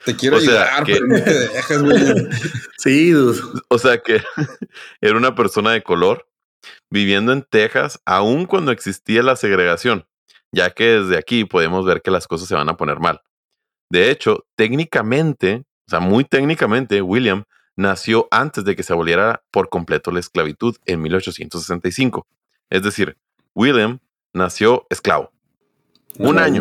Te 0.05 0.14
quiero 0.14 0.37
O 0.37 0.41
sea, 0.41 0.76
ayudar, 0.76 0.85
que- 0.85 0.93
pero 0.95 1.07
no 1.09 1.22
te 1.24 1.39
dejas, 1.49 1.82
güey. 1.82 2.28
Sí, 2.78 3.11
dude. 3.11 3.41
O 3.68 3.78
sea 3.78 3.99
que 3.99 4.22
era 5.01 5.16
una 5.16 5.35
persona 5.35 5.72
de 5.72 5.82
color 5.82 6.28
viviendo 6.91 7.33
en 7.33 7.43
Texas 7.43 8.01
aún 8.05 8.47
cuando 8.47 8.73
existía 8.73 9.23
la 9.23 9.37
segregación, 9.37 10.07
ya 10.53 10.71
que 10.71 11.01
desde 11.01 11.19
aquí 11.19 11.45
podemos 11.45 11.85
ver 11.85 12.03
que 12.03 12.11
las 12.11 12.27
cosas 12.27 12.49
se 12.49 12.55
van 12.55 12.69
a 12.69 12.77
poner 12.77 13.01
mal. 13.01 13.21
De 13.91 14.11
hecho, 14.11 14.45
técnicamente, 14.57 15.65
o 15.87 15.91
sea, 15.91 16.01
muy 16.01 16.25
técnicamente, 16.25 17.03
William 17.03 17.45
nació 17.77 18.29
antes 18.31 18.65
de 18.65 18.77
que 18.77 18.83
se 18.83 18.93
aboliera 18.93 19.43
por 19.51 19.69
completo 19.69 20.11
la 20.11 20.21
esclavitud 20.21 20.77
en 20.87 21.03
1865. 21.03 22.27
Es 22.71 22.83
decir, 22.83 23.17
William 23.55 23.99
nació 24.33 24.87
esclavo. 24.91 25.33
Un 26.19 26.39
año. 26.39 26.61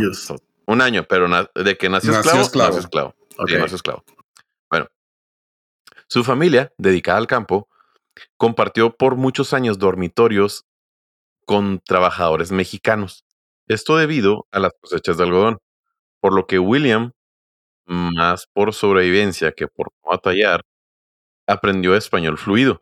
Un 0.65 0.81
año, 0.81 1.03
pero 1.03 1.27
de 1.55 1.77
que 1.77 1.89
nació, 1.89 2.11
Nació 2.13 2.41
esclavo, 2.41 2.41
esclavo. 2.41 2.69
nació 2.69 2.79
esclavo. 2.79 3.15
Sí, 3.47 3.55
nació 3.57 3.75
esclavo. 3.75 4.03
Bueno, 4.69 4.87
su 6.07 6.23
familia, 6.23 6.71
dedicada 6.77 7.17
al 7.17 7.27
campo, 7.27 7.67
compartió 8.37 8.95
por 8.95 9.15
muchos 9.15 9.53
años 9.53 9.79
dormitorios 9.79 10.65
con 11.45 11.79
trabajadores 11.79 12.51
mexicanos. 12.51 13.25
Esto 13.67 13.97
debido 13.97 14.47
a 14.51 14.59
las 14.59 14.73
cosechas 14.79 15.17
de 15.17 15.23
algodón, 15.23 15.59
por 16.19 16.33
lo 16.33 16.47
que 16.47 16.59
William, 16.59 17.11
más 17.85 18.47
por 18.53 18.73
sobrevivencia 18.73 19.51
que 19.51 19.67
por 19.67 19.91
no 20.03 20.11
batallar, 20.11 20.61
aprendió 21.47 21.95
español 21.95 22.37
fluido. 22.37 22.81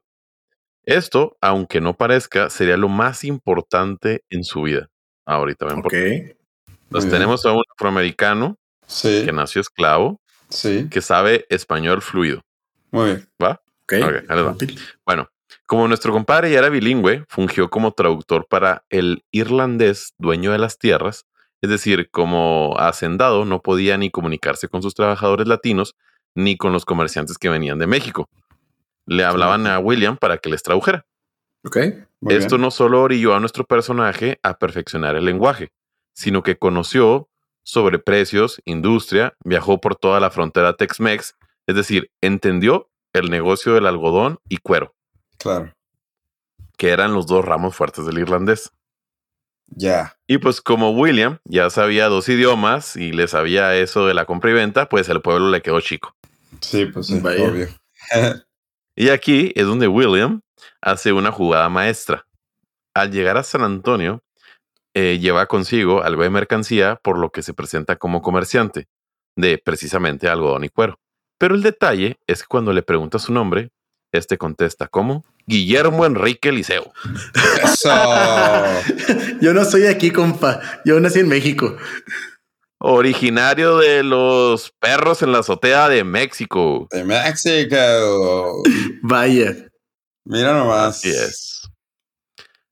Esto, 0.84 1.38
aunque 1.42 1.80
no 1.82 1.96
parezca, 1.96 2.50
sería 2.50 2.78
lo 2.78 2.90
más 2.90 3.24
importante 3.24 4.24
en 4.30 4.44
su 4.44 4.64
vida. 4.64 4.90
Ahorita 5.26 5.66
ven 5.66 5.82
por 5.82 5.92
qué. 5.92 6.38
Entonces 6.84 7.10
tenemos 7.12 7.46
a 7.46 7.54
un 7.54 7.64
afroamericano 7.74 8.58
Sí, 8.92 9.24
que 9.26 9.32
nació 9.32 9.62
esclavo, 9.62 10.20
sí. 10.50 10.90
que 10.92 11.02
sabe 11.02 11.46
español 11.50 12.02
fluido. 12.02 12.42
Muy 12.92 13.06
bien. 13.06 13.30
¿Va? 13.42 13.62
Bueno, 15.06 15.30
como 15.68 15.88
nuestro 15.88 16.12
compadre 16.12 16.52
ya 16.52 16.60
era 16.60 16.70
bilingüe, 16.70 17.26
fungió 17.28 17.70
como 17.70 17.94
traductor 17.94 18.48
para 18.48 18.84
el 18.90 19.24
irlandés 19.32 20.14
dueño 20.18 20.52
de 20.52 20.60
las 20.60 20.78
tierras, 20.78 21.26
es 21.62 21.70
decir, 21.70 22.10
como 22.12 22.76
hacendado 22.78 23.46
no 23.46 23.62
podía 23.62 23.98
ni 23.98 24.10
comunicarse 24.10 24.68
con 24.68 24.82
sus 24.82 24.96
trabajadores 24.96 25.48
latinos 25.48 25.96
ni 26.36 26.58
con 26.58 26.74
los 26.74 26.86
comerciantes 26.86 27.38
que 27.38 27.50
venían 27.50 27.80
de 27.80 27.88
México. 27.88 28.30
Le 29.06 29.24
hablaban 29.24 29.68
a 29.68 29.80
William 29.80 30.18
para 30.18 30.38
que 30.38 30.50
les 30.50 30.64
tradujera. 30.64 31.06
Ok. 31.64 31.78
Muy 32.20 32.36
Esto 32.36 32.56
bien. 32.56 32.62
no 32.64 32.72
solo 32.72 33.02
orilló 33.02 33.36
a 33.36 33.40
nuestro 33.40 33.64
personaje 33.66 34.40
a 34.44 34.58
perfeccionar 34.58 35.16
el 35.16 35.26
lenguaje, 35.26 35.72
sino 36.14 36.44
que 36.44 36.58
conoció 36.58 37.30
sobre 37.64 38.00
precios, 38.00 38.62
industria, 38.66 39.36
viajó 39.44 39.80
por 39.80 39.96
toda 39.96 40.20
la 40.20 40.32
frontera 40.32 40.76
Tex-Mex, 40.76 41.36
es 41.68 41.76
decir, 41.76 42.12
entendió 42.22 42.91
el 43.14 43.30
negocio 43.30 43.74
del 43.74 43.86
algodón 43.88 44.40
y 44.50 44.58
cuero 44.58 44.94
Claro. 45.38 45.74
que 46.78 46.90
eran 46.90 47.14
los 47.14 47.28
dos 47.28 47.44
ramos 47.46 47.76
fuertes 47.76 48.06
del 48.06 48.20
irlandés. 48.20 48.72
Ya. 49.68 50.18
Y 50.28 50.38
pues 50.40 50.60
como 50.62 50.92
William 50.92 51.40
ya 51.46 51.70
sabía 51.70 52.08
dos 52.10 52.28
idiomas 52.30 52.96
y 52.96 53.12
le 53.14 53.28
sabía 53.28 53.76
eso 53.76 54.06
de 54.06 54.14
la 54.14 54.26
compra 54.26 54.52
y 54.52 54.54
venta, 54.54 54.90
pues 54.90 55.08
el 55.10 55.22
pueblo 55.22 55.50
le 55.50 55.62
quedó 55.62 55.80
chico. 55.82 56.14
Sí, 56.60 56.86
pues 56.88 57.08
sí, 57.08 57.20
Vaya. 57.20 57.44
obvio. 57.50 57.68
Y 58.94 59.08
aquí 59.10 59.54
es 59.56 59.66
donde 59.66 59.88
William 59.88 60.42
hace 60.82 61.14
una 61.14 61.32
jugada 61.32 61.70
maestra. 61.70 62.28
Al 62.94 63.10
llegar 63.10 63.38
a 63.38 63.44
San 63.44 63.64
Antonio, 63.64 64.22
eh, 64.94 65.18
lleva 65.20 65.46
consigo 65.48 66.04
algo 66.04 66.24
de 66.24 66.30
mercancía, 66.30 66.98
por 67.02 67.18
lo 67.18 67.32
que 67.32 67.42
se 67.42 67.54
presenta 67.54 67.96
como 67.96 68.22
comerciante 68.22 68.88
de 69.38 69.58
precisamente 69.58 70.28
algodón 70.28 70.66
y 70.66 70.70
cuero. 70.70 71.00
Pero 71.42 71.56
el 71.56 71.64
detalle 71.64 72.20
es 72.28 72.44
que 72.44 72.48
cuando 72.48 72.72
le 72.72 72.84
pregunta 72.84 73.18
su 73.18 73.34
nombre, 73.34 73.72
este 74.12 74.38
contesta 74.38 74.88
como 74.88 75.26
Guillermo 75.48 76.06
Enrique 76.06 76.52
Liceo. 76.52 76.94
Eso. 77.64 77.90
Yo 79.42 79.52
no 79.52 79.66
soy 79.66 79.82
de 79.82 79.90
aquí, 79.90 80.12
compa. 80.12 80.62
Yo 80.86 81.00
nací 81.00 81.18
en 81.18 81.28
México. 81.28 81.76
Originario 82.78 83.78
de 83.78 84.04
los 84.04 84.72
perros 84.80 85.24
en 85.24 85.32
la 85.32 85.40
azotea 85.40 85.90
de 85.90 86.04
México. 86.04 86.88
De 86.92 87.04
México. 87.04 88.62
Vaya. 89.02 89.56
Mira 90.24 90.54
nomás. 90.54 90.98
Así 90.98 91.10
es. 91.10 91.62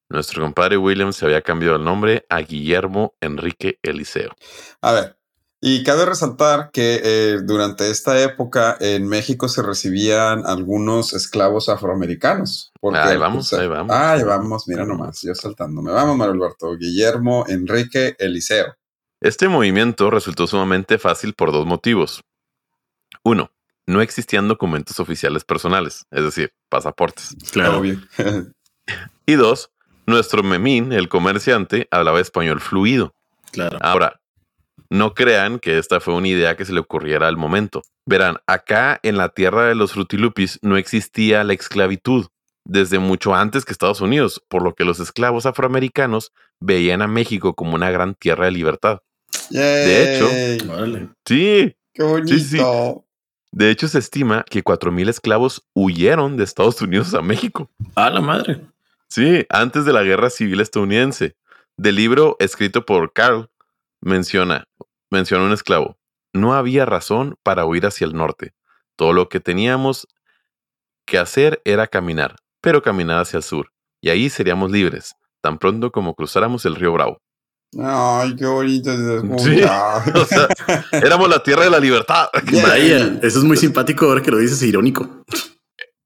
Nuestro 0.10 0.44
compadre 0.44 0.78
William 0.78 1.12
se 1.12 1.26
había 1.26 1.42
cambiado 1.42 1.78
el 1.78 1.84
nombre 1.84 2.24
a 2.30 2.42
Guillermo 2.42 3.16
Enrique 3.20 3.80
Eliseo. 3.82 4.36
A 4.82 4.92
ver, 4.92 5.19
y 5.62 5.84
cabe 5.84 6.06
resaltar 6.06 6.70
que 6.72 7.02
eh, 7.04 7.40
durante 7.44 7.90
esta 7.92 8.22
época 8.22 8.78
en 8.80 9.08
México 9.08 9.50
se 9.50 9.62
recibían 9.62 10.46
algunos 10.46 11.14
esclavos 11.14 11.68
afroamericanos. 11.68 12.72
Porque, 12.80 13.00
Ahí 13.00 13.18
vamos, 13.18 13.50
pues, 13.50 13.62
ahí 13.62 13.68
vamos. 13.68 13.96
Ahí 13.96 14.24
vamos, 14.24 14.68
mira 14.68 14.86
nomás, 14.86 15.22
yo 15.22 15.36
saltándome. 15.36 15.92
Vamos, 15.92 16.16
Mario 16.16 16.34
Alberto. 16.34 16.78
Guillermo 16.78 17.46
Enrique 17.48 18.16
Eliseo. 18.20 18.76
Este 19.20 19.50
movimiento 19.50 20.10
resultó 20.10 20.48
sumamente 20.48 20.98
fácil 20.98 21.34
por 21.34 21.52
dos 21.52 21.66
motivos. 21.66 22.24
Uno, 23.24 23.52
no 23.86 24.02
existían 24.02 24.48
documentos 24.48 25.00
oficiales 25.02 25.44
personales, 25.44 26.06
es 26.12 26.24
decir, 26.24 26.54
pasaportes. 26.70 27.36
Claro. 27.52 27.80
Obvio. 27.80 28.00
Y 29.28 29.36
dos, 29.36 29.70
nuestro 30.08 30.42
memín, 30.42 30.92
el 30.92 31.10
comerciante, 31.10 31.88
hablaba 31.92 32.20
español 32.20 32.60
fluido. 32.60 33.14
Claro. 33.52 33.78
Ahora, 33.82 34.19
no 34.90 35.14
crean 35.14 35.60
que 35.60 35.78
esta 35.78 36.00
fue 36.00 36.16
una 36.16 36.28
idea 36.28 36.58
que 36.58 36.66
se 36.66 36.74
le 36.74 36.80
ocurriera 36.80 37.28
al 37.28 37.38
momento. 37.38 37.82
Verán, 38.06 38.38
acá 38.48 39.00
en 39.04 39.18
la 39.18 39.30
tierra 39.30 39.66
de 39.66 39.76
los 39.76 39.94
frutilupis 39.94 40.60
no 40.62 40.78
existía 40.78 41.44
la 41.44 41.54
esclavitud 41.54 42.28
desde 42.66 43.00
mucho 43.00 43.34
antes 43.34 43.66
que 43.66 43.72
Estados 43.72 44.02
Unidos, 44.02 44.44
por 44.48 44.64
lo 44.64 44.76
que 44.76 44.86
los 44.86 45.00
esclavos 45.00 45.46
afroamericanos 45.46 46.32
veían 46.60 47.02
a 47.02 47.08
México 47.08 47.56
como 47.56 47.76
una 47.76 47.92
gran 47.92 48.16
tierra 48.16 48.46
de 48.46 48.52
libertad. 48.52 49.00
De 49.50 50.16
hecho. 50.16 50.30
Sí, 51.26 51.76
qué 51.94 52.04
bonito. 52.04 52.34
sí, 52.34 52.40
sí. 52.40 52.60
de 53.52 53.72
hecho 53.72 53.88
se 53.88 54.00
estima 54.00 54.46
que 54.48 54.64
4.000 54.64 55.10
esclavos 55.10 55.64
huyeron 55.74 56.38
de 56.38 56.44
Estados 56.44 56.82
Unidos 56.82 57.14
a 57.14 57.22
México. 57.22 57.70
A 57.96 58.10
la 58.10 58.22
madre. 58.22 58.62
Sí, 59.08 59.46
antes 59.50 59.86
de 59.86 59.94
la 59.94 60.04
Guerra 60.04 60.30
Civil 60.30 60.60
estadounidense. 60.60 61.36
Del 61.78 61.96
libro 61.96 62.36
escrito 62.40 62.86
por 62.86 63.14
Carl, 63.14 63.50
menciona, 64.02 64.66
menciona 65.10 65.46
un 65.46 65.54
esclavo. 65.54 65.98
No 66.34 66.54
había 66.54 66.86
razón 66.86 67.36
para 67.44 67.66
huir 67.66 67.86
hacia 67.86 68.06
el 68.06 68.14
norte. 68.14 68.54
Todo 68.96 69.14
lo 69.14 69.30
que 69.30 69.40
teníamos 69.40 70.08
que 71.06 71.18
hacer 71.18 71.62
era 71.66 71.88
caminar, 71.88 72.36
pero 72.62 72.82
caminar 72.82 73.20
hacia 73.20 73.38
el 73.38 73.44
sur. 73.44 73.72
Y 74.02 74.10
ahí 74.10 74.30
seríamos 74.30 74.72
libres, 74.72 75.16
tan 75.42 75.58
pronto 75.58 75.92
como 75.92 76.14
cruzáramos 76.14 76.66
el 76.66 76.76
río 76.76 76.94
Bravo. 76.94 77.18
Ay, 77.78 78.36
qué 78.36 78.46
bonito. 78.46 78.92
Sí. 79.40 79.62
O 80.16 80.26
sea, 80.26 80.48
éramos 80.92 81.30
la 81.30 81.44
tierra 81.44 81.64
de 81.64 81.70
la 81.70 81.80
libertad. 81.80 82.30
Yeah. 82.50 82.64
Vaya. 82.68 83.20
Eso 83.22 83.40
es 83.40 83.44
muy 83.44 83.58
simpático 83.58 84.06
ahora 84.06 84.22
que 84.22 84.32
lo 84.32 84.38
dices, 84.38 84.62
irónico. 84.64 85.24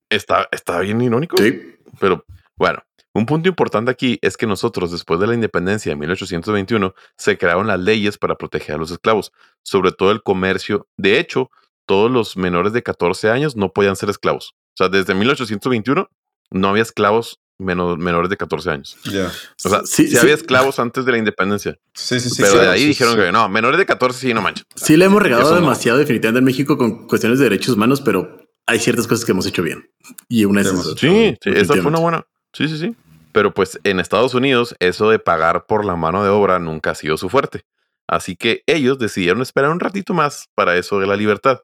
Está, 0.09 0.47
está 0.51 0.79
bien 0.79 1.01
irónico. 1.01 1.37
Sí. 1.37 1.77
Pero 1.99 2.25
bueno, 2.55 2.79
un 3.13 3.25
punto 3.25 3.47
importante 3.49 3.91
aquí 3.91 4.17
es 4.21 4.37
que 4.37 4.47
nosotros, 4.47 4.91
después 4.91 5.19
de 5.19 5.27
la 5.27 5.33
independencia 5.35 5.91
de 5.91 5.95
1821, 5.95 6.93
se 7.17 7.37
crearon 7.37 7.67
las 7.67 7.79
leyes 7.79 8.17
para 8.17 8.35
proteger 8.35 8.75
a 8.75 8.77
los 8.79 8.91
esclavos, 8.91 9.31
sobre 9.63 9.91
todo 9.91 10.11
el 10.11 10.23
comercio. 10.23 10.87
De 10.97 11.19
hecho, 11.19 11.49
todos 11.85 12.09
los 12.09 12.37
menores 12.37 12.73
de 12.73 12.81
14 12.81 13.29
años 13.29 13.55
no 13.55 13.71
podían 13.71 13.95
ser 13.95 14.09
esclavos. 14.09 14.53
O 14.73 14.77
sea, 14.77 14.89
desde 14.89 15.13
1821 15.13 16.09
no 16.51 16.67
había 16.69 16.81
esclavos 16.83 17.39
meno- 17.59 17.95
menores 17.97 18.29
de 18.31 18.37
14 18.37 18.69
años. 18.71 18.97
Ya. 19.05 19.31
O 19.63 19.69
sea, 19.69 19.81
Sí, 19.85 20.05
sí, 20.05 20.11
sí. 20.11 20.17
había 20.17 20.33
esclavos 20.33 20.79
antes 20.79 21.05
de 21.05 21.11
la 21.11 21.17
independencia, 21.19 21.77
Sí, 21.93 22.19
sí, 22.19 22.29
sí. 22.29 22.37
pero 22.41 22.53
claro, 22.53 22.67
de 22.69 22.73
ahí 22.73 22.81
sí, 22.81 22.87
dijeron 22.87 23.13
sí. 23.13 23.19
que 23.21 23.31
no, 23.31 23.47
menores 23.49 23.77
de 23.77 23.85
14 23.85 24.19
sí, 24.19 24.33
no 24.33 24.41
manches. 24.41 24.65
Sí, 24.75 24.97
le 24.97 25.05
hemos 25.05 25.21
regado 25.21 25.43
Eso 25.43 25.51
no. 25.55 25.61
demasiado 25.61 25.99
definitivamente 25.99 26.39
en 26.39 26.45
México 26.45 26.77
con 26.77 27.07
cuestiones 27.07 27.37
de 27.39 27.45
derechos 27.45 27.75
humanos, 27.75 28.01
pero 28.01 28.37
hay 28.65 28.79
ciertas 28.79 29.07
cosas 29.07 29.23
que 29.25 29.33
hemos 29.33 29.45
hecho 29.45 29.61
bien. 29.61 29.87
Y 30.27 30.45
una 30.45 30.61
es 30.61 30.69
Sí, 30.97 31.35
sí, 31.41 31.49
esa 31.53 31.73
fue 31.75 31.85
una 31.87 31.99
buena. 31.99 32.25
Sí, 32.53 32.67
sí, 32.67 32.77
sí. 32.77 32.95
Pero 33.33 33.53
pues 33.53 33.79
en 33.83 33.99
Estados 33.99 34.33
Unidos 34.33 34.75
eso 34.79 35.09
de 35.09 35.19
pagar 35.19 35.65
por 35.65 35.83
la 35.85 35.95
mano 35.95 36.23
de 36.23 36.29
obra 36.29 36.59
nunca 36.59 36.91
ha 36.91 36.95
sido 36.95 37.17
su 37.17 37.29
fuerte. 37.29 37.65
Así 38.07 38.35
que 38.35 38.63
ellos 38.67 38.99
decidieron 38.99 39.41
esperar 39.41 39.71
un 39.71 39.79
ratito 39.79 40.13
más 40.13 40.49
para 40.55 40.77
eso 40.77 40.99
de 40.99 41.07
la 41.07 41.15
libertad. 41.15 41.61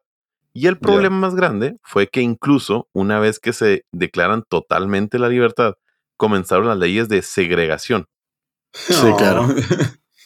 Y 0.52 0.68
el 0.68 0.80
problema 0.80 1.16
más 1.16 1.36
grande 1.36 1.78
fue 1.84 2.08
que 2.08 2.22
incluso 2.22 2.90
una 2.92 3.20
vez 3.20 3.40
que 3.40 3.54
se 3.54 3.86
declaran 3.92 4.44
totalmente 4.50 5.20
la 5.20 5.30
libertad, 5.30 5.76
comenzaron 6.18 6.68
las 6.68 6.78
leyes 6.78 7.08
de 7.08 7.22
segregación. 7.22 8.08
Sí, 8.74 8.94
claro. 9.18 9.48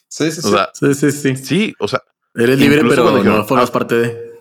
sí, 0.08 0.32
sí, 0.32 0.42
sí. 0.42 0.48
O 0.48 0.52
sea, 0.52 0.70
Sí, 0.74 0.94
sí, 0.94 1.12
sí. 1.12 1.36
sí, 1.36 1.76
o 1.80 1.88
sea, 1.88 2.02
Eres 2.36 2.58
libre, 2.58 2.82
pero 2.88 3.04
no 3.04 3.18
dijeron, 3.18 3.46
formas 3.48 3.70
ah, 3.70 3.74
parte 3.74 3.96
de. 3.96 4.34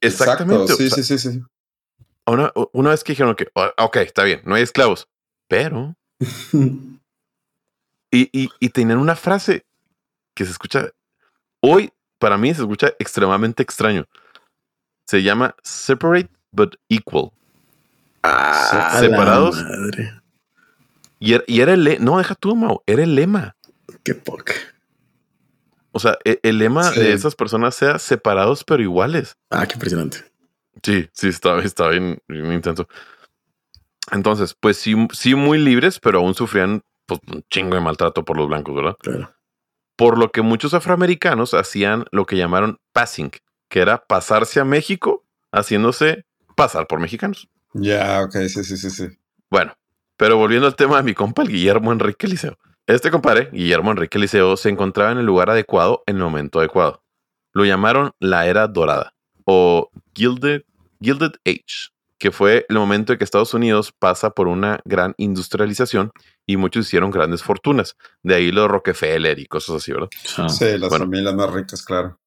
exactamente. 0.00 0.72
Exacto. 0.72 0.76
Sí, 0.76 0.86
o 0.86 0.88
sea, 0.94 1.04
sí, 1.04 1.18
sí, 1.18 1.30
sí. 1.32 1.40
Una, 2.26 2.52
una 2.72 2.90
vez 2.90 3.02
que 3.04 3.12
dijeron 3.12 3.34
que, 3.34 3.48
"Oh, 3.54 3.68
ok, 3.78 3.96
está 3.96 4.22
bien, 4.24 4.40
no 4.44 4.54
hay 4.54 4.62
esclavos, 4.62 5.08
pero 5.48 5.96
Y, 8.14 8.28
y, 8.30 8.50
y 8.60 8.68
tenían 8.68 8.98
una 8.98 9.16
frase 9.16 9.64
que 10.34 10.44
se 10.44 10.50
escucha 10.50 10.90
hoy, 11.60 11.90
para 12.18 12.36
mí 12.36 12.52
se 12.54 12.60
escucha 12.60 12.88
extremadamente 12.98 13.62
extraño. 13.62 14.06
Se 15.06 15.22
llama 15.22 15.56
separate 15.62 16.28
but 16.50 16.74
equal. 16.90 17.30
Ah, 18.22 18.98
separados. 19.00 19.62
madre. 19.62 20.20
Y 21.18 21.32
era, 21.32 21.44
y 21.46 21.60
era 21.62 21.72
el 21.72 22.04
no, 22.04 22.18
deja 22.18 22.34
tú, 22.34 22.54
Mau, 22.54 22.82
era 22.86 23.02
el 23.02 23.14
lema. 23.14 23.56
Qué 24.04 24.14
poca. 24.14 24.52
O 25.92 25.98
sea, 25.98 26.18
e- 26.24 26.38
el, 26.42 26.58
lema 26.58 26.84
Sí. 26.92 27.00
de 27.00 27.14
esas 27.14 27.34
personas 27.34 27.74
sea 27.74 27.98
separados 27.98 28.62
pero 28.62 28.82
iguales. 28.82 29.38
Ah, 29.48 29.66
qué 29.66 29.72
impresionante. 29.72 30.18
Sí, 30.82 31.08
sí, 31.14 31.28
está, 31.28 31.58
está 31.60 31.88
bien, 31.88 32.18
bien 32.28 32.52
intenso. 32.52 32.86
Entonces, 34.10 34.56
pues 34.58 34.76
sí, 34.76 34.94
sí 35.12 35.34
muy 35.34 35.58
libres, 35.58 36.00
pero 36.00 36.18
aún 36.18 36.34
sufrían 36.34 36.82
pues, 37.06 37.20
un 37.32 37.44
chingo 37.50 37.76
de 37.76 37.80
maltrato 37.80 38.24
por 38.24 38.36
los 38.36 38.48
blancos, 38.48 38.74
¿verdad? 38.74 38.96
Claro. 39.00 39.34
Por 39.96 40.18
lo 40.18 40.32
que 40.32 40.42
muchos 40.42 40.74
afroamericanos 40.74 41.54
hacían 41.54 42.04
lo 42.10 42.26
que 42.26 42.36
llamaron 42.36 42.78
passing, 42.92 43.30
que 43.68 43.80
era 43.80 44.04
pasarse 44.04 44.58
a 44.60 44.64
México 44.64 45.24
haciéndose 45.52 46.24
pasar 46.56 46.86
por 46.86 46.98
mexicanos. 46.98 47.48
Ya, 47.74 48.22
ok, 48.22 48.32
sí, 48.48 48.64
sí, 48.64 48.76
sí, 48.76 48.90
sí. 48.90 49.06
Bueno, 49.50 49.74
pero 50.16 50.36
volviendo 50.36 50.66
al 50.66 50.76
tema 50.76 50.96
de 50.96 51.02
mi 51.02 51.14
compa, 51.14 51.42
el 51.42 51.48
Guillermo 51.48 51.92
Enrique 51.92 52.26
Liceo. 52.26 52.58
Este 52.86 53.10
compadre, 53.10 53.48
Guillermo 53.52 53.92
Enrique 53.92 54.18
Liceo, 54.18 54.56
se 54.56 54.68
encontraba 54.68 55.12
en 55.12 55.18
el 55.18 55.26
lugar 55.26 55.50
adecuado 55.50 56.02
en 56.06 56.16
el 56.16 56.22
momento 56.22 56.58
adecuado. 56.58 57.02
Lo 57.52 57.64
llamaron 57.64 58.12
la 58.18 58.46
Era 58.46 58.66
Dorada 58.66 59.14
o 59.44 59.90
Gilded, 60.14 60.62
Gilded 61.00 61.32
Age, 61.46 61.91
que 62.22 62.30
fue 62.30 62.64
el 62.68 62.76
momento 62.76 63.12
en 63.12 63.18
que 63.18 63.24
Estados 63.24 63.52
Unidos 63.52 63.90
pasa 63.90 64.30
por 64.30 64.46
una 64.46 64.78
gran 64.84 65.12
industrialización 65.16 66.12
y 66.46 66.56
muchos 66.56 66.86
hicieron 66.86 67.10
grandes 67.10 67.42
fortunas. 67.42 67.96
De 68.22 68.36
ahí 68.36 68.52
los 68.52 68.68
Rockefeller 68.70 69.40
y 69.40 69.46
cosas 69.46 69.74
así, 69.78 69.90
¿verdad? 69.92 70.08
Ah, 70.38 70.48
Sí, 70.48 70.78
las 70.78 70.88
bueno. 70.88 71.06
familias 71.06 71.34
más 71.34 71.52
ricas, 71.52 71.84
claro. 71.84 72.20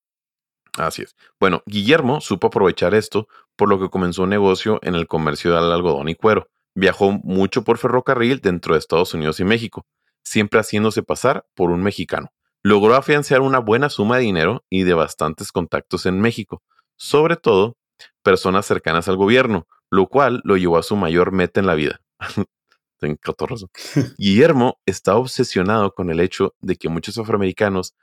Así 0.78 1.04
es. 1.04 1.16
Bueno, 1.40 1.64
Guillermo 1.66 2.20
supo 2.20 2.48
aprovechar 2.48 2.94
esto, 2.94 3.30
por 3.56 3.70
lo 3.70 3.80
que 3.80 3.88
comenzó 3.90 4.24
un 4.24 4.32
negocio 4.32 4.82
en 4.84 4.96
el 4.96 5.08
comercio 5.08 5.56
del 5.56 5.72
algodón 5.72 6.10
y 6.10 6.16
cuero. 6.16 6.50
Viajó 6.76 7.14
mucho 7.14 7.64
por 7.64 7.78
ferrocarril 7.78 8.42
dentro 8.42 8.74
de 8.74 8.80
Estados 8.80 9.14
Unidos 9.14 9.40
y 9.40 9.46
México, 9.46 9.86
siempre 10.26 10.60
haciéndose 10.60 11.04
pasar 11.04 11.46
por 11.54 11.72
un 11.72 11.82
mexicano. 11.82 12.34
Logró 12.64 12.96
afianzar 12.96 13.40
una 13.40 13.60
buena 13.60 13.88
suma 13.90 14.18
de 14.18 14.24
dinero 14.24 14.66
y 14.70 14.84
de 14.84 14.94
bastantes 14.94 15.54
contactos 15.54 16.06
en 16.06 16.20
México, 16.20 16.62
sobre 16.98 17.38
todo 17.38 17.78
personas 18.26 18.66
cercanas 18.66 19.08
al 19.08 19.16
gobierno, 19.16 19.68
lo 19.90 20.08
cual 20.08 20.42
lo 20.44 20.58
llevó 20.58 20.78
a 20.78 20.84
su 20.84 20.98
mayor 20.98 21.32
meta 21.32 21.62
en 21.62 21.68
la 21.68 21.76
vida. 21.76 22.02
Guillermo 24.18 24.80
está 24.86 25.16
obsesionado 25.16 25.94
con 25.94 26.10
el 26.10 26.20
hecho 26.20 26.56
de 26.60 26.76
que 26.76 26.90
muchos 26.90 27.18
afroamericanos 27.18 27.94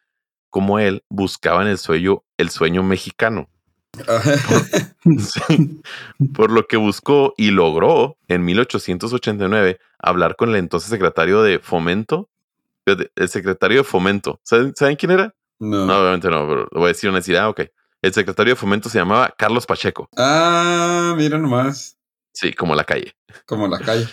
como 0.49 0.79
él 0.79 1.03
buscaban 1.09 1.67
el 1.67 1.79
sueño, 1.79 2.23
el 2.37 2.51
sueño 2.51 2.83
mexicano. 2.83 3.49
Por 6.35 6.51
lo 6.53 6.67
que 6.67 6.77
buscó 6.77 7.35
y 7.37 7.51
logró 7.51 8.17
en 8.29 8.45
1889 8.45 9.81
hablar 9.99 10.37
con 10.37 10.51
el 10.51 10.57
entonces 10.57 10.91
secretario 10.91 11.43
de 11.43 11.59
Fomento. 11.59 12.29
Fíjate, 12.85 13.11
El 13.17 13.29
secretario 13.29 13.79
de 13.79 13.85
Fomento. 13.85 14.41
¿Saben, 14.43 14.75
¿saben 14.77 14.97
quién 14.97 15.13
era? 15.13 15.35
no. 15.59 15.87
No, 15.87 16.01
obviamente 16.01 16.29
no, 16.29 16.47
pero 16.49 16.69
lo 16.71 16.81
voy 16.81 16.85
a 16.85 16.89
decir 16.89 17.09
una 17.09 17.21
decir, 17.21 17.37
ah, 17.37 17.49
ok. 17.49 17.63
El 18.03 18.13
secretario 18.13 18.55
de 18.55 18.57
Fomento 18.57 18.89
se 18.89 18.99
llamaba 18.99 19.33
Carlos 19.39 19.65
Pacheco. 19.65 20.09
Ah, 20.17 21.15
mira 21.17 21.39
nomás. 21.39 21.97
Sí, 22.33 22.53
como 22.53 22.75
la 22.75 22.83
calle. 22.83 23.15
Como 23.47 23.69
la 23.69 23.79
calle. 23.79 24.09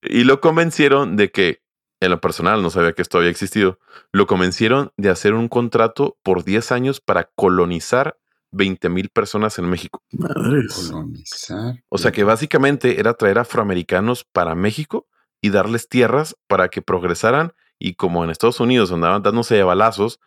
Y 0.00 0.24
lo 0.24 0.40
convencieron 0.40 1.16
de 1.16 1.30
que, 1.30 1.62
en 2.00 2.10
lo 2.10 2.20
personal, 2.20 2.62
no 2.62 2.70
sabía 2.70 2.94
que 2.94 3.02
esto 3.02 3.18
había 3.18 3.28
existido, 3.28 3.78
lo 4.10 4.26
convencieron 4.26 4.92
de 4.96 5.10
hacer 5.10 5.34
un 5.34 5.48
contrato 5.48 6.16
por 6.22 6.44
10 6.44 6.72
años 6.72 7.00
para 7.00 7.24
colonizar 7.34 8.18
20 8.52 8.88
mil 8.88 9.10
personas 9.10 9.58
en 9.58 9.68
México. 9.68 10.02
Madres. 10.12 10.88
Colonizar. 10.90 11.84
O 11.90 11.98
sea 11.98 12.12
que 12.12 12.24
básicamente 12.24 13.00
era 13.00 13.14
traer 13.14 13.38
afroamericanos 13.38 14.24
para 14.24 14.54
México 14.54 15.08
y 15.42 15.50
darles 15.50 15.90
tierras 15.90 16.36
para 16.46 16.68
que 16.68 16.80
progresaran 16.80 17.52
y 17.78 17.96
como 17.96 18.24
en 18.24 18.30
Estados 18.30 18.60
Unidos 18.60 18.92
andaban 18.92 19.22
dándose 19.22 19.56
de 19.56 19.62
balazos, 19.62 20.20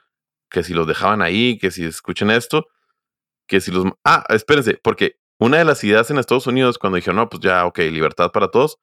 que 0.52 0.64
si 0.64 0.74
los 0.76 0.86
dejaban 0.86 1.24
ahí, 1.24 1.58
que 1.58 1.72
si 1.72 1.86
escuchen 1.86 2.30
esto, 2.30 2.68
que 3.50 3.60
si 3.62 3.72
los... 3.72 3.86
Ah, 4.06 4.24
espérense, 4.30 4.80
porque 4.82 5.16
una 5.40 5.58
de 5.58 5.66
las 5.66 5.84
ideas 5.84 6.10
en 6.12 6.18
Estados 6.20 6.48
Unidos 6.48 6.78
cuando 6.78 6.96
dijeron, 6.98 7.18
no, 7.18 7.30
pues 7.30 7.42
ya, 7.42 7.66
ok, 7.66 7.80
libertad 7.80 8.32
para 8.32 8.50
todos, 8.50 8.78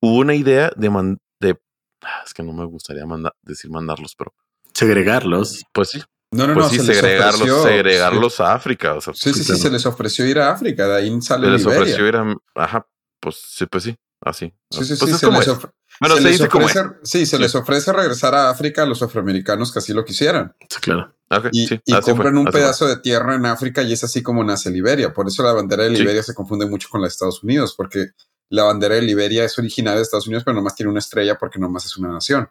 hubo 0.00 0.18
una 0.18 0.34
idea 0.34 0.70
de... 0.76 0.88
man- 0.90 1.18
de 1.40 1.60
ah, 2.02 2.22
es 2.24 2.32
que 2.32 2.42
no 2.42 2.52
me 2.52 2.64
gustaría 2.64 3.04
decir 3.42 3.70
mandarlos, 3.70 4.14
pero 4.16 4.32
Segregarlos. 4.74 5.64
pues 5.72 5.90
sí, 5.90 6.02
No, 6.32 6.46
no, 6.46 6.54
pues 6.54 6.66
no. 6.66 6.70
sí, 6.70 6.78
se 6.78 6.94
segregarlos, 6.94 7.40
ofreció- 7.42 7.62
segregarlos 7.64 8.40
a 8.40 8.54
África. 8.54 8.94
O 8.94 9.00
sea, 9.00 9.14
Sí, 9.14 9.32
sí, 9.32 9.42
sí, 9.44 9.56
se 9.56 9.70
les 9.70 9.84
ofreció 9.86 10.26
ir 10.26 10.38
a 10.38 10.52
África. 10.52 10.86
De 10.86 10.96
ahí 10.96 11.20
sale 11.22 11.46
se 11.46 11.50
les 11.52 11.60
Liberia. 11.62 11.80
ofreció 11.82 12.06
ir 12.06 12.16
a... 12.16 12.36
Ajá, 12.54 12.86
pues 13.20 13.36
sí, 13.44 13.66
pues 13.66 13.84
sí, 13.84 13.96
así. 14.20 14.54
Sí, 14.70 14.84
sí, 14.84 14.94
pues 14.98 14.98
sí. 15.00 15.10
es 15.10 15.18
Se 15.18 15.26
como 15.26 15.38
les, 15.40 15.48
es. 15.48 15.54
ofre- 15.54 15.72
Bueno, 16.00 16.16
se 16.16 16.22
se, 16.22 16.28
les 16.28 16.38
dice 16.38 16.48
como 16.48 16.66
es. 16.68 16.76
ofrece, 16.76 16.96
sí, 17.02 17.26
se 17.26 17.36
Sí. 17.36 17.42
les 17.42 17.54
ofrece 17.54 17.92
regresar 17.92 18.34
a 18.34 18.50
África 18.50 18.82
a 18.82 18.86
los 18.86 19.02
afroamericanos 19.02 19.72
que 19.72 19.78
así 19.80 19.92
lo 19.92 20.04
quisieran. 20.04 20.54
Sí, 20.68 20.80
claro. 20.80 21.14
Y, 21.52 21.66
sí, 21.66 21.80
y 21.84 21.92
así 21.92 22.02
fue, 22.02 22.12
compran 22.12 22.38
un 22.38 22.44
fue. 22.44 22.52
pedazo 22.52 22.86
de 22.86 22.96
tierra 22.98 23.34
en 23.34 23.44
África 23.46 23.82
y 23.82 23.92
es 23.92 24.02
así 24.04 24.22
como 24.22 24.42
nace 24.44 24.70
Liberia. 24.70 25.12
Por 25.12 25.26
eso 25.26 25.42
la 25.42 25.52
bandera 25.52 25.84
de 25.84 25.90
Sí. 25.90 25.96
Liberia 25.98 26.22
se 26.22 26.34
confunde 26.34 26.66
mucho 26.66 26.88
con 26.88 27.00
la 27.02 27.06
de 27.06 27.10
Estados 27.10 27.42
Unidos, 27.42 27.74
porque 27.76 28.08
la 28.48 28.62
bandera 28.64 28.94
de 28.94 29.02
Liberia 29.02 29.44
es 29.44 29.58
originaria 29.58 29.96
de 29.96 30.02
Estados 30.02 30.26
Unidos, 30.26 30.44
pero 30.44 30.54
nomás 30.54 30.74
tiene 30.74 30.90
una 30.90 31.00
estrella 31.00 31.36
porque 31.38 31.58
nomás 31.58 31.84
es 31.84 31.96
una 31.98 32.08
nación. 32.12 32.48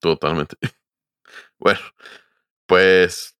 Totalmente. 0.00 0.56
Bueno, 1.60 1.80
pues 2.66 3.34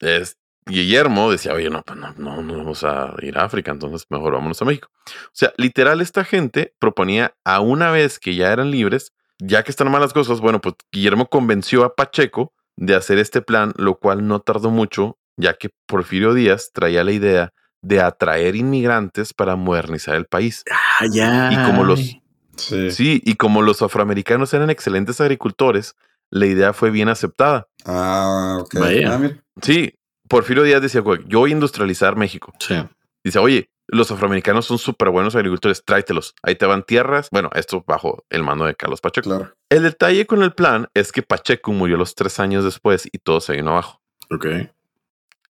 es, 0.00 0.36
Guillermo 0.66 1.30
decía, 1.30 1.52
oye, 1.54 1.70
no, 1.70 1.82
pues 1.82 1.98
no, 1.98 2.12
no, 2.16 2.42
no 2.42 2.58
vamos 2.58 2.84
a 2.84 3.14
ir 3.22 3.36
a 3.38 3.44
África, 3.44 3.70
entonces 3.70 4.06
mejor 4.10 4.34
vámonos 4.34 4.60
a 4.62 4.64
México. 4.64 4.88
O 5.06 5.30
sea, 5.32 5.52
literal, 5.56 6.00
esta 6.00 6.24
gente 6.24 6.74
proponía 6.78 7.34
a 7.44 7.60
una 7.60 7.90
vez 7.90 8.18
que 8.18 8.34
ya 8.34 8.52
eran 8.52 8.70
libres, 8.70 9.12
ya 9.38 9.62
que 9.64 9.70
están 9.70 9.90
malas 9.90 10.12
cosas, 10.12 10.40
bueno, 10.40 10.60
pues 10.60 10.74
Guillermo 10.92 11.26
convenció 11.28 11.84
a 11.84 11.94
Pacheco 11.94 12.52
de 12.76 12.94
hacer 12.94 13.18
este 13.18 13.42
plan, 13.42 13.72
lo 13.76 13.98
cual 13.98 14.26
no 14.26 14.40
tardó 14.40 14.70
mucho, 14.70 15.18
ya 15.36 15.54
que 15.54 15.70
Porfirio 15.86 16.34
Díaz 16.34 16.70
traía 16.72 17.04
la 17.04 17.12
idea 17.12 17.52
de 17.82 18.00
atraer 18.00 18.56
inmigrantes 18.56 19.32
para 19.32 19.56
modernizar 19.56 20.14
el 20.14 20.26
país. 20.26 20.64
Ah, 20.70 21.06
ya. 21.10 21.50
Y 21.52 21.56
como 21.66 21.84
los, 21.84 22.16
Sí. 22.56 22.90
sí, 22.90 23.22
y 23.24 23.34
como 23.36 23.62
los 23.62 23.80
afroamericanos 23.80 24.52
eran 24.52 24.68
excelentes 24.68 25.20
agricultores, 25.20 25.94
la 26.28 26.44
idea 26.46 26.72
fue 26.74 26.90
bien 26.90 27.08
aceptada. 27.08 27.66
Ah, 27.86 28.58
ok. 28.60 28.74
Vaya. 28.78 29.14
Ah. 29.14 29.30
Sí, 29.62 29.94
Porfirio 30.30 30.62
Díaz 30.62 30.80
decía, 30.80 31.00
güey, 31.00 31.20
yo 31.26 31.40
voy 31.40 31.50
a 31.50 31.54
industrializar 31.54 32.14
México. 32.14 32.52
Sí. 32.60 32.76
Dice, 33.24 33.40
oye, 33.40 33.68
los 33.88 34.12
afroamericanos 34.12 34.64
son 34.64 34.78
súper 34.78 35.10
buenos 35.10 35.34
agricultores, 35.34 35.84
tráetelos. 35.84 36.34
Ahí 36.44 36.54
te 36.54 36.66
van 36.66 36.84
tierras. 36.84 37.28
Bueno, 37.32 37.50
esto 37.54 37.82
bajo 37.84 38.24
el 38.30 38.44
mando 38.44 38.64
de 38.64 38.76
Carlos 38.76 39.00
Pacheco. 39.00 39.28
Claro. 39.28 39.52
El 39.68 39.82
detalle 39.82 40.26
con 40.26 40.44
el 40.44 40.52
plan 40.52 40.86
es 40.94 41.10
que 41.10 41.22
Pacheco 41.22 41.72
murió 41.72 41.96
los 41.96 42.14
tres 42.14 42.38
años 42.38 42.62
después 42.62 43.08
y 43.10 43.18
todo 43.18 43.40
se 43.40 43.54
vino 43.54 43.72
abajo. 43.72 44.00
Ok. 44.30 44.46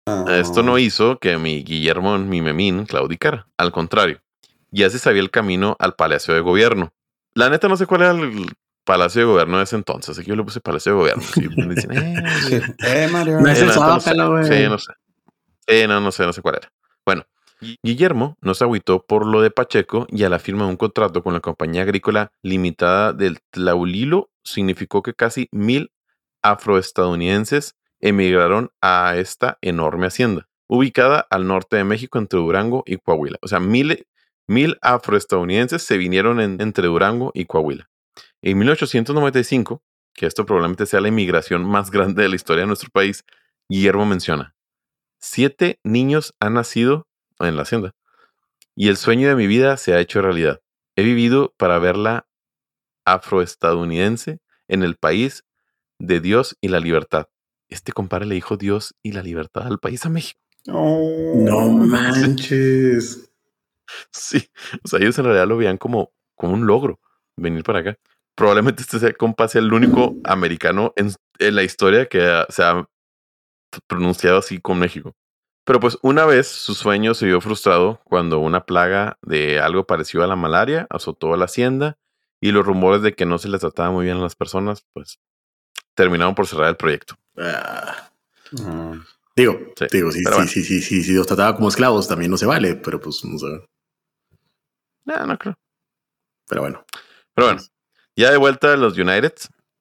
Ah, 0.07 0.25
Esto 0.31 0.63
no 0.63 0.79
hizo 0.79 1.19
que 1.19 1.37
mi 1.37 1.63
Guillermo, 1.63 2.17
mi 2.19 2.41
memín, 2.41 2.87
claudicara. 2.87 3.47
Al 3.59 3.73
contrario, 3.73 4.23
ya 4.71 4.89
se 4.89 4.99
sabía 4.99 5.21
el 5.21 5.31
camino 5.31 5.77
al 5.79 5.95
Palacio 5.95 6.33
de 6.33 6.41
Gobierno. 6.41 6.95
La 7.35 7.51
neta 7.51 7.69
no 7.69 7.77
sé 7.77 7.85
cuál 7.87 8.01
era 8.01 8.11
el 8.13 8.47
Palacio 8.85 9.21
de 9.23 9.27
Gobierno 9.27 9.59
de 9.59 9.65
ese 9.65 9.77
entonces. 9.77 10.11
Así 10.11 10.23
que 10.25 10.31
yo 10.31 10.37
le 10.37 10.43
puse 10.45 10.61
Palacio 10.61 10.93
de 10.93 10.99
Gobierno. 10.99 11.23
Sí, 11.23 11.49
me 11.57 11.75
dicen, 11.75 11.91
"Eh. 11.97 12.63
Eh, 12.87 13.09
Mario. 13.13 13.41
No 13.41 13.49
es 13.49 13.59
el 13.61 13.69
no, 13.69 13.75
no 13.75 14.01
sé. 14.01 14.15
Güey. 14.15 14.45
Sí, 14.45 14.69
no 14.69 14.79
sé. 14.79 14.93
Sí, 15.69 15.87
no, 15.87 16.01
no 16.01 16.11
sé, 16.13 16.25
no 16.27 16.33
sé 16.33 16.43
cuál 16.43 16.57
era. 16.57 16.73
Bueno, 17.05 17.25
Guillermo 17.83 18.37
no 18.41 18.55
se 18.55 18.65
agüitó 18.65 19.05
por 19.05 19.27
lo 19.27 19.43
de 19.43 19.51
Pacheco 19.51 20.07
y 20.11 20.25
a 20.25 20.29
la 20.31 20.39
firma 20.39 20.65
de 20.65 20.71
un 20.71 20.77
contrato 20.77 21.23
con 21.23 21.35
la 21.35 21.41
compañía 21.41 21.83
agrícola 21.83 22.33
limitada 22.43 23.13
del 23.13 23.39
Tlaulilo 23.51 24.31
significó 24.43 25.03
que 25.03 25.13
casi 25.15 25.49
mil 25.53 25.93
afroestadounidenses 26.43 27.77
emigraron 28.01 28.71
a 28.81 29.15
esta 29.17 29.59
enorme 29.61 30.07
hacienda, 30.07 30.49
ubicada 30.69 31.27
al 31.31 31.47
norte 31.47 31.77
de 31.77 31.85
México 31.85 32.19
entre 32.19 32.39
Durango 32.39 32.83
y 32.87 32.97
Coahuila. 32.97 33.39
O 33.43 33.49
sea, 33.49 33.61
mil, 33.61 34.07
mil 34.49 34.79
afroestadounidenses 34.81 35.83
se 35.83 35.99
vinieron 35.99 36.41
en- 36.41 36.61
entre 36.61 36.87
Durango 36.87 37.31
y 37.35 37.45
Coahuila. 37.45 37.89
En 38.43 38.59
1895, 38.59 39.83
que 40.15 40.27
esto 40.27 40.47
probablemente 40.47 40.87
sea 40.87 41.01
la 41.01 41.09
inmigración 41.09 41.65
más 41.65 41.91
grande 41.91 42.23
de 42.23 42.29
la 42.29 42.37
historia 42.37 42.63
de 42.63 42.69
nuestro 42.69 42.91
país, 42.91 43.25
Guillermo 43.69 44.07
menciona, 44.07 44.55
siete 45.19 45.79
niños 45.85 46.35
han 46.41 46.55
nacido 46.55 47.07
en 47.39 47.57
la 47.57 47.63
hacienda 47.63 47.95
y 48.75 48.89
el 48.89 48.97
sueño 48.97 49.29
de 49.29 49.37
mi 49.37 49.47
vida 49.47 49.77
se 49.77 49.93
ha 49.93 50.01
hecho 50.01 50.23
realidad. 50.23 50.61
He 50.97 51.03
vivido 51.03 51.55
para 51.57 51.79
verla 51.79 52.27
afroestadounidense 53.05 54.41
en 54.69 54.83
el 54.83 54.97
país 54.97 55.45
de 55.99 56.21
Dios 56.21 56.57
y 56.61 56.69
la 56.69 56.81
libertad. 56.81 57.29
Este 57.69 57.93
compadre 57.93 58.27
le 58.27 58.37
dijo 58.37 58.57
Dios 58.57 58.95
y 59.03 59.13
la 59.13 59.23
libertad 59.23 59.67
al 59.67 59.79
país 59.79 60.07
a 60.07 60.09
México. 60.09 60.41
Oh. 60.69 61.35
No 61.37 61.69
manches. 61.69 63.27
Sí, 64.13 64.49
o 64.85 64.87
sea, 64.89 65.01
ellos 65.01 65.19
en 65.19 65.25
realidad 65.25 65.49
lo 65.49 65.57
veían 65.57 65.77
como, 65.77 66.13
como 66.37 66.55
un 66.55 66.65
logro 66.65 67.01
venir 67.37 67.65
para 67.65 67.81
acá. 67.81 67.99
Probablemente 68.41 68.81
este 68.81 68.99
sea, 68.99 69.13
compa 69.13 69.49
sea 69.49 69.61
el 69.61 69.71
único 69.71 70.15
americano 70.25 70.95
en, 70.97 71.13
en 71.41 71.55
la 71.55 71.63
historia 71.63 72.07
que 72.07 72.43
se 72.49 72.63
ha 72.63 72.89
pronunciado 73.87 74.39
así 74.39 74.59
con 74.59 74.79
México. 74.79 75.13
Pero 75.67 75.79
pues 75.79 75.99
una 76.01 76.25
vez 76.25 76.47
su 76.49 76.75
sueño 76.75 77.13
se 77.13 77.27
vio 77.27 77.43
frustrado 77.43 78.01
cuando 78.05 78.39
una 78.39 78.65
plaga 78.65 79.19
de 79.21 79.61
algo 79.61 79.85
parecido 79.87 80.25
a 80.25 80.27
la 80.27 80.37
malaria 80.37 80.87
azotó 80.89 81.35
a 81.35 81.37
la 81.37 81.45
hacienda 81.45 81.99
y 82.41 82.53
los 82.53 82.65
rumores 82.65 83.03
de 83.03 83.13
que 83.13 83.27
no 83.27 83.37
se 83.37 83.51
les 83.51 83.61
trataba 83.61 83.91
muy 83.91 84.07
bien 84.07 84.17
a 84.17 84.23
las 84.23 84.37
personas, 84.37 84.87
pues 84.95 85.21
terminaron 85.95 86.35
por 86.35 86.47
cerrar 86.47 86.71
el 86.71 86.77
proyecto. 86.79 87.17
Ah, 87.37 88.11
Ah, 88.65 88.95
digo, 89.37 89.53
Sí, 89.77 89.87
digo, 89.93 90.11
sí, 90.13 90.21
sí, 90.25 90.31
bueno. 90.31 90.47
sí, 90.47 90.65
sí, 90.65 90.81
sí, 90.81 91.03
si 91.03 91.13
los 91.13 91.27
trataba 91.27 91.55
como 91.57 91.69
esclavos 91.69 92.09
también 92.09 92.31
no 92.31 92.39
se 92.39 92.47
vale, 92.47 92.77
pero 92.77 92.99
pues 92.99 93.23
no 93.23 93.39
sé. 93.39 93.47
Ah, 95.09 95.27
no 95.27 95.37
creo. 95.37 95.55
Pero 96.49 96.63
bueno. 96.63 96.83
Pero 97.35 97.47
bueno, 97.49 97.63
ya 98.21 98.31
de 98.31 98.37
vuelta 98.37 98.75
a 98.75 98.77
los 98.77 98.99
United, 98.99 99.33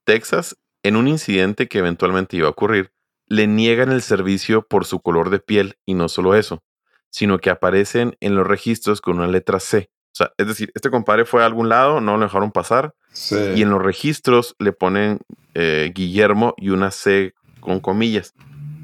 Texas, 0.05 0.55
en 0.81 0.95
un 0.95 1.09
incidente 1.09 1.67
que 1.67 1.79
eventualmente 1.79 2.37
iba 2.37 2.47
a 2.47 2.51
ocurrir, 2.51 2.93
le 3.27 3.47
niegan 3.47 3.91
el 3.91 4.01
servicio 4.01 4.65
por 4.65 4.85
su 4.85 5.01
color 5.01 5.29
de 5.29 5.39
piel 5.39 5.77
y 5.85 5.93
no 5.93 6.07
solo 6.07 6.35
eso, 6.35 6.63
sino 7.09 7.39
que 7.39 7.49
aparecen 7.49 8.15
en 8.21 8.35
los 8.35 8.47
registros 8.47 9.01
con 9.01 9.17
una 9.17 9.27
letra 9.27 9.59
C. 9.59 9.89
O 10.05 10.15
sea, 10.15 10.31
es 10.37 10.47
decir, 10.47 10.71
este 10.73 10.89
compadre 10.89 11.25
fue 11.25 11.43
a 11.43 11.45
algún 11.45 11.67
lado, 11.67 11.99
no 11.99 12.15
lo 12.15 12.23
dejaron 12.23 12.51
pasar 12.51 12.95
sí. 13.11 13.35
y 13.55 13.61
en 13.61 13.71
los 13.71 13.83
registros 13.83 14.55
le 14.57 14.71
ponen 14.71 15.19
eh, 15.53 15.91
Guillermo 15.93 16.53
y 16.55 16.69
una 16.69 16.91
C 16.91 17.33
con 17.59 17.81
comillas, 17.81 18.33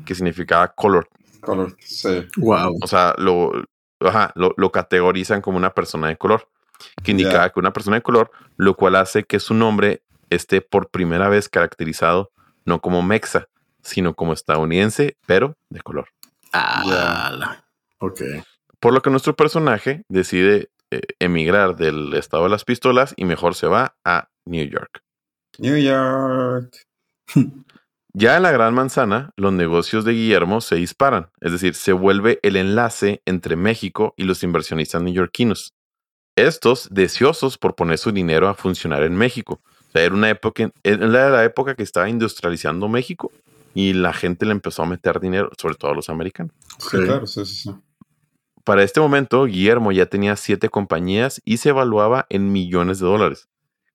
que 0.05 0.15
significaba 0.15 0.67
color. 0.67 1.07
Color, 1.39 1.77
sí. 1.79 2.27
Wow. 2.35 2.77
O 2.81 2.87
sea, 2.87 3.15
lo, 3.17 3.53
ajá, 4.01 4.33
lo, 4.35 4.53
lo 4.57 4.71
categorizan 4.73 5.41
como 5.41 5.57
una 5.57 5.73
persona 5.73 6.09
de 6.09 6.17
color, 6.17 6.49
que 7.03 7.11
indicaba 7.11 7.49
que 7.49 7.59
una 7.59 7.73
persona 7.73 7.97
de 7.97 8.01
color, 8.01 8.31
lo 8.57 8.75
cual 8.75 8.95
hace 8.95 9.23
que 9.23 9.39
su 9.39 9.53
nombre 9.53 10.03
esté 10.29 10.61
por 10.61 10.89
primera 10.89 11.29
vez 11.29 11.49
caracterizado 11.49 12.31
no 12.65 12.81
como 12.81 13.01
mexa, 13.01 13.47
sino 13.81 14.15
como 14.15 14.33
estadounidense, 14.33 15.17
pero 15.27 15.55
de 15.69 15.81
color. 15.81 16.09
Ah, 16.53 17.63
ok. 17.99 18.21
Por 18.79 18.93
lo 18.93 19.01
que 19.01 19.09
nuestro 19.09 19.35
personaje 19.35 20.03
decide 20.09 20.69
eh, 20.91 21.01
emigrar 21.19 21.75
del 21.75 22.13
estado 22.13 22.43
de 22.43 22.49
las 22.49 22.65
pistolas 22.65 23.13
y 23.17 23.25
mejor 23.25 23.55
se 23.55 23.67
va 23.67 23.95
a 24.03 24.29
New 24.45 24.65
York. 24.67 25.01
New 25.59 25.77
York. 25.77 26.75
Ya 28.17 28.37
en 28.37 28.43
la 28.43 28.51
Gran 28.51 28.73
Manzana, 28.73 29.31
los 29.35 29.51
negocios 29.51 30.05
de 30.05 30.13
Guillermo 30.13 30.61
se 30.61 30.77
disparan, 30.77 31.31
es 31.41 31.51
decir, 31.51 31.73
se 31.73 31.91
vuelve 31.91 32.39
el 32.43 32.55
enlace 32.55 33.21
entre 33.25 33.57
México 33.57 34.13
y 34.15 34.23
los 34.23 34.41
inversionistas 34.41 35.01
neoyorquinos. 35.01 35.74
Estos 36.35 36.89
deseosos 36.91 37.57
por 37.57 37.75
poner 37.75 37.97
su 37.97 38.11
dinero 38.11 38.47
a 38.49 38.53
funcionar 38.55 39.03
en 39.03 39.15
México. 39.15 39.61
O 39.87 39.91
sea, 39.93 40.03
era 40.03 40.13
una 40.13 40.29
época, 40.29 40.69
era 40.83 41.07
la 41.07 41.43
época 41.45 41.75
que 41.75 41.83
estaba 41.83 42.09
industrializando 42.09 42.89
México 42.89 43.31
y 43.73 43.93
la 43.93 44.11
gente 44.13 44.45
le 44.45 44.51
empezó 44.51 44.83
a 44.83 44.85
meter 44.85 45.19
dinero, 45.19 45.49
sobre 45.57 45.75
todo 45.75 45.93
los 45.93 46.09
americanos. 46.09 46.51
Sí, 46.77 46.97
claro, 46.97 47.25
sí, 47.25 47.45
sí, 47.45 47.55
sí. 47.55 47.71
Para 48.65 48.83
este 48.83 48.99
momento, 48.99 49.45
Guillermo 49.45 49.91
ya 49.91 50.07
tenía 50.07 50.35
siete 50.35 50.69
compañías 50.69 51.41
y 51.45 51.57
se 51.57 51.69
evaluaba 51.69 52.25
en 52.29 52.51
millones 52.51 52.99
de 52.99 53.05
dólares. 53.05 53.47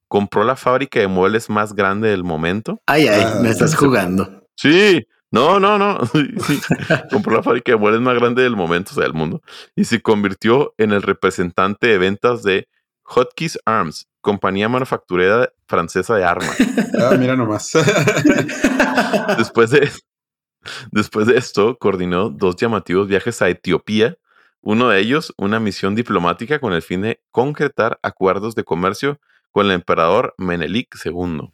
Compró 0.07 0.43
la 0.43 0.55
fábrica 0.55 0.99
de 0.99 1.07
muebles 1.07 1.49
más 1.49 1.73
grande 1.73 2.09
del 2.09 2.23
momento 2.23 2.81
Ay, 2.85 3.07
ay, 3.07 3.21
Ah. 3.23 3.39
me 3.41 3.49
estás 3.49 3.75
jugando. 3.75 4.43
Sí, 4.55 5.05
no, 5.31 5.59
no, 5.59 5.77
no. 5.77 5.99
Sí. 6.13 6.61
Compró 7.09 7.35
la 7.35 7.43
fábrica 7.43 7.71
de 7.71 7.77
muebles 7.77 8.01
más 8.01 8.15
grande 8.15 8.43
del 8.43 8.55
momento, 8.55 8.91
o 8.91 8.95
sea, 8.95 9.03
del 9.03 9.13
mundo, 9.13 9.41
y 9.75 9.85
se 9.85 10.01
convirtió 10.01 10.73
en 10.77 10.91
el 10.91 11.01
representante 11.01 11.87
de 11.87 11.97
ventas 11.97 12.43
de 12.43 12.67
Hotkeys 13.03 13.57
Arms, 13.65 14.07
compañía 14.21 14.69
manufacturera 14.69 15.51
francesa 15.67 16.15
de 16.15 16.23
armas. 16.23 16.55
Ah, 17.01 17.15
mira 17.17 17.35
nomás. 17.35 17.71
Después 19.37 19.71
de, 19.71 19.89
después 20.91 21.25
de 21.25 21.37
esto, 21.37 21.77
coordinó 21.79 22.29
dos 22.29 22.55
llamativos 22.57 23.07
viajes 23.07 23.41
a 23.41 23.49
Etiopía, 23.49 24.17
uno 24.61 24.89
de 24.89 24.99
ellos 24.99 25.33
una 25.37 25.59
misión 25.59 25.95
diplomática 25.95 26.59
con 26.59 26.73
el 26.73 26.83
fin 26.83 27.01
de 27.01 27.21
concretar 27.31 27.97
acuerdos 28.03 28.53
de 28.53 28.63
comercio 28.63 29.19
con 29.51 29.65
el 29.65 29.71
emperador 29.71 30.35
Menelik 30.37 30.95
II. 31.03 31.51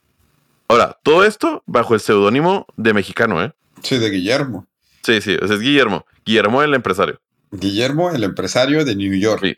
Ahora, 0.67 0.97
todo 1.03 1.23
esto 1.23 1.63
bajo 1.65 1.93
el 1.93 2.01
seudónimo 2.01 2.65
de 2.75 2.93
mexicano, 2.93 3.41
¿eh? 3.41 3.53
Sí, 3.83 3.97
de 3.97 4.09
Guillermo. 4.09 4.67
Sí, 5.03 5.21
sí, 5.21 5.37
es 5.41 5.59
Guillermo. 5.59 6.05
Guillermo 6.25 6.61
el 6.63 6.73
empresario. 6.73 7.19
Guillermo, 7.51 8.11
el 8.11 8.23
empresario 8.23 8.83
de 8.83 8.95
New 8.95 9.13
York. 9.17 9.41
Sí. 9.43 9.55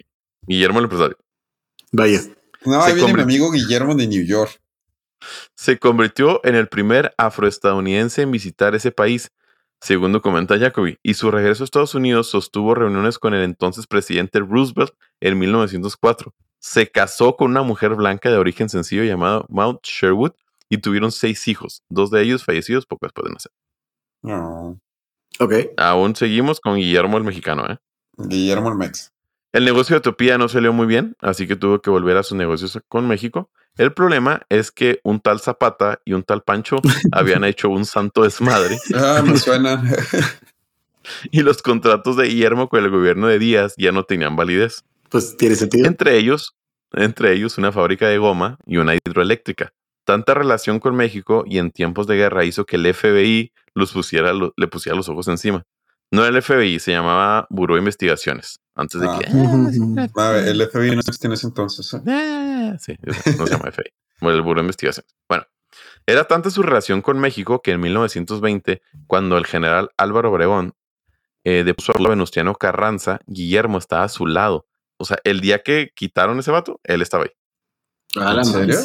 Guillermo 0.47 0.79
el 0.79 0.85
empresario. 0.85 1.17
Vaya. 1.91 2.21
No, 2.65 2.81
Se 2.83 2.89
ahí 2.89 2.93
viene 2.95 3.07
mi 3.07 3.13
convirtió- 3.13 3.23
amigo 3.23 3.51
Guillermo 3.51 3.95
de 3.95 4.07
New 4.07 4.25
York. 4.25 4.59
Se 5.55 5.79
convirtió 5.79 6.39
en 6.45 6.55
el 6.55 6.67
primer 6.67 7.13
afroestadounidense 7.17 8.21
en 8.21 8.31
visitar 8.31 8.75
ese 8.75 8.91
país, 8.91 9.31
según 9.81 10.11
documenta 10.11 10.57
Jacoby, 10.57 10.97
y 11.03 11.13
su 11.15 11.31
regreso 11.31 11.63
a 11.63 11.65
Estados 11.65 11.95
Unidos 11.95 12.29
sostuvo 12.29 12.75
reuniones 12.75 13.17
con 13.17 13.33
el 13.33 13.43
entonces 13.43 13.87
presidente 13.87 14.39
Roosevelt 14.39 14.93
en 15.19 15.39
1904. 15.39 16.33
Se 16.59 16.89
casó 16.91 17.35
con 17.37 17.51
una 17.51 17.61
mujer 17.63 17.95
blanca 17.95 18.29
de 18.29 18.37
origen 18.37 18.69
sencillo 18.69 19.03
llamada 19.03 19.45
Mount 19.49 19.79
Sherwood 19.83 20.33
y 20.69 20.77
tuvieron 20.77 21.11
seis 21.11 21.47
hijos, 21.47 21.83
dos 21.89 22.11
de 22.11 22.21
ellos 22.21 22.43
fallecidos 22.43 22.85
poco 22.85 23.05
después 23.05 23.25
de 23.25 23.33
nacer. 23.33 23.51
No, 24.21 24.79
Ok. 25.39 25.53
Aún 25.77 26.15
seguimos 26.15 26.59
con 26.59 26.75
Guillermo 26.75 27.17
el 27.17 27.23
mexicano, 27.23 27.65
¿eh? 27.69 27.77
Guillermo 28.17 28.69
el 28.69 28.75
Mex. 28.75 29.13
El 29.51 29.65
negocio 29.65 29.95
de 29.95 29.99
Etiopía 29.99 30.37
no 30.37 30.49
salió 30.49 30.73
muy 30.73 30.85
bien, 30.85 31.15
así 31.21 31.47
que 31.47 31.55
tuvo 31.55 31.81
que 31.81 31.89
volver 31.89 32.17
a 32.17 32.23
sus 32.23 32.37
negocios 32.37 32.77
con 32.87 33.07
México. 33.07 33.49
El 33.77 33.93
problema 33.93 34.41
es 34.49 34.71
que 34.71 34.99
un 35.03 35.21
tal 35.21 35.39
Zapata 35.39 36.01
y 36.05 36.13
un 36.13 36.23
tal 36.23 36.43
Pancho 36.43 36.75
habían 37.11 37.43
hecho 37.45 37.69
un 37.69 37.85
santo 37.85 38.23
desmadre 38.23 38.77
Ah, 38.93 39.23
me 39.25 39.37
suena. 39.37 39.81
y 41.31 41.41
los 41.41 41.61
contratos 41.61 42.17
de 42.17 42.27
Guillermo 42.27 42.69
con 42.69 42.83
el 42.83 42.91
gobierno 42.91 43.27
de 43.27 43.39
Díaz 43.39 43.73
ya 43.77 43.91
no 43.91 44.03
tenían 44.03 44.35
validez. 44.35 44.83
Pues 45.09 45.37
tiene 45.37 45.55
sentido. 45.55 45.87
Entre 45.87 46.17
ellos, 46.17 46.55
entre 46.91 47.33
ellos 47.33 47.57
una 47.57 47.71
fábrica 47.71 48.07
de 48.07 48.17
goma 48.17 48.57
y 48.65 48.77
una 48.77 48.93
hidroeléctrica. 48.95 49.73
Tanta 50.09 50.33
relación 50.33 50.79
con 50.79 50.95
México 50.95 51.43
y 51.45 51.59
en 51.59 51.69
tiempos 51.69 52.07
de 52.07 52.15
guerra 52.15 52.43
hizo 52.43 52.65
que 52.65 52.77
el 52.77 52.91
FBI 52.93 53.53
los 53.75 53.91
pusiera, 53.93 54.33
lo- 54.33 54.53
le 54.57 54.67
pusiera 54.67 54.95
los 54.95 55.07
ojos 55.07 55.27
encima. 55.27 55.63
No 56.09 56.25
era 56.25 56.35
el 56.35 56.41
FBI, 56.41 56.79
se 56.79 56.91
llamaba 56.93 57.45
Buró 57.51 57.75
de 57.75 57.79
Investigaciones. 57.81 58.59
Antes 58.73 59.01
de 59.01 59.07
Ah. 59.07 59.19
que... 59.19 59.27
A 59.27 60.31
ver, 60.31 60.47
el 60.47 60.61
FBI 60.67 60.91
no 60.95 61.01
existía 61.01 61.27
en 61.27 61.33
ese 61.33 61.45
entonces. 61.45 61.93
¿eh? 61.93 61.99
Eh, 62.07 62.75
sí, 62.79 62.95
no 63.37 63.45
se 63.45 63.53
llama 63.53 63.69
FBI. 63.71 63.91
Bueno, 64.19 64.37
el 64.37 64.41
Buró 64.41 64.61
de 64.61 64.63
Investigaciones. 64.65 65.13
Bueno, 65.27 65.45
era 66.07 66.23
tanta 66.25 66.49
su 66.49 66.63
relación 66.63 67.03
con 67.03 67.19
México 67.19 67.61
que 67.61 67.71
en 67.73 67.81
1920, 67.81 68.81
cuando 69.05 69.37
el 69.37 69.45
general 69.45 69.91
Álvaro 69.97 70.31
Obregón 70.31 70.73
eh, 71.43 71.63
depuso 71.63 71.93
a 71.95 72.09
Venustiano 72.09 72.55
Carranza, 72.55 73.19
Guillermo 73.27 73.77
estaba 73.77 74.05
a 74.05 74.09
su 74.09 74.25
lado. 74.25 74.65
O 74.97 75.05
sea, 75.05 75.19
el 75.23 75.39
día 75.39 75.61
que 75.61 75.91
quitaron 75.95 76.39
ese 76.39 76.49
vato, 76.49 76.79
él 76.83 77.03
estaba 77.03 77.25
ahí. 77.25 77.31
A 78.19 78.33
la 78.33 78.41
¿En 78.41 78.45
serio? 78.45 78.79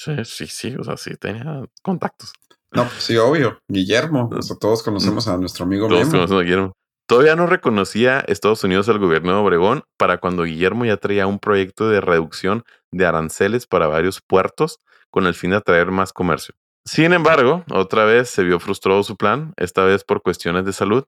Sí, 0.00 0.12
sí, 0.24 0.46
sí, 0.46 0.76
o 0.78 0.82
sea, 0.82 0.96
sí, 0.96 1.14
tenía 1.16 1.62
contactos. 1.82 2.32
No, 2.72 2.84
pues 2.84 3.02
sí, 3.02 3.18
obvio. 3.18 3.58
Guillermo. 3.68 4.30
O 4.32 4.40
sea, 4.40 4.56
todos 4.56 4.82
conocemos 4.82 5.28
a 5.28 5.36
nuestro 5.36 5.66
amigo 5.66 5.88
Todos 5.88 6.06
Memo. 6.06 6.10
conocemos 6.12 6.40
a 6.40 6.44
Guillermo. 6.44 6.72
Todavía 7.06 7.36
no 7.36 7.46
reconocía 7.46 8.20
Estados 8.20 8.64
Unidos 8.64 8.88
al 8.88 8.98
gobierno 8.98 9.32
de 9.32 9.38
Obregón 9.38 9.82
para 9.98 10.16
cuando 10.16 10.44
Guillermo 10.44 10.86
ya 10.86 10.96
traía 10.96 11.26
un 11.26 11.38
proyecto 11.38 11.90
de 11.90 12.00
reducción 12.00 12.64
de 12.90 13.04
aranceles 13.04 13.66
para 13.66 13.88
varios 13.88 14.22
puertos 14.26 14.78
con 15.10 15.26
el 15.26 15.34
fin 15.34 15.50
de 15.50 15.56
atraer 15.56 15.90
más 15.90 16.14
comercio. 16.14 16.54
Sin 16.86 17.12
embargo, 17.12 17.64
otra 17.70 18.04
vez 18.06 18.30
se 18.30 18.42
vio 18.42 18.58
frustrado 18.58 19.02
su 19.02 19.16
plan, 19.16 19.52
esta 19.58 19.84
vez 19.84 20.02
por 20.02 20.22
cuestiones 20.22 20.64
de 20.64 20.72
salud. 20.72 21.04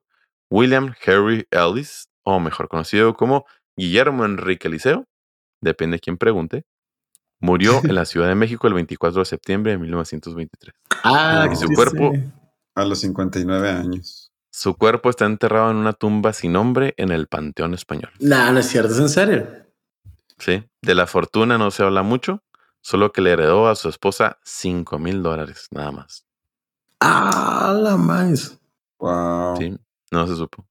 William 0.51 0.93
Harry 1.07 1.47
Ellis, 1.49 2.09
o 2.23 2.39
mejor 2.39 2.67
conocido 2.67 3.15
como 3.15 3.47
Guillermo 3.75 4.23
Enrique 4.23 4.69
Liceo, 4.69 5.05
depende 5.61 5.95
de 5.95 6.01
quién 6.01 6.17
pregunte, 6.17 6.63
murió 7.43 7.81
en 7.83 7.93
la 7.93 8.05
Ciudad 8.05 8.27
de 8.27 8.35
México 8.35 8.67
el 8.67 8.73
24 8.73 9.19
de 9.19 9.25
septiembre 9.25 9.73
de 9.73 9.77
1923. 9.77 10.73
Ah, 11.03 11.47
Y 11.51 11.55
su 11.55 11.67
sí 11.67 11.75
cuerpo-. 11.75 12.13
A 12.75 12.85
los 12.85 12.99
59 13.01 13.69
años. 13.69 14.31
Su 14.49 14.75
cuerpo 14.75 15.09
está 15.09 15.25
enterrado 15.25 15.71
en 15.71 15.77
una 15.77 15.93
tumba 15.93 16.31
sin 16.33 16.53
nombre 16.53 16.93
en 16.97 17.11
el 17.11 17.27
Panteón 17.27 17.73
Español. 17.73 18.11
Nah, 18.19 18.51
no 18.51 18.59
es 18.59 18.67
cierto, 18.67 18.93
es 18.93 18.99
en 18.99 19.09
serio. 19.09 19.47
Sí, 20.39 20.63
de 20.81 20.95
la 20.95 21.05
fortuna 21.05 21.57
no 21.57 21.69
se 21.71 21.83
habla 21.83 22.01
mucho, 22.03 22.43
solo 22.81 23.11
que 23.11 23.21
le 23.21 23.31
heredó 23.31 23.67
a 23.67 23.75
su 23.75 23.89
esposa 23.89 24.39
5 24.43 24.97
mil 24.99 25.21
dólares, 25.21 25.67
nada 25.71 25.91
más. 25.91 26.25
Ah, 26.99 27.75
la 27.77 27.97
más. 27.97 28.59
Wow. 28.99 29.57
Sí, 29.57 29.77
no 30.11 30.27
se 30.27 30.35
supo. 30.35 30.65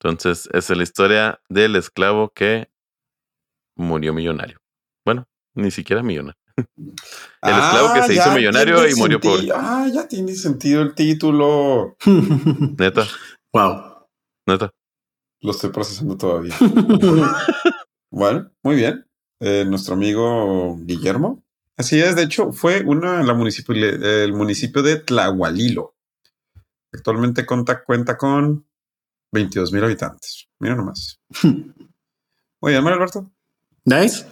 Entonces, 0.00 0.48
esa 0.52 0.72
es 0.72 0.76
la 0.76 0.82
historia 0.82 1.40
del 1.48 1.76
esclavo 1.76 2.30
que 2.30 2.68
murió 3.76 4.12
millonario. 4.12 4.58
Ni 5.54 5.70
siquiera 5.70 6.02
millonario. 6.02 6.40
El 6.56 7.54
esclavo 7.54 7.94
que 7.94 8.02
se 8.02 8.14
hizo 8.14 8.32
millonario 8.32 8.88
y 8.88 8.94
murió 8.94 9.20
pobre. 9.20 9.48
Ah, 9.54 9.88
ya 9.92 10.06
tiene 10.08 10.34
sentido 10.34 10.82
el 10.82 10.94
título. 10.94 11.96
Neta, 12.78 13.06
wow. 13.52 14.06
neta. 14.46 14.70
Lo 15.40 15.50
estoy 15.50 15.70
procesando 15.70 16.16
todavía. 16.16 16.54
Bueno, 18.10 18.50
muy 18.62 18.76
bien. 18.76 19.04
Eh, 19.40 19.64
nuestro 19.66 19.94
amigo 19.94 20.78
Guillermo 20.80 21.44
Así 21.76 22.00
es, 22.00 22.14
de 22.14 22.22
hecho, 22.22 22.52
fue 22.52 22.82
una 22.84 23.22
la 23.24 23.34
municipio, 23.34 23.74
el 23.74 24.32
municipio 24.32 24.82
de 24.82 25.00
Tlahualilo. 25.00 25.96
Actualmente 26.92 27.44
cuenta, 27.44 27.82
cuenta 27.82 28.16
con 28.16 28.64
22 29.32 29.72
mil 29.72 29.82
habitantes. 29.82 30.48
Mira 30.60 30.76
nomás. 30.76 31.20
Muy 31.42 32.72
bien, 32.72 32.84
Mario 32.84 32.98
Alberto. 32.98 33.30
Nice. 33.84 34.24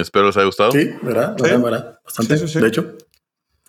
Espero 0.00 0.26
les 0.26 0.36
haya 0.36 0.46
gustado. 0.46 0.72
Sí, 0.72 0.90
¿verdad? 1.02 1.36
Sí. 1.38 1.50
Bastante. 2.04 2.38
Sí, 2.38 2.46
sí, 2.46 2.52
sí. 2.54 2.60
De 2.60 2.68
hecho, 2.68 2.96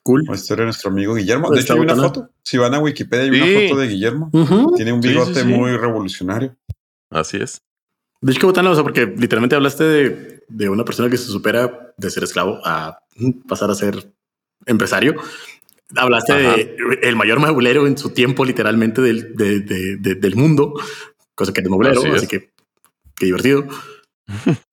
cool. 0.03 0.23
La 0.27 0.35
historia 0.35 0.61
de 0.61 0.65
nuestro 0.67 0.89
amigo 0.91 1.13
Guillermo. 1.15 1.47
Pues 1.47 1.57
De 1.57 1.61
hecho, 1.63 1.73
está 1.73 1.73
hay 1.73 1.79
una 1.85 1.93
botana. 1.93 2.13
foto. 2.25 2.33
Si 2.43 2.57
van 2.57 2.73
a 2.73 2.79
Wikipedia, 2.79 3.31
hay 3.43 3.49
Sí. 3.49 3.55
una 3.57 3.69
foto 3.69 3.81
de 3.81 3.87
Guillermo. 3.87 4.29
Ujú. 4.33 4.75
Tiene 4.75 4.93
un 4.93 5.01
Sí, 5.03 5.09
sí, 5.09 5.13
bigote 5.13 5.41
sí. 5.41 5.45
muy 5.47 5.75
revolucionario. 5.77 6.55
Así 7.09 7.37
es. 7.37 7.61
De 8.21 8.31
hecho, 8.31 8.39
qué 8.41 8.45
botana, 8.45 8.69
o 8.69 8.75
sea, 8.75 8.83
porque 8.83 9.05
literalmente 9.05 9.55
hablaste 9.55 9.83
de, 9.83 10.43
de 10.47 10.69
una 10.69 10.85
persona 10.85 11.09
que 11.09 11.17
se 11.17 11.25
supera 11.25 11.93
de 11.97 12.09
ser 12.09 12.23
esclavo 12.23 12.59
a 12.63 12.99
pasar 13.47 13.71
a 13.71 13.75
ser 13.75 14.11
empresario. 14.65 15.15
Hablaste 15.95 16.31
Ajá. 16.33 16.55
de 16.55 16.77
el 17.01 17.15
mayor 17.15 17.39
maulero 17.39 17.85
en 17.87 17.97
su 17.97 18.11
tiempo, 18.11 18.45
literalmente 18.45 19.01
del, 19.01 19.35
de- 19.35 19.59
de- 19.59 19.97
de- 19.97 20.15
del 20.15 20.35
mundo, 20.35 20.73
cosa 21.35 21.51
que 21.51 21.61
es 21.61 21.67
maulero, 21.69 21.99
Así 21.99 22.09
así, 22.09 22.23
es. 22.25 22.27
que 22.29 22.51
qué 23.17 23.25
divertido. 23.25 23.65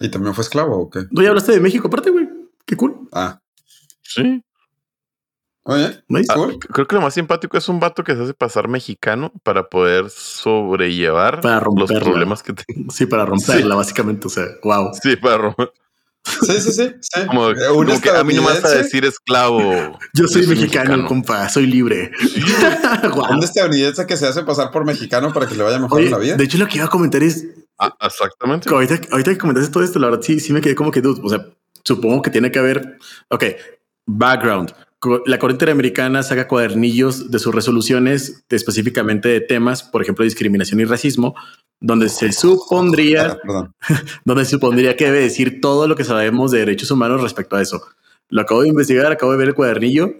¿Y 0.00 0.08
también 0.10 0.34
fue 0.34 0.42
esclavo 0.44 0.76
o 0.78 0.90
qué? 0.90 1.00
No, 1.10 1.22
ya 1.22 1.28
hablaste 1.30 1.52
de 1.52 1.60
México, 1.60 1.88
aparte, 1.88 2.10
güey. 2.10 2.28
Qué 2.66 2.76
cool. 2.76 3.08
Ah, 3.12 3.40
Sí. 4.02 4.42
oye, 5.64 6.02
Nice. 6.08 6.32
Ah, 6.34 6.46
creo 6.72 6.86
que 6.86 6.94
lo 6.94 7.02
más 7.02 7.14
simpático 7.14 7.58
es 7.58 7.68
un 7.68 7.78
vato 7.80 8.02
que 8.04 8.14
se 8.16 8.22
hace 8.22 8.34
pasar 8.34 8.68
mexicano 8.68 9.32
para 9.42 9.68
poder 9.68 10.08
sobrellevar 10.10 11.40
Para 11.40 11.66
los 11.76 11.90
problemas 11.92 12.42
que 12.42 12.54
tiene. 12.54 12.86
Sí, 12.90 13.06
para 13.06 13.26
romperla, 13.26 13.74
básicamente. 13.74 14.26
O 14.26 14.30
sea, 14.30 14.46
wow. 14.62 14.90
Sí, 15.02 15.16
para 15.16 15.36
romper. 15.38 15.72
Sí, 16.24 16.60
sí, 16.60 16.72
sí. 16.72 16.90
sí. 17.00 17.26
Como, 17.26 17.50
Eh, 17.50 17.54
como 17.70 18.00
que 18.00 18.10
a 18.10 18.22
mí 18.24 18.34
no 18.34 18.42
me 18.42 18.48
vas 18.48 18.64
a 18.64 18.70
decir 18.70 19.04
esclavo. 19.04 19.98
Yo 20.14 20.26
soy 20.28 20.46
mexicano, 20.46 20.90
mexicano. 20.90 21.06
compa. 21.08 21.48
Soy 21.48 21.66
libre. 21.66 22.10
Guau. 23.14 23.32
Un 23.32 23.42
estadounidense 23.42 24.06
que 24.06 24.16
se 24.16 24.26
hace 24.26 24.42
pasar 24.44 24.70
por 24.70 24.84
mexicano 24.84 25.32
para 25.32 25.46
que 25.46 25.54
le 25.54 25.62
vaya 25.64 25.78
mejor 25.78 25.98
Oye, 25.98 26.06
en 26.06 26.12
la 26.12 26.18
vida. 26.18 26.36
de 26.36 26.44
hecho, 26.44 26.58
lo 26.58 26.66
que 26.66 26.76
iba 26.78 26.86
a 26.86 26.90
comentar 26.90 27.22
es 27.22 27.46
Ah, 27.78 27.94
exactamente. 28.00 28.68
Ahorita, 28.68 29.00
ahorita 29.12 29.30
que 29.32 29.38
comentaste 29.38 29.72
todo 29.72 29.84
esto, 29.84 29.98
la 29.98 30.08
verdad 30.08 30.22
sí, 30.22 30.40
sí 30.40 30.52
me 30.52 30.60
quedé 30.60 30.74
como 30.74 30.90
que, 30.90 31.00
dude, 31.00 31.20
o 31.22 31.28
sea, 31.28 31.46
supongo 31.84 32.22
que 32.22 32.30
tiene 32.30 32.50
que 32.50 32.58
haber, 32.58 32.98
ok, 33.28 33.44
background. 34.06 34.72
La 35.26 35.38
Corte 35.38 35.52
Interamericana 35.54 36.24
saca 36.24 36.48
cuadernillos 36.48 37.30
de 37.30 37.38
sus 37.38 37.54
resoluciones 37.54 38.44
de- 38.48 38.56
específicamente 38.56 39.28
de 39.28 39.40
temas, 39.40 39.84
por 39.84 40.02
ejemplo, 40.02 40.24
discriminación 40.24 40.80
y 40.80 40.84
racismo, 40.86 41.36
donde 41.80 42.08
se 42.08 42.32
supondría, 42.32 43.38
Ah, 43.48 43.70
donde 44.24 44.44
se 44.44 44.52
supondría 44.52 44.96
que 44.96 45.04
debe 45.04 45.20
decir 45.20 45.60
todo 45.60 45.86
lo 45.86 45.94
que 45.94 46.02
sabemos 46.02 46.50
de 46.50 46.58
derechos 46.60 46.90
humanos 46.90 47.22
respecto 47.22 47.54
a 47.54 47.62
eso. 47.62 47.80
Lo 48.28 48.40
acabo 48.40 48.62
de 48.62 48.68
investigar, 48.70 49.12
acabo 49.12 49.30
de 49.32 49.38
ver 49.38 49.48
el 49.48 49.54
cuadernillo 49.54 50.10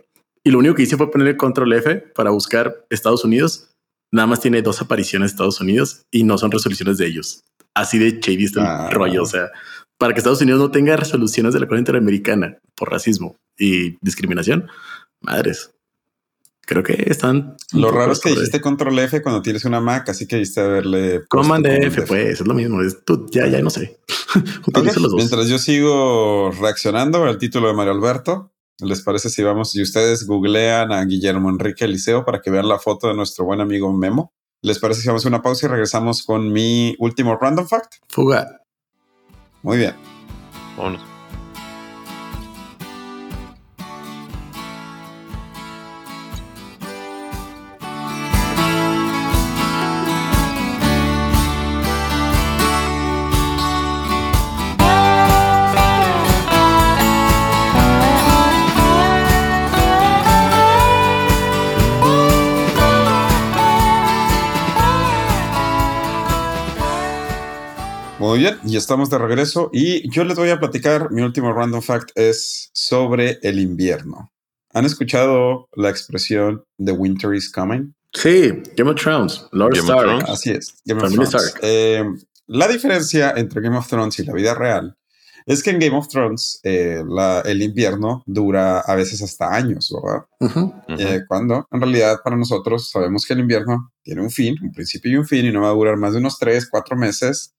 y 0.44 0.52
lo 0.52 0.60
único 0.60 0.76
que 0.76 0.82
hice 0.84 0.96
fue 0.96 1.10
poner 1.10 1.26
el 1.26 1.36
control 1.36 1.72
F 1.72 1.96
para 2.14 2.30
buscar 2.30 2.86
Estados 2.88 3.24
Unidos. 3.24 3.70
Nada 4.10 4.26
más 4.26 4.40
tiene 4.40 4.62
dos 4.62 4.80
apariciones 4.80 5.30
de 5.30 5.34
Estados 5.34 5.60
Unidos 5.60 6.02
y 6.10 6.24
no 6.24 6.38
son 6.38 6.50
resoluciones 6.50 6.98
de 6.98 7.06
ellos. 7.06 7.44
Así 7.74 7.98
de 7.98 8.18
shady 8.20 8.44
está 8.44 8.60
el 8.60 8.66
Ah. 8.66 8.90
rollo. 8.90 9.22
O 9.22 9.26
sea, 9.26 9.50
para 9.98 10.12
que 10.14 10.18
Estados 10.20 10.40
Unidos 10.40 10.60
no 10.60 10.70
tenga 10.70 10.96
resoluciones 10.96 11.52
de 11.54 11.60
la 11.60 11.66
Corte 11.66 11.80
Interamericana 11.80 12.58
por 12.74 12.90
racismo 12.90 13.36
y 13.58 13.96
discriminación, 14.00 14.68
madres. 15.20 15.70
Creo 16.62 16.82
que 16.82 17.04
están. 17.06 17.56
Lo 17.72 17.90
raro 17.90 18.12
es 18.12 18.20
que 18.20 18.28
dijiste 18.30 18.60
control 18.60 18.98
F 18.98 19.22
cuando 19.22 19.40
tienes 19.40 19.64
una 19.64 19.80
Mac, 19.80 20.08
así 20.10 20.26
que 20.26 20.42
verle. 20.56 21.10
puesto 21.20 21.26
Command 21.28 21.64
Command 21.64 21.84
F, 21.84 22.02
pues 22.02 22.40
es 22.40 22.46
lo 22.46 22.52
mismo. 22.52 22.82
Es, 22.82 23.04
tú, 23.06 23.26
ya, 23.30 23.46
ya 23.46 23.60
no 23.62 23.70
sé. 23.70 23.98
Ok, 24.60 24.68
Utilizo 24.68 25.00
los 25.00 25.10
dos. 25.12 25.14
Mientras 25.16 25.48
yo 25.48 25.58
sigo 25.58 26.50
reaccionando 26.60 27.24
al 27.24 27.38
título 27.38 27.68
de 27.68 27.72
Mario 27.74 27.92
Alberto, 27.94 28.52
¿les 28.80 29.02
parece 29.02 29.30
si 29.30 29.42
vamos 29.42 29.74
y 29.74 29.82
ustedes 29.82 30.26
googlean 30.26 30.92
a 30.92 31.04
Guillermo 31.04 31.50
Enrique 31.50 31.84
Eliseo 31.84 32.24
para 32.24 32.40
que 32.40 32.50
vean 32.50 32.68
la 32.68 32.78
foto 32.78 33.08
de 33.08 33.14
nuestro 33.14 33.44
buen 33.44 33.60
amigo 33.60 33.92
Memo? 33.92 34.32
¿Les 34.62 34.78
parece 34.78 35.02
si 35.02 35.08
vamos 35.08 35.24
a 35.24 35.28
una 35.28 35.42
pausa 35.42 35.66
y 35.66 35.68
regresamos 35.68 36.24
con 36.24 36.52
mi 36.52 36.96
último 36.98 37.36
random 37.36 37.66
fact? 37.66 37.94
Fuga. 38.08 38.60
Muy 39.62 39.78
bien. 39.78 39.94
Vámonos. 40.76 41.17
Muy 68.28 68.40
bien, 68.40 68.58
y 68.62 68.76
estamos 68.76 69.08
de 69.08 69.16
regreso 69.16 69.70
y 69.72 70.06
yo 70.10 70.22
les 70.22 70.36
voy 70.36 70.50
a 70.50 70.58
platicar, 70.60 71.10
mi 71.10 71.22
último 71.22 71.50
random 71.54 71.80
fact 71.80 72.10
es 72.14 72.68
sobre 72.74 73.38
el 73.42 73.58
invierno. 73.58 74.30
¿Han 74.74 74.84
escuchado 74.84 75.66
la 75.74 75.88
expresión 75.88 76.62
The 76.76 76.92
Winter 76.92 77.32
is 77.32 77.50
Coming? 77.50 77.94
Sí, 78.12 78.52
Game 78.76 78.90
of 78.90 79.00
Thrones, 79.00 79.46
Lord 79.52 79.72
Game 79.74 79.90
of 79.90 79.96
Stark. 79.96 80.04
Thrones. 80.04 80.28
Así 80.28 80.50
es, 80.50 80.74
Game 80.84 81.02
of 81.02 81.10
Thrones. 81.10 81.28
Stark. 81.34 81.58
Eh, 81.62 82.04
la 82.48 82.68
diferencia 82.68 83.32
entre 83.34 83.62
Game 83.62 83.78
of 83.78 83.88
Thrones 83.88 84.18
y 84.18 84.24
la 84.26 84.34
vida 84.34 84.52
real 84.52 84.94
es 85.46 85.62
que 85.62 85.70
en 85.70 85.78
Game 85.78 85.96
of 85.96 86.08
Thrones 86.08 86.60
eh, 86.64 87.02
la- 87.08 87.40
el 87.46 87.62
invierno 87.62 88.22
dura 88.26 88.80
a 88.80 88.94
veces 88.94 89.22
hasta 89.22 89.54
años, 89.54 89.90
¿verdad? 90.02 90.26
Ujú. 90.40 90.60
Ujú. 90.60 90.74
Eh, 90.98 91.22
cuando 91.26 91.66
en 91.72 91.80
realidad 91.80 92.18
para 92.22 92.36
nosotros 92.36 92.90
sabemos 92.90 93.24
que 93.24 93.32
el 93.32 93.40
invierno 93.40 93.90
tiene 94.02 94.20
un 94.20 94.30
fin, 94.30 94.54
un 94.62 94.70
principio 94.72 95.12
y 95.12 95.16
un 95.16 95.26
fin, 95.26 95.46
y 95.46 95.50
no 95.50 95.62
va 95.62 95.68
a 95.70 95.72
durar 95.72 95.96
más 95.96 96.12
de 96.12 96.18
unos 96.18 96.38
tres, 96.38 96.68
cuatro 96.70 96.94
meses, 96.94 97.54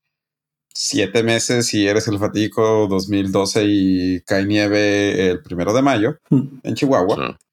siete 0.82 1.24
meses 1.24 1.68
si 1.68 1.86
eres 1.86 2.08
el 2.08 2.20
fatídico 2.20 2.88
2012 2.88 3.64
y 3.66 4.22
cae 4.22 4.46
nieve 4.46 5.30
el 5.30 5.44
primero 5.44 5.74
de 5.74 5.82
mayo 5.82 6.20
en 6.30 6.74
Chihuahua. 6.74 7.16
Sí. 7.16 7.46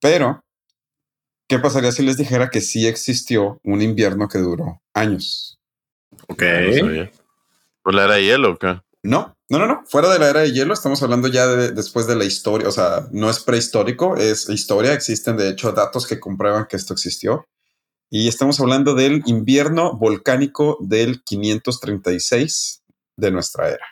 Pero, 0.00 0.44
¿qué 1.48 1.60
pasaría 1.60 1.92
si 1.92 2.02
les 2.02 2.16
dijera 2.16 2.50
que 2.50 2.60
sí 2.60 2.88
existió 2.88 3.60
un 3.62 3.80
invierno 3.80 4.26
que 4.26 4.38
duró 4.38 4.82
años? 4.92 5.60
Ok. 6.26 6.42
No 6.42 6.74
sabía. 6.74 7.12
Pues 7.84 7.94
la 7.94 8.04
era 8.04 8.14
de 8.14 8.24
hielo, 8.24 8.52
¿o 8.52 8.58
qué? 8.58 8.80
No, 9.04 9.36
no, 9.50 9.58
no, 9.58 9.66
no. 9.68 9.84
Fuera 9.86 10.12
de 10.12 10.18
la 10.18 10.30
era 10.30 10.40
de 10.40 10.50
hielo, 10.50 10.74
estamos 10.74 11.00
hablando 11.04 11.28
ya 11.28 11.46
de, 11.46 11.70
después 11.70 12.08
de 12.08 12.16
la 12.16 12.24
historia. 12.24 12.66
O 12.66 12.72
sea, 12.72 13.06
no 13.12 13.30
es 13.30 13.38
prehistórico, 13.38 14.16
es 14.16 14.48
historia. 14.48 14.94
Existen, 14.94 15.36
de 15.36 15.50
hecho, 15.50 15.70
datos 15.70 16.08
que 16.08 16.18
comprueban 16.18 16.66
que 16.66 16.76
esto 16.76 16.92
existió. 16.92 17.46
Y 18.16 18.28
estamos 18.28 18.60
hablando 18.60 18.94
del 18.94 19.24
invierno 19.26 19.98
volcánico 19.98 20.78
del 20.80 21.24
536 21.24 22.84
de 23.16 23.32
nuestra 23.32 23.66
era. 23.70 23.84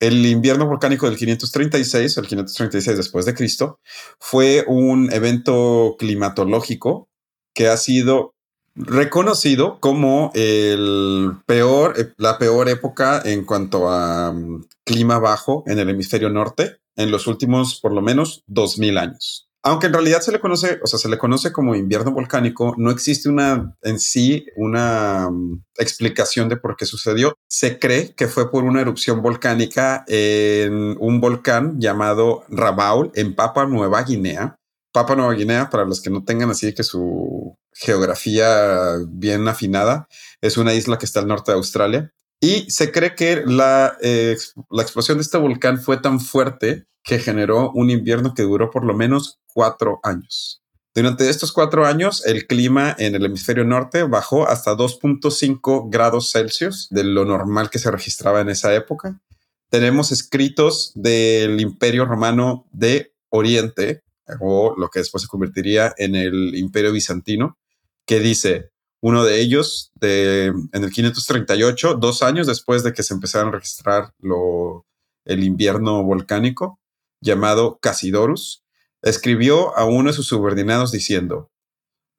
El 0.00 0.26
invierno 0.26 0.66
volcánico 0.66 1.06
del 1.06 1.16
536, 1.16 2.16
el 2.16 2.26
536 2.26 2.96
después 2.96 3.26
de 3.26 3.34
Cristo, 3.34 3.78
fue 4.18 4.64
un 4.66 5.12
evento 5.12 5.94
climatológico 6.00 7.08
que 7.54 7.68
ha 7.68 7.76
sido 7.76 8.34
reconocido 8.74 9.78
como 9.78 10.32
el 10.34 11.36
peor, 11.46 11.94
eh, 11.96 12.12
la 12.16 12.38
peor 12.38 12.68
época 12.68 13.22
en 13.24 13.44
cuanto 13.44 13.88
a 13.88 14.32
mm, 14.32 14.64
clima 14.84 15.20
bajo 15.20 15.62
en 15.68 15.78
el 15.78 15.90
hemisferio 15.90 16.28
norte 16.28 16.80
en 16.96 17.12
los 17.12 17.28
últimos 17.28 17.78
por 17.78 17.92
lo 17.92 18.02
menos 18.02 18.42
2000 18.48 18.98
años. 18.98 19.49
Aunque 19.62 19.88
en 19.88 19.92
realidad 19.92 20.22
se 20.22 20.32
le 20.32 20.40
conoce, 20.40 20.80
o 20.82 20.86
sea, 20.86 20.98
se 20.98 21.08
le 21.08 21.18
conoce 21.18 21.52
como 21.52 21.74
invierno 21.74 22.12
volcánico, 22.12 22.74
no 22.78 22.90
existe 22.90 23.28
una 23.28 23.76
en 23.82 24.00
sí 24.00 24.46
una 24.56 25.28
mm, 25.30 25.64
explicación 25.76 26.48
de 26.48 26.56
por 26.56 26.76
qué 26.76 26.86
sucedió. 26.86 27.34
Se 27.46 27.78
cree 27.78 28.14
que 28.14 28.26
fue 28.26 28.50
por 28.50 28.64
una 28.64 28.80
erupción 28.80 29.20
volcánica 29.20 30.04
en 30.06 30.96
un 30.98 31.20
volcán 31.20 31.78
llamado 31.78 32.44
Rabaul 32.48 33.12
en 33.14 33.34
Papua 33.34 33.66
Nueva 33.66 34.02
Guinea. 34.02 34.56
Papua 34.92 35.16
Nueva 35.16 35.34
Guinea, 35.34 35.68
para 35.68 35.84
los 35.84 36.00
que 36.00 36.10
no 36.10 36.24
tengan 36.24 36.50
así 36.50 36.74
que 36.74 36.82
su 36.82 37.56
geografía 37.72 38.96
bien 39.08 39.46
afinada, 39.46 40.08
es 40.40 40.56
una 40.56 40.74
isla 40.74 40.98
que 40.98 41.06
está 41.06 41.20
al 41.20 41.28
norte 41.28 41.52
de 41.52 41.58
Australia. 41.58 42.10
Y 42.40 42.70
se 42.70 42.90
cree 42.90 43.14
que 43.14 43.42
la, 43.44 43.98
eh, 44.00 44.38
la 44.70 44.82
explosión 44.82 45.18
de 45.18 45.22
este 45.22 45.36
volcán 45.36 45.78
fue 45.78 45.98
tan 45.98 46.18
fuerte 46.18 46.86
que 47.02 47.18
generó 47.18 47.70
un 47.72 47.90
invierno 47.90 48.34
que 48.34 48.42
duró 48.42 48.70
por 48.70 48.84
lo 48.84 48.94
menos 48.94 49.38
cuatro 49.46 50.00
años. 50.02 50.62
Durante 50.92 51.30
estos 51.30 51.52
cuatro 51.52 51.86
años, 51.86 52.26
el 52.26 52.46
clima 52.48 52.94
en 52.98 53.14
el 53.14 53.24
hemisferio 53.24 53.64
norte 53.64 54.02
bajó 54.02 54.48
hasta 54.48 54.76
2.5 54.76 55.88
grados 55.88 56.32
Celsius 56.32 56.88
de 56.90 57.04
lo 57.04 57.24
normal 57.24 57.70
que 57.70 57.78
se 57.78 57.92
registraba 57.92 58.40
en 58.40 58.48
esa 58.48 58.74
época. 58.74 59.20
Tenemos 59.68 60.10
escritos 60.10 60.90
del 60.96 61.60
Imperio 61.60 62.06
Romano 62.06 62.66
de 62.72 63.12
Oriente, 63.28 64.02
o 64.40 64.74
lo 64.76 64.88
que 64.88 64.98
después 64.98 65.22
se 65.22 65.28
convertiría 65.28 65.94
en 65.96 66.16
el 66.16 66.56
Imperio 66.56 66.90
Bizantino, 66.90 67.56
que 68.04 68.18
dice, 68.18 68.70
uno 69.00 69.24
de 69.24 69.40
ellos 69.40 69.92
en 70.00 70.68
el 70.72 70.90
538, 70.90 71.94
dos 71.94 72.22
años 72.24 72.48
después 72.48 72.82
de 72.82 72.92
que 72.92 73.04
se 73.04 73.14
empezaron 73.14 73.48
a 73.48 73.52
registrar 73.52 74.12
lo, 74.18 74.86
el 75.24 75.44
invierno 75.44 76.02
volcánico, 76.02 76.79
llamado 77.20 77.78
Casidorus, 77.80 78.64
escribió 79.02 79.76
a 79.76 79.84
uno 79.84 80.10
de 80.10 80.16
sus 80.16 80.26
subordinados 80.26 80.92
diciendo, 80.92 81.50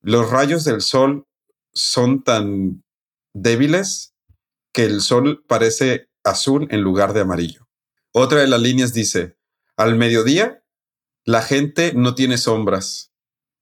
los 0.01 0.29
rayos 0.29 0.63
del 0.63 0.81
sol 0.81 1.25
son 1.73 2.23
tan 2.23 2.83
débiles 3.33 4.13
que 4.73 4.85
el 4.85 5.01
sol 5.01 5.43
parece 5.47 6.09
azul 6.23 6.67
en 6.71 6.81
lugar 6.81 7.13
de 7.13 7.21
amarillo. 7.21 7.67
Otra 8.13 8.39
de 8.39 8.47
las 8.47 8.61
líneas 8.61 8.93
dice, 8.93 9.37
al 9.77 9.95
mediodía, 9.95 10.63
la 11.25 11.41
gente 11.41 11.93
no 11.93 12.15
tiene 12.15 12.37
sombras. 12.37 13.11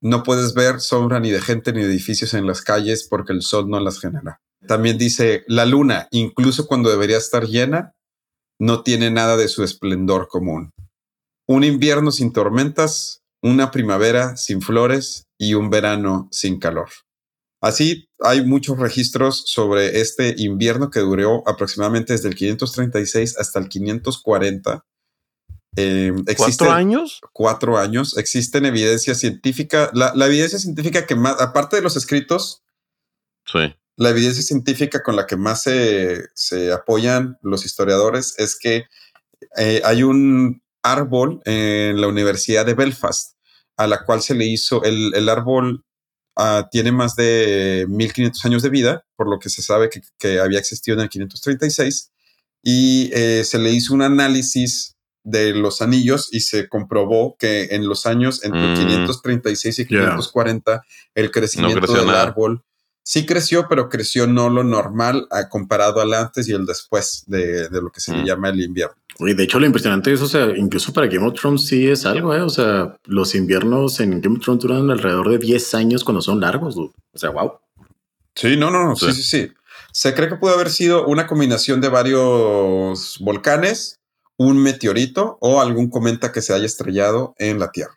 No 0.02 0.24
puedes 0.24 0.54
ver 0.54 0.80
sombra 0.80 1.20
ni 1.20 1.30
de 1.30 1.42
gente 1.42 1.74
ni 1.74 1.82
de 1.82 1.88
edificios 1.88 2.34
en 2.34 2.48
las 2.48 2.62
calles 2.62 3.06
porque 3.10 3.34
el 3.34 3.42
sol 3.42 3.70
no 3.70 3.80
las 3.80 4.00
genera. 4.00 4.42
También 4.66 4.98
dice, 4.98 5.44
la 5.48 5.66
luna, 5.66 6.08
incluso 6.12 6.68
cuando 6.68 6.90
debería 6.90 7.18
estar 7.18 7.46
llena, 7.48 7.96
no 8.60 8.84
tiene 8.84 9.12
nada 9.12 9.38
de 9.38 9.48
su 9.48 9.64
esplendor 9.64 10.28
común. 10.28 10.74
Un 11.50 11.64
invierno 11.64 12.12
sin 12.12 12.32
tormentas, 12.32 13.24
una 13.42 13.72
primavera 13.72 14.38
sin 14.38 14.62
flores 14.62 15.26
y 15.36 15.56
un 15.56 15.72
verano 15.72 16.28
sin 16.32 16.60
calor. 16.60 16.90
Así, 17.60 18.08
hay 18.20 18.46
muchos 18.46 18.78
registros 18.78 19.46
sobre 19.48 20.00
este 20.00 20.36
invierno 20.38 20.92
que 20.92 21.00
duró 21.00 21.42
aproximadamente 21.48 22.14
desde 22.14 22.30
el 22.30 22.36
536 22.36 23.40
hasta 23.40 23.58
el 23.58 23.68
540. 23.68 24.86
Eh, 25.76 26.14
¿Cuatro 26.38 26.72
años? 26.72 27.20
Cuatro 27.34 27.80
años. 27.80 28.16
Existen 28.16 28.68
evidencia 28.68 29.16
científica. 29.16 29.90
La, 29.96 30.14
la, 30.14 30.28
evidencia 30.28 30.60
científica 30.60 31.08
que 31.08 31.16
más, 31.16 31.42
aparte 31.42 31.78
de 31.78 31.82
los 31.82 31.98
escritos, 31.98 32.62
sí. 33.52 33.74
la 33.96 34.10
evidencia 34.12 34.44
científica 34.44 35.02
con 35.02 35.16
la 35.16 35.26
que 35.26 35.36
más 35.36 35.64
se, 35.64 36.28
se 36.36 36.72
apoyan 36.72 37.40
los 37.42 37.66
historiadores 37.66 38.36
es 38.38 38.56
que 38.56 38.86
eh, 39.58 39.82
hay 39.84 40.04
un 40.04 40.62
árbol 40.84 41.42
en 41.46 42.00
la 42.00 42.08
Universidad 42.08 42.66
de 42.66 42.74
Belfast 42.74 43.34
a 43.80 43.88
la 43.88 44.04
cual 44.04 44.22
se 44.22 44.36
le 44.36 44.46
hizo 44.46 44.84
el, 44.84 45.14
el 45.16 45.30
árbol 45.30 45.86
uh, 46.38 46.64
tiene 46.70 46.92
más 46.92 47.16
de 47.16 47.86
1500 47.88 48.44
años 48.46 48.62
de 48.62 48.70
vida, 48.70 49.06
por 49.16 49.30
lo 49.30 49.40
que 49.40 49.50
se 49.50 49.62
sabe 49.62 49.90
que, 49.90 50.02
que 50.18 50.40
había 50.40 50.60
existido 50.60 50.98
en 50.98 51.04
el 51.04 51.10
536, 51.10 52.12
y 52.62 53.10
eh, 53.14 53.46
se 53.46 53.58
le 53.58 53.72
hizo 53.72 53.94
un 53.94 54.02
análisis 54.02 54.98
de 55.24 55.54
los 55.54 55.82
anillos 55.82 56.28
y 56.32 56.42
se 56.42 56.68
comprobó 56.68 57.38
que 57.38 57.70
en 57.72 57.88
los 57.88 58.06
años 58.06 58.44
entre 58.44 58.60
Mm. 58.60 58.76
536 58.76 59.80
y 59.80 59.86
540 59.86 60.84
el 61.16 61.32
crecimiento 61.32 61.80
creció 61.80 61.98
del 62.00 62.08
nada. 62.08 62.24
árbol 62.24 62.64
sí 63.12 63.26
creció, 63.26 63.66
pero 63.68 63.90
creció 63.90 64.28
no 64.28 64.52
lo 64.52 64.64
normal 64.64 65.28
ah, 65.32 65.50
comparado 65.50 66.00
al 66.00 66.14
antes 66.14 66.48
y 66.48 66.52
el 66.54 66.68
después 66.68 67.24
de, 67.26 67.68
de 67.68 67.82
lo 67.82 67.90
que 67.92 68.02
se 68.02 68.12
le 68.12 68.22
Mm. 68.22 68.26
llama 68.26 68.50
el 68.50 68.62
invierno. 68.62 68.94
Y 69.18 69.34
de 69.34 69.44
hecho, 69.46 69.60
lo 69.60 69.66
impresionante 69.66 70.14
es, 70.14 70.22
o 70.22 70.28
sea, 70.28 70.56
incluso 70.56 70.94
para 70.94 71.08
Game 71.08 71.26
of 71.28 71.34
Thrones 71.34 71.66
sí 71.66 71.88
es 71.88 72.06
algo, 72.06 72.36
¿eh? 72.36 72.42
O 72.42 72.50
sea, 72.50 72.96
los 73.06 73.34
inviernos 73.34 74.00
en 74.00 74.22
Game 74.22 74.38
of 74.38 74.44
Thrones 74.44 74.62
duran 74.62 74.92
alrededor 74.92 75.28
de 75.28 75.40
10 75.40 75.74
años 75.74 76.04
cuando 76.04 76.22
son 76.22 76.40
largos, 76.40 76.76
dude. 76.76 76.92
O 77.14 77.18
sea, 77.18 77.32
wow. 77.32 77.54
Sí, 78.36 78.56
no, 78.58 78.70
no, 78.70 78.86
no, 78.86 78.96
sí, 78.96 79.08
Sí. 79.12 79.14
sí, 79.14 79.24
sí. 79.24 79.52
Se 79.92 80.14
cree 80.14 80.30
que 80.30 80.36
pudo 80.36 80.54
haber 80.54 80.70
sido 80.70 81.08
una 81.08 81.26
combinación 81.26 81.82
de 81.82 81.90
varios 81.90 83.18
volcanes, 83.22 84.00
un 84.38 84.62
meteorito 84.62 85.38
o 85.42 85.60
algún 85.62 85.90
cometa 85.90 86.32
que 86.32 86.42
se 86.44 86.54
haya 86.54 86.68
estrellado 86.68 87.34
en 87.40 87.58
la 87.58 87.72
Tierra. 87.72 87.96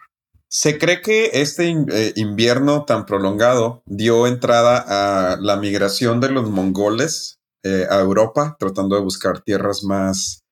Se 0.54 0.76
cree 0.76 1.00
que 1.00 1.30
este 1.32 1.70
eh, 1.70 2.12
invierno 2.14 2.84
tan 2.84 3.06
prolongado 3.06 3.82
dio 3.86 4.26
entrada 4.26 4.84
a 4.86 5.38
la 5.40 5.56
migración 5.56 6.20
de 6.20 6.28
los 6.28 6.50
mongoles 6.50 7.40
eh, 7.62 7.86
a 7.88 8.00
Europa, 8.00 8.56
tratando 8.58 8.94
de 8.94 9.00
buscar 9.00 9.40
tierras 9.40 9.82
más 9.82 10.44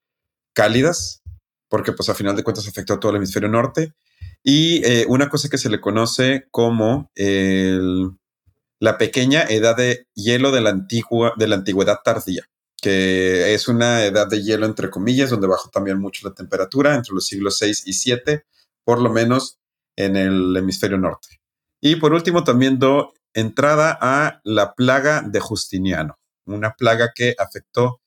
cálidas, 0.54 1.20
porque 1.68 1.92
pues 1.92 2.08
a 2.08 2.14
final 2.14 2.34
de 2.34 2.42
cuentas 2.42 2.66
afectó 2.66 2.94
a 2.94 2.98
todo 2.98 3.10
el 3.10 3.18
hemisferio 3.18 3.50
norte. 3.50 3.92
Y 4.42 4.82
eh, 4.86 5.04
una 5.06 5.28
cosa 5.28 5.50
que 5.50 5.58
se 5.58 5.68
le 5.68 5.82
conoce 5.82 6.46
como 6.50 7.10
la 8.80 8.96
pequeña 8.96 9.42
edad 9.42 9.76
de 9.76 10.06
hielo 10.14 10.50
de 10.50 10.62
la, 10.62 10.70
antigua, 10.70 11.34
de 11.36 11.46
la 11.46 11.56
antigüedad 11.56 11.98
tardía, 12.02 12.48
que 12.80 13.52
es 13.52 13.68
una 13.68 14.02
edad 14.06 14.28
de 14.28 14.42
hielo 14.42 14.64
entre 14.64 14.88
comillas, 14.88 15.28
donde 15.28 15.46
bajó 15.46 15.68
también 15.68 15.98
mucho 15.98 16.26
la 16.26 16.34
temperatura 16.34 16.94
entre 16.94 17.12
los 17.12 17.26
siglos 17.26 17.58
6 17.58 17.82
y 17.84 17.92
7, 17.92 18.46
por 18.82 19.02
lo 19.02 19.10
menos 19.12 19.59
en 20.04 20.16
el 20.16 20.56
hemisferio 20.56 20.98
norte. 20.98 21.40
Y 21.80 21.96
por 21.96 22.12
último 22.12 22.44
también 22.44 22.78
do 22.78 23.12
entrada 23.32 23.96
a 24.00 24.40
la 24.44 24.74
plaga 24.74 25.22
de 25.22 25.40
Justiniano, 25.40 26.18
una 26.46 26.74
plaga 26.74 27.12
que 27.14 27.34
afectó 27.38 28.00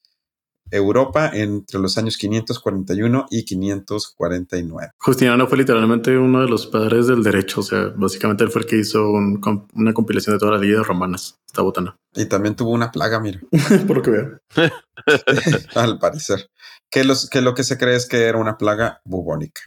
Europa 0.71 1.29
entre 1.33 1.79
los 1.79 1.97
años 1.97 2.17
541 2.17 3.27
y 3.29 3.45
549. 3.45 4.91
Justiniano 4.97 5.47
fue 5.47 5.59
literalmente 5.59 6.17
uno 6.17 6.41
de 6.41 6.47
los 6.47 6.67
padres 6.67 7.07
del 7.07 7.23
derecho. 7.23 7.61
O 7.61 7.63
sea, 7.63 7.93
básicamente 7.95 8.43
él 8.43 8.49
fue 8.49 8.61
el 8.61 8.67
que 8.67 8.77
hizo 8.77 9.11
un 9.11 9.39
una 9.73 9.93
compilación 9.93 10.35
de 10.35 10.39
todas 10.39 10.53
las 10.53 10.61
leyes 10.61 10.85
romanas. 10.85 11.39
Esta 11.45 11.61
botana. 11.61 11.95
Y 12.15 12.25
también 12.25 12.55
tuvo 12.55 12.71
una 12.71 12.91
plaga, 12.91 13.19
mira. 13.19 13.39
Por 13.87 13.97
lo 13.97 14.01
que 14.01 14.11
veo. 14.11 14.39
al 15.75 15.99
parecer. 15.99 16.49
Que, 16.89 17.03
los, 17.03 17.29
que 17.29 17.41
lo 17.41 17.53
que 17.53 17.63
se 17.63 17.77
cree 17.77 17.95
es 17.95 18.07
que 18.07 18.23
era 18.23 18.37
una 18.37 18.57
plaga 18.57 19.01
bubónica. 19.05 19.61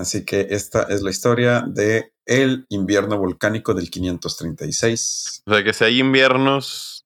Así 0.00 0.24
que 0.24 0.46
esta 0.50 0.84
es 0.84 1.02
la 1.02 1.10
historia 1.10 1.62
de 1.66 2.12
el 2.24 2.64
invierno 2.70 3.18
volcánico 3.18 3.74
del 3.74 3.90
536. 3.90 5.42
O 5.46 5.52
sea, 5.52 5.62
que 5.62 5.74
si 5.74 5.84
hay 5.84 6.00
inviernos 6.00 7.04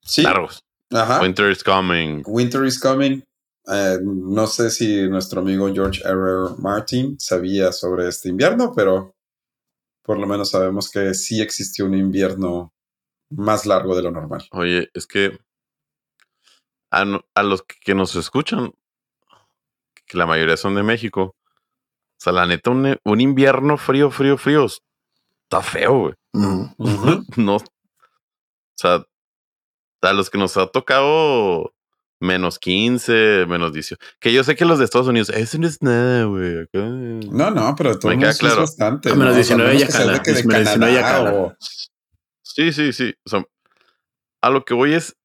Sí. 0.00 0.22
largos. 0.22 0.64
Ajá. 0.90 1.20
Winter 1.20 1.50
is 1.50 1.62
coming. 1.62 2.22
Winter 2.26 2.64
is 2.64 2.80
coming. 2.80 3.22
Eh, 3.68 3.98
no 4.02 4.46
sé 4.46 4.70
si 4.70 5.06
nuestro 5.08 5.42
amigo 5.42 5.72
George 5.72 6.00
R. 6.02 6.10
R. 6.12 6.54
Martin 6.58 7.20
sabía 7.20 7.72
sobre 7.72 8.08
este 8.08 8.30
invierno, 8.30 8.72
pero 8.74 9.14
por 10.02 10.18
lo 10.18 10.26
menos 10.26 10.50
sabemos 10.50 10.90
que 10.90 11.12
sí 11.14 11.40
existió 11.42 11.84
un 11.84 11.94
invierno 11.94 12.72
más 13.30 13.66
largo 13.66 13.94
de 13.94 14.02
lo 14.02 14.10
normal. 14.10 14.46
Oye, 14.52 14.90
es 14.94 15.06
que 15.06 15.38
a, 16.90 17.04
a 17.34 17.42
los 17.42 17.62
que 17.62 17.94
nos 17.94 18.16
escuchan, 18.16 18.72
que 20.06 20.16
la 20.18 20.26
mayoría 20.26 20.56
son 20.56 20.74
de 20.74 20.82
México, 20.82 21.36
sea, 22.22 22.32
la 22.32 22.46
neta, 22.46 22.70
un, 22.70 22.96
un 23.04 23.20
invierno 23.20 23.76
frío, 23.76 24.10
frío, 24.10 24.36
frío, 24.38 24.66
está 24.66 25.60
feo, 25.62 25.98
güey. 25.98 26.14
No, 27.36 27.56
o 27.56 27.62
sea, 28.76 29.04
a 30.02 30.12
los 30.12 30.30
que 30.30 30.38
nos 30.38 30.56
ha 30.56 30.66
tocado 30.66 31.72
menos 32.20 32.58
15, 32.60 33.46
menos 33.48 33.72
18, 33.72 34.00
que 34.20 34.32
yo 34.32 34.44
sé 34.44 34.54
que 34.56 34.64
los 34.64 34.78
de 34.78 34.84
Estados 34.84 35.08
Unidos, 35.08 35.28
eso 35.30 35.58
no 35.58 35.66
es 35.66 35.82
nada, 35.82 36.24
güey. 36.24 36.66
No, 36.72 37.50
no, 37.50 37.74
pero 37.76 37.90
de 37.94 37.98
todos 37.98 38.14
Me 38.14 38.20
queda 38.20 38.30
es 38.30 38.56
bastante. 38.56 39.10
A 39.10 39.14
menos 39.14 39.34
¿no? 39.34 39.40
O 39.40 39.44
sea, 39.44 39.56
19 39.56 39.74
menos 39.74 39.80
ya 39.82 39.98
cala, 39.98 40.12
menos 40.12 40.24
19 40.24 40.64
ya 40.64 40.72
Canadá 40.74 41.02
cala. 41.02 41.32
o- 41.34 41.56
Sí, 42.42 42.72
sí, 42.72 42.92
sí. 42.92 43.14
O 43.24 43.30
sea, 43.30 43.44
a 44.42 44.50
lo 44.50 44.64
que 44.64 44.74
voy 44.74 44.94
es 44.94 45.16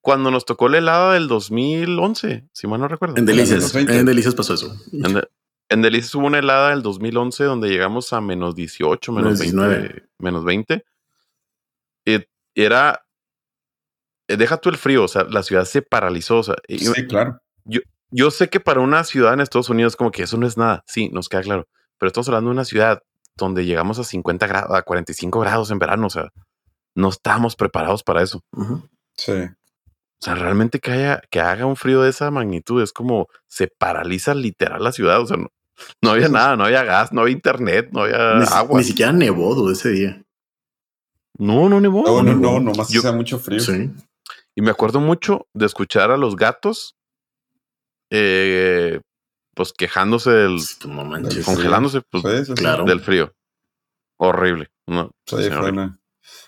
cuando 0.00 0.30
nos 0.30 0.44
tocó 0.44 0.68
la 0.68 0.78
helada 0.78 1.12
del 1.14 1.28
2011, 1.28 2.48
si 2.52 2.66
mal 2.66 2.80
no 2.80 2.88
recuerdo. 2.88 3.16
En 3.18 3.26
Delicias. 3.26 3.58
menos 3.58 3.72
20. 3.72 3.98
En 3.98 4.06
Delicias 4.06 4.34
pasó 4.34 4.54
eso. 4.54 4.74
En, 4.92 5.14
de- 5.14 5.28
en 5.72 5.82
Delicias 5.82 6.14
hubo 6.14 6.26
una 6.26 6.38
helada 6.38 6.70
del 6.70 6.82
2011 6.82 7.44
donde 7.44 7.68
llegamos 7.68 8.12
a 8.12 8.20
menos 8.20 8.54
18, 8.54 9.12
menos, 9.12 9.38
Menos 9.38 9.40
20, 9.40 9.78
19. 9.78 10.08
menos 10.18 10.44
20. 10.44 10.84
Y 12.04 12.24
era, 12.54 13.04
eh, 14.28 14.36
deja 14.36 14.56
tú 14.58 14.68
el 14.68 14.76
frío, 14.76 15.04
o 15.04 15.08
sea, 15.08 15.24
la 15.24 15.42
ciudad 15.42 15.64
se 15.64 15.82
paralizó. 15.82 16.38
O 16.38 16.42
sea, 16.42 16.56
Sí, 16.68 17.06
claro. 17.06 17.40
yo 18.10 18.30
sé 18.30 18.48
que 18.48 18.60
para 18.60 18.80
una 18.80 19.04
ciudad 19.04 19.34
en 19.34 19.40
Estados 19.40 19.70
Unidos 19.70 19.96
como 19.96 20.10
que 20.10 20.24
eso 20.24 20.36
no 20.36 20.46
es 20.46 20.56
nada, 20.56 20.84
sí, 20.86 21.08
nos 21.10 21.28
queda 21.28 21.42
claro, 21.42 21.68
pero 21.98 22.08
estamos 22.08 22.28
hablando 22.28 22.50
de 22.50 22.54
una 22.54 22.64
ciudad 22.64 23.02
donde 23.36 23.64
llegamos 23.64 23.98
a 23.98 24.04
50 24.04 24.46
grados, 24.46 24.76
a 24.76 24.82
45 24.82 25.40
grados 25.40 25.70
en 25.70 25.78
verano, 25.78 26.06
o 26.08 26.10
sea, 26.10 26.30
no 26.94 27.08
estábamos 27.08 27.56
preparados 27.56 28.02
para 28.02 28.22
eso. 28.22 28.44
Sí. 29.16 29.32
O 29.32 30.24
sea, 30.24 30.34
realmente 30.34 30.78
que 30.78 30.92
haya, 30.92 31.22
que 31.30 31.40
haga 31.40 31.66
un 31.66 31.74
frío 31.74 32.02
de 32.02 32.10
esa 32.10 32.30
magnitud 32.30 32.82
es 32.82 32.92
como 32.92 33.28
se 33.46 33.66
paraliza 33.66 34.34
literal 34.34 34.84
la 34.84 34.92
ciudad. 34.92 35.20
O 35.20 35.26
sea, 35.26 35.36
no, 35.36 35.48
no 36.02 36.10
había 36.10 36.28
nada, 36.28 36.56
no 36.56 36.64
había 36.64 36.84
gas, 36.84 37.12
no 37.12 37.22
había 37.22 37.32
internet, 37.34 37.88
no 37.92 38.02
había 38.02 38.34
Ni, 38.40 38.46
agua. 38.50 38.78
ni 38.78 38.84
siquiera 38.84 39.12
nevó 39.12 39.70
ese 39.70 39.90
día. 39.90 40.22
No, 41.38 41.68
no 41.68 41.80
nevó. 41.80 42.02
No, 42.04 42.22
no, 42.22 42.34
no. 42.34 42.52
no, 42.52 42.60
nomás 42.60 42.88
Yo- 42.90 43.00
hacía 43.00 43.12
mucho 43.12 43.38
frío. 43.38 43.60
Sí. 43.60 43.90
Y 44.54 44.62
me 44.62 44.70
acuerdo 44.70 45.00
mucho 45.00 45.46
de 45.54 45.66
escuchar 45.66 46.10
a 46.10 46.16
los 46.16 46.36
gatos, 46.36 46.94
eh, 48.10 49.00
pues 49.54 49.72
quejándose 49.72 50.30
del, 50.30 50.56
Pues, 50.56 50.78
no 50.86 51.04
manches. 51.04 51.44
Congelándose 51.44 52.02
pues, 52.10 52.22
Sí, 52.22 52.38
sí, 52.38 52.44
sí. 52.46 52.54
Claro. 52.54 52.84
del 52.84 53.00
frío. 53.00 53.32
Horrible. 54.18 54.70
No, 54.86 55.10
Sí, 55.26 55.36
sí, 55.36 55.48
fue 55.48 55.56
horrible. 55.58 55.70
una- 55.82 55.98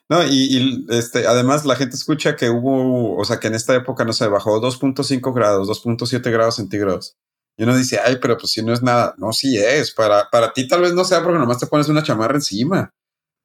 No, 0.09 0.23
y, 0.25 0.29
y, 0.59 0.87
este, 0.91 1.27
además 1.27 1.65
la 1.65 1.77
gente 1.77 1.97
escucha 1.97 2.37
que 2.37 2.51
hubo, 2.51 3.17
o 3.17 3.25
sea, 3.25 3.41
que 3.41 3.49
en 3.49 3.55
esta 3.55 3.75
época, 3.75 4.05
no 4.05 4.13
sé, 4.13 4.29
bajó 4.29 4.61
2.5 4.61 5.33
grados, 5.33 5.67
2.7 5.67 6.31
grados 6.31 6.57
centígrados. 6.57 7.17
Y 7.57 7.63
uno 7.63 7.77
dice, 7.77 8.01
ay, 8.05 8.19
pero 8.21 8.37
pues 8.37 8.53
si 8.53 8.63
no 8.63 8.73
es 8.73 8.83
nada. 8.83 9.15
No, 9.17 9.33
sí 9.33 9.57
es. 9.59 9.93
Para, 9.93 10.29
para 10.31 10.53
ti 10.53 10.67
tal 10.67 10.81
vez 10.83 10.93
no 10.95 11.05
sea 11.05 11.23
porque 11.23 11.39
nomás 11.39 11.59
te 11.59 11.67
pones 11.67 11.89
una 11.89 12.03
chamarra 12.03 12.35
encima. 12.35 12.93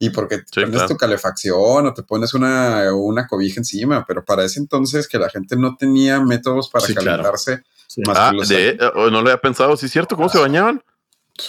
y 0.01 0.09
porque 0.11 0.37
Sí, 0.37 0.61
pones 0.61 0.69
claro. 0.71 0.87
tu 0.87 0.95
calefacción 0.97 1.85
o 1.87 1.93
te 1.93 2.03
pones 2.03 2.33
una, 2.33 2.93
una 2.93 3.27
cobija 3.27 3.59
encima, 3.59 4.05
pero 4.07 4.23
para 4.23 4.45
ese 4.45 4.59
entonces 4.59 5.07
que 5.09 5.19
la 5.19 5.29
gente 5.29 5.55
no 5.57 5.75
tenía 5.75 6.21
métodos 6.21 6.69
para 6.69 6.85
Sí, 6.85 6.93
claro. 6.95 7.17
calentarse, 7.23 7.63
Sí. 7.87 8.01
más 8.07 8.17
Ah, 8.17 8.31
de, 8.47 8.69
eh, 8.69 8.77
oh, 8.95 9.05
no 9.09 9.21
lo 9.21 9.29
había 9.29 9.41
pensado, 9.41 9.75
sí 9.75 9.87
es 9.87 9.91
cierto, 9.91 10.15
¿cómo 10.15 10.29
se 10.29 10.37
bañaban? 10.39 10.81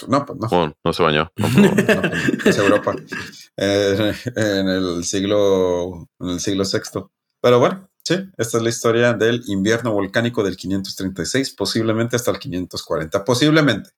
no, 0.07 0.25
pues 0.25 0.39
no. 0.39 0.47
Oh, 0.51 0.73
no 0.83 0.93
se 0.93 1.03
bañó. 1.03 1.31
No, 1.37 1.47
No, 1.49 2.01
pues, 2.01 2.45
es 2.45 2.57
Europa 2.57 2.93
Eh, 3.57 4.13
en 4.35 4.67
el 4.69 5.03
siglo 5.05 6.07
en 6.19 6.29
el 6.29 6.39
siglo 6.39 6.63
VI. 6.65 7.05
Pero 7.41 7.59
bueno, 7.59 7.89
sí, 8.03 8.15
esta 8.37 8.57
es 8.57 8.63
la 8.63 8.69
historia 8.69 9.13
del 9.13 9.43
invierno 9.47 9.91
volcánico 9.93 10.43
del 10.43 10.55
536, 10.57 11.51
posiblemente 11.51 12.15
hasta 12.15 12.31
el 12.31 12.39
540, 12.39 13.23
posiblemente. 13.25 13.89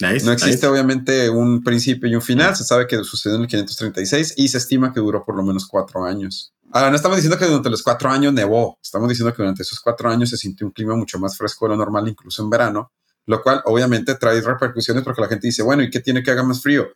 Nice, 0.00 0.24
No 0.24 0.32
existe 0.32 0.58
nice. 0.58 0.66
obviamente 0.68 1.28
un 1.28 1.64
principio 1.64 2.08
y 2.08 2.14
un 2.14 2.22
final, 2.22 2.54
se 2.54 2.64
sabe 2.64 2.86
que 2.86 3.02
sucedió 3.02 3.36
en 3.36 3.42
el 3.42 3.48
536 3.48 4.34
y 4.36 4.48
se 4.48 4.58
estima 4.58 4.92
que 4.92 5.00
duró 5.00 5.24
por 5.24 5.34
lo 5.36 5.42
menos 5.42 5.66
cuatro 5.66 6.04
años. 6.04 6.52
Ahora, 6.70 6.90
no 6.90 6.96
estamos 6.96 7.16
diciendo 7.16 7.38
que 7.38 7.46
durante 7.46 7.70
los 7.70 7.82
cuatro 7.82 8.10
años 8.10 8.32
nevó, 8.32 8.78
estamos 8.82 9.08
diciendo 9.08 9.32
que 9.32 9.42
durante 9.42 9.62
esos 9.62 9.80
cuatro 9.80 10.10
años 10.10 10.28
se 10.30 10.36
sintió 10.36 10.66
un 10.66 10.72
clima 10.72 10.94
mucho 10.94 11.18
más 11.18 11.36
fresco 11.36 11.64
de 11.64 11.70
lo 11.70 11.76
normal, 11.76 12.06
incluso 12.06 12.42
en 12.42 12.50
verano, 12.50 12.92
lo 13.26 13.42
cual 13.42 13.62
obviamente 13.64 14.14
trae 14.14 14.40
repercusiones 14.40 15.02
porque 15.02 15.22
la 15.22 15.28
gente 15.28 15.46
dice, 15.48 15.62
bueno, 15.62 15.82
¿y 15.82 15.90
qué 15.90 16.00
tiene 16.00 16.22
que 16.22 16.30
haga 16.30 16.42
más 16.42 16.62
frío? 16.62 16.88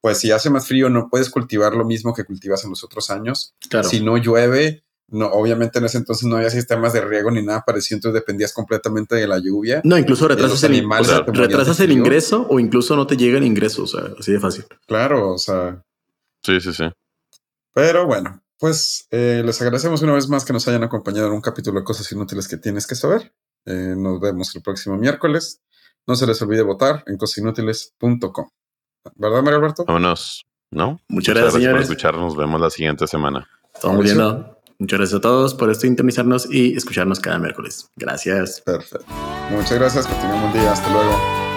Pues 0.00 0.18
si 0.18 0.30
hace 0.30 0.48
más 0.50 0.66
frío 0.66 0.88
no 0.88 1.08
puedes 1.10 1.28
cultivar 1.30 1.74
lo 1.74 1.84
mismo 1.84 2.14
que 2.14 2.24
cultivas 2.24 2.64
en 2.64 2.70
los 2.70 2.82
otros 2.84 3.10
años. 3.10 3.54
Claro. 3.68 3.88
Si 3.88 4.00
no 4.00 4.16
llueve, 4.16 4.84
no, 5.08 5.26
obviamente 5.28 5.78
en 5.78 5.86
ese 5.86 5.98
entonces 5.98 6.26
no 6.26 6.36
había 6.36 6.50
sistemas 6.50 6.92
de 6.92 7.00
riego 7.00 7.30
ni 7.30 7.42
nada 7.42 7.64
parecido, 7.66 7.96
entonces 7.96 8.20
dependías 8.20 8.52
completamente 8.52 9.16
de 9.16 9.26
la 9.26 9.38
lluvia. 9.38 9.80
No, 9.84 9.96
incluso 9.98 10.28
retrasas 10.28 10.62
el, 10.64 10.84
o 10.84 11.04
sea, 11.04 11.24
retrasas 11.26 11.80
el 11.80 11.92
ingreso 11.92 12.46
o 12.48 12.60
incluso 12.60 12.94
no 12.96 13.06
te 13.06 13.16
llega 13.16 13.38
el 13.38 13.44
ingreso. 13.44 13.84
O 13.84 13.86
sea, 13.86 14.02
así 14.18 14.32
de 14.32 14.40
fácil. 14.40 14.64
Claro, 14.86 15.32
o 15.32 15.38
sea, 15.38 15.82
Sí, 16.42 16.60
sí, 16.60 16.72
sí. 16.72 16.84
Pero 17.74 18.06
bueno, 18.06 18.42
pues 18.58 19.06
eh, 19.10 19.42
les 19.44 19.60
agradecemos 19.60 20.02
una 20.02 20.14
vez 20.14 20.28
más 20.28 20.44
que 20.44 20.52
nos 20.52 20.66
hayan 20.68 20.82
acompañado 20.82 21.28
en 21.28 21.34
un 21.34 21.40
capítulo 21.40 21.80
de 21.80 21.84
cosas 21.84 22.10
inútiles 22.12 22.48
que 22.48 22.56
tienes 22.56 22.86
que 22.86 22.94
saber. 22.94 23.32
Eh, 23.66 23.94
nos 23.96 24.20
vemos 24.20 24.54
el 24.56 24.62
próximo 24.62 24.96
miércoles. 24.96 25.60
No 26.06 26.16
se 26.16 26.26
les 26.26 26.40
olvide 26.40 26.62
votar 26.62 27.04
en 27.06 27.18
cosasinútiles.com. 27.18 28.48
¿Verdad, 29.14 29.42
Mario 29.42 29.58
Alberto? 29.58 29.84
Vámonos. 29.84 30.46
¿No? 30.70 31.00
Muchas 31.08 31.34
gracias, 31.34 31.52
por 31.52 31.62
señores. 31.62 31.82
escucharnos. 31.82 32.22
Nos 32.22 32.36
vemos 32.36 32.60
la 32.60 32.70
siguiente 32.70 33.06
semana. 33.06 33.48
Bien. 34.02 34.18
¿no? 34.18 34.57
Muchas 34.78 34.98
gracias 34.98 35.18
a 35.18 35.20
todos 35.20 35.54
por 35.54 35.70
esto, 35.70 35.82
sintonizarnos 35.82 36.48
y 36.52 36.76
escucharnos 36.76 37.18
cada 37.18 37.38
miércoles. 37.38 37.90
Gracias. 37.96 38.60
Perfecto. 38.60 39.04
Muchas 39.50 39.78
gracias. 39.78 40.06
Que 40.06 40.14
tengan 40.14 40.34
un 40.34 40.42
buen 40.42 40.52
día. 40.52 40.72
Hasta 40.72 40.88
luego. 40.92 41.47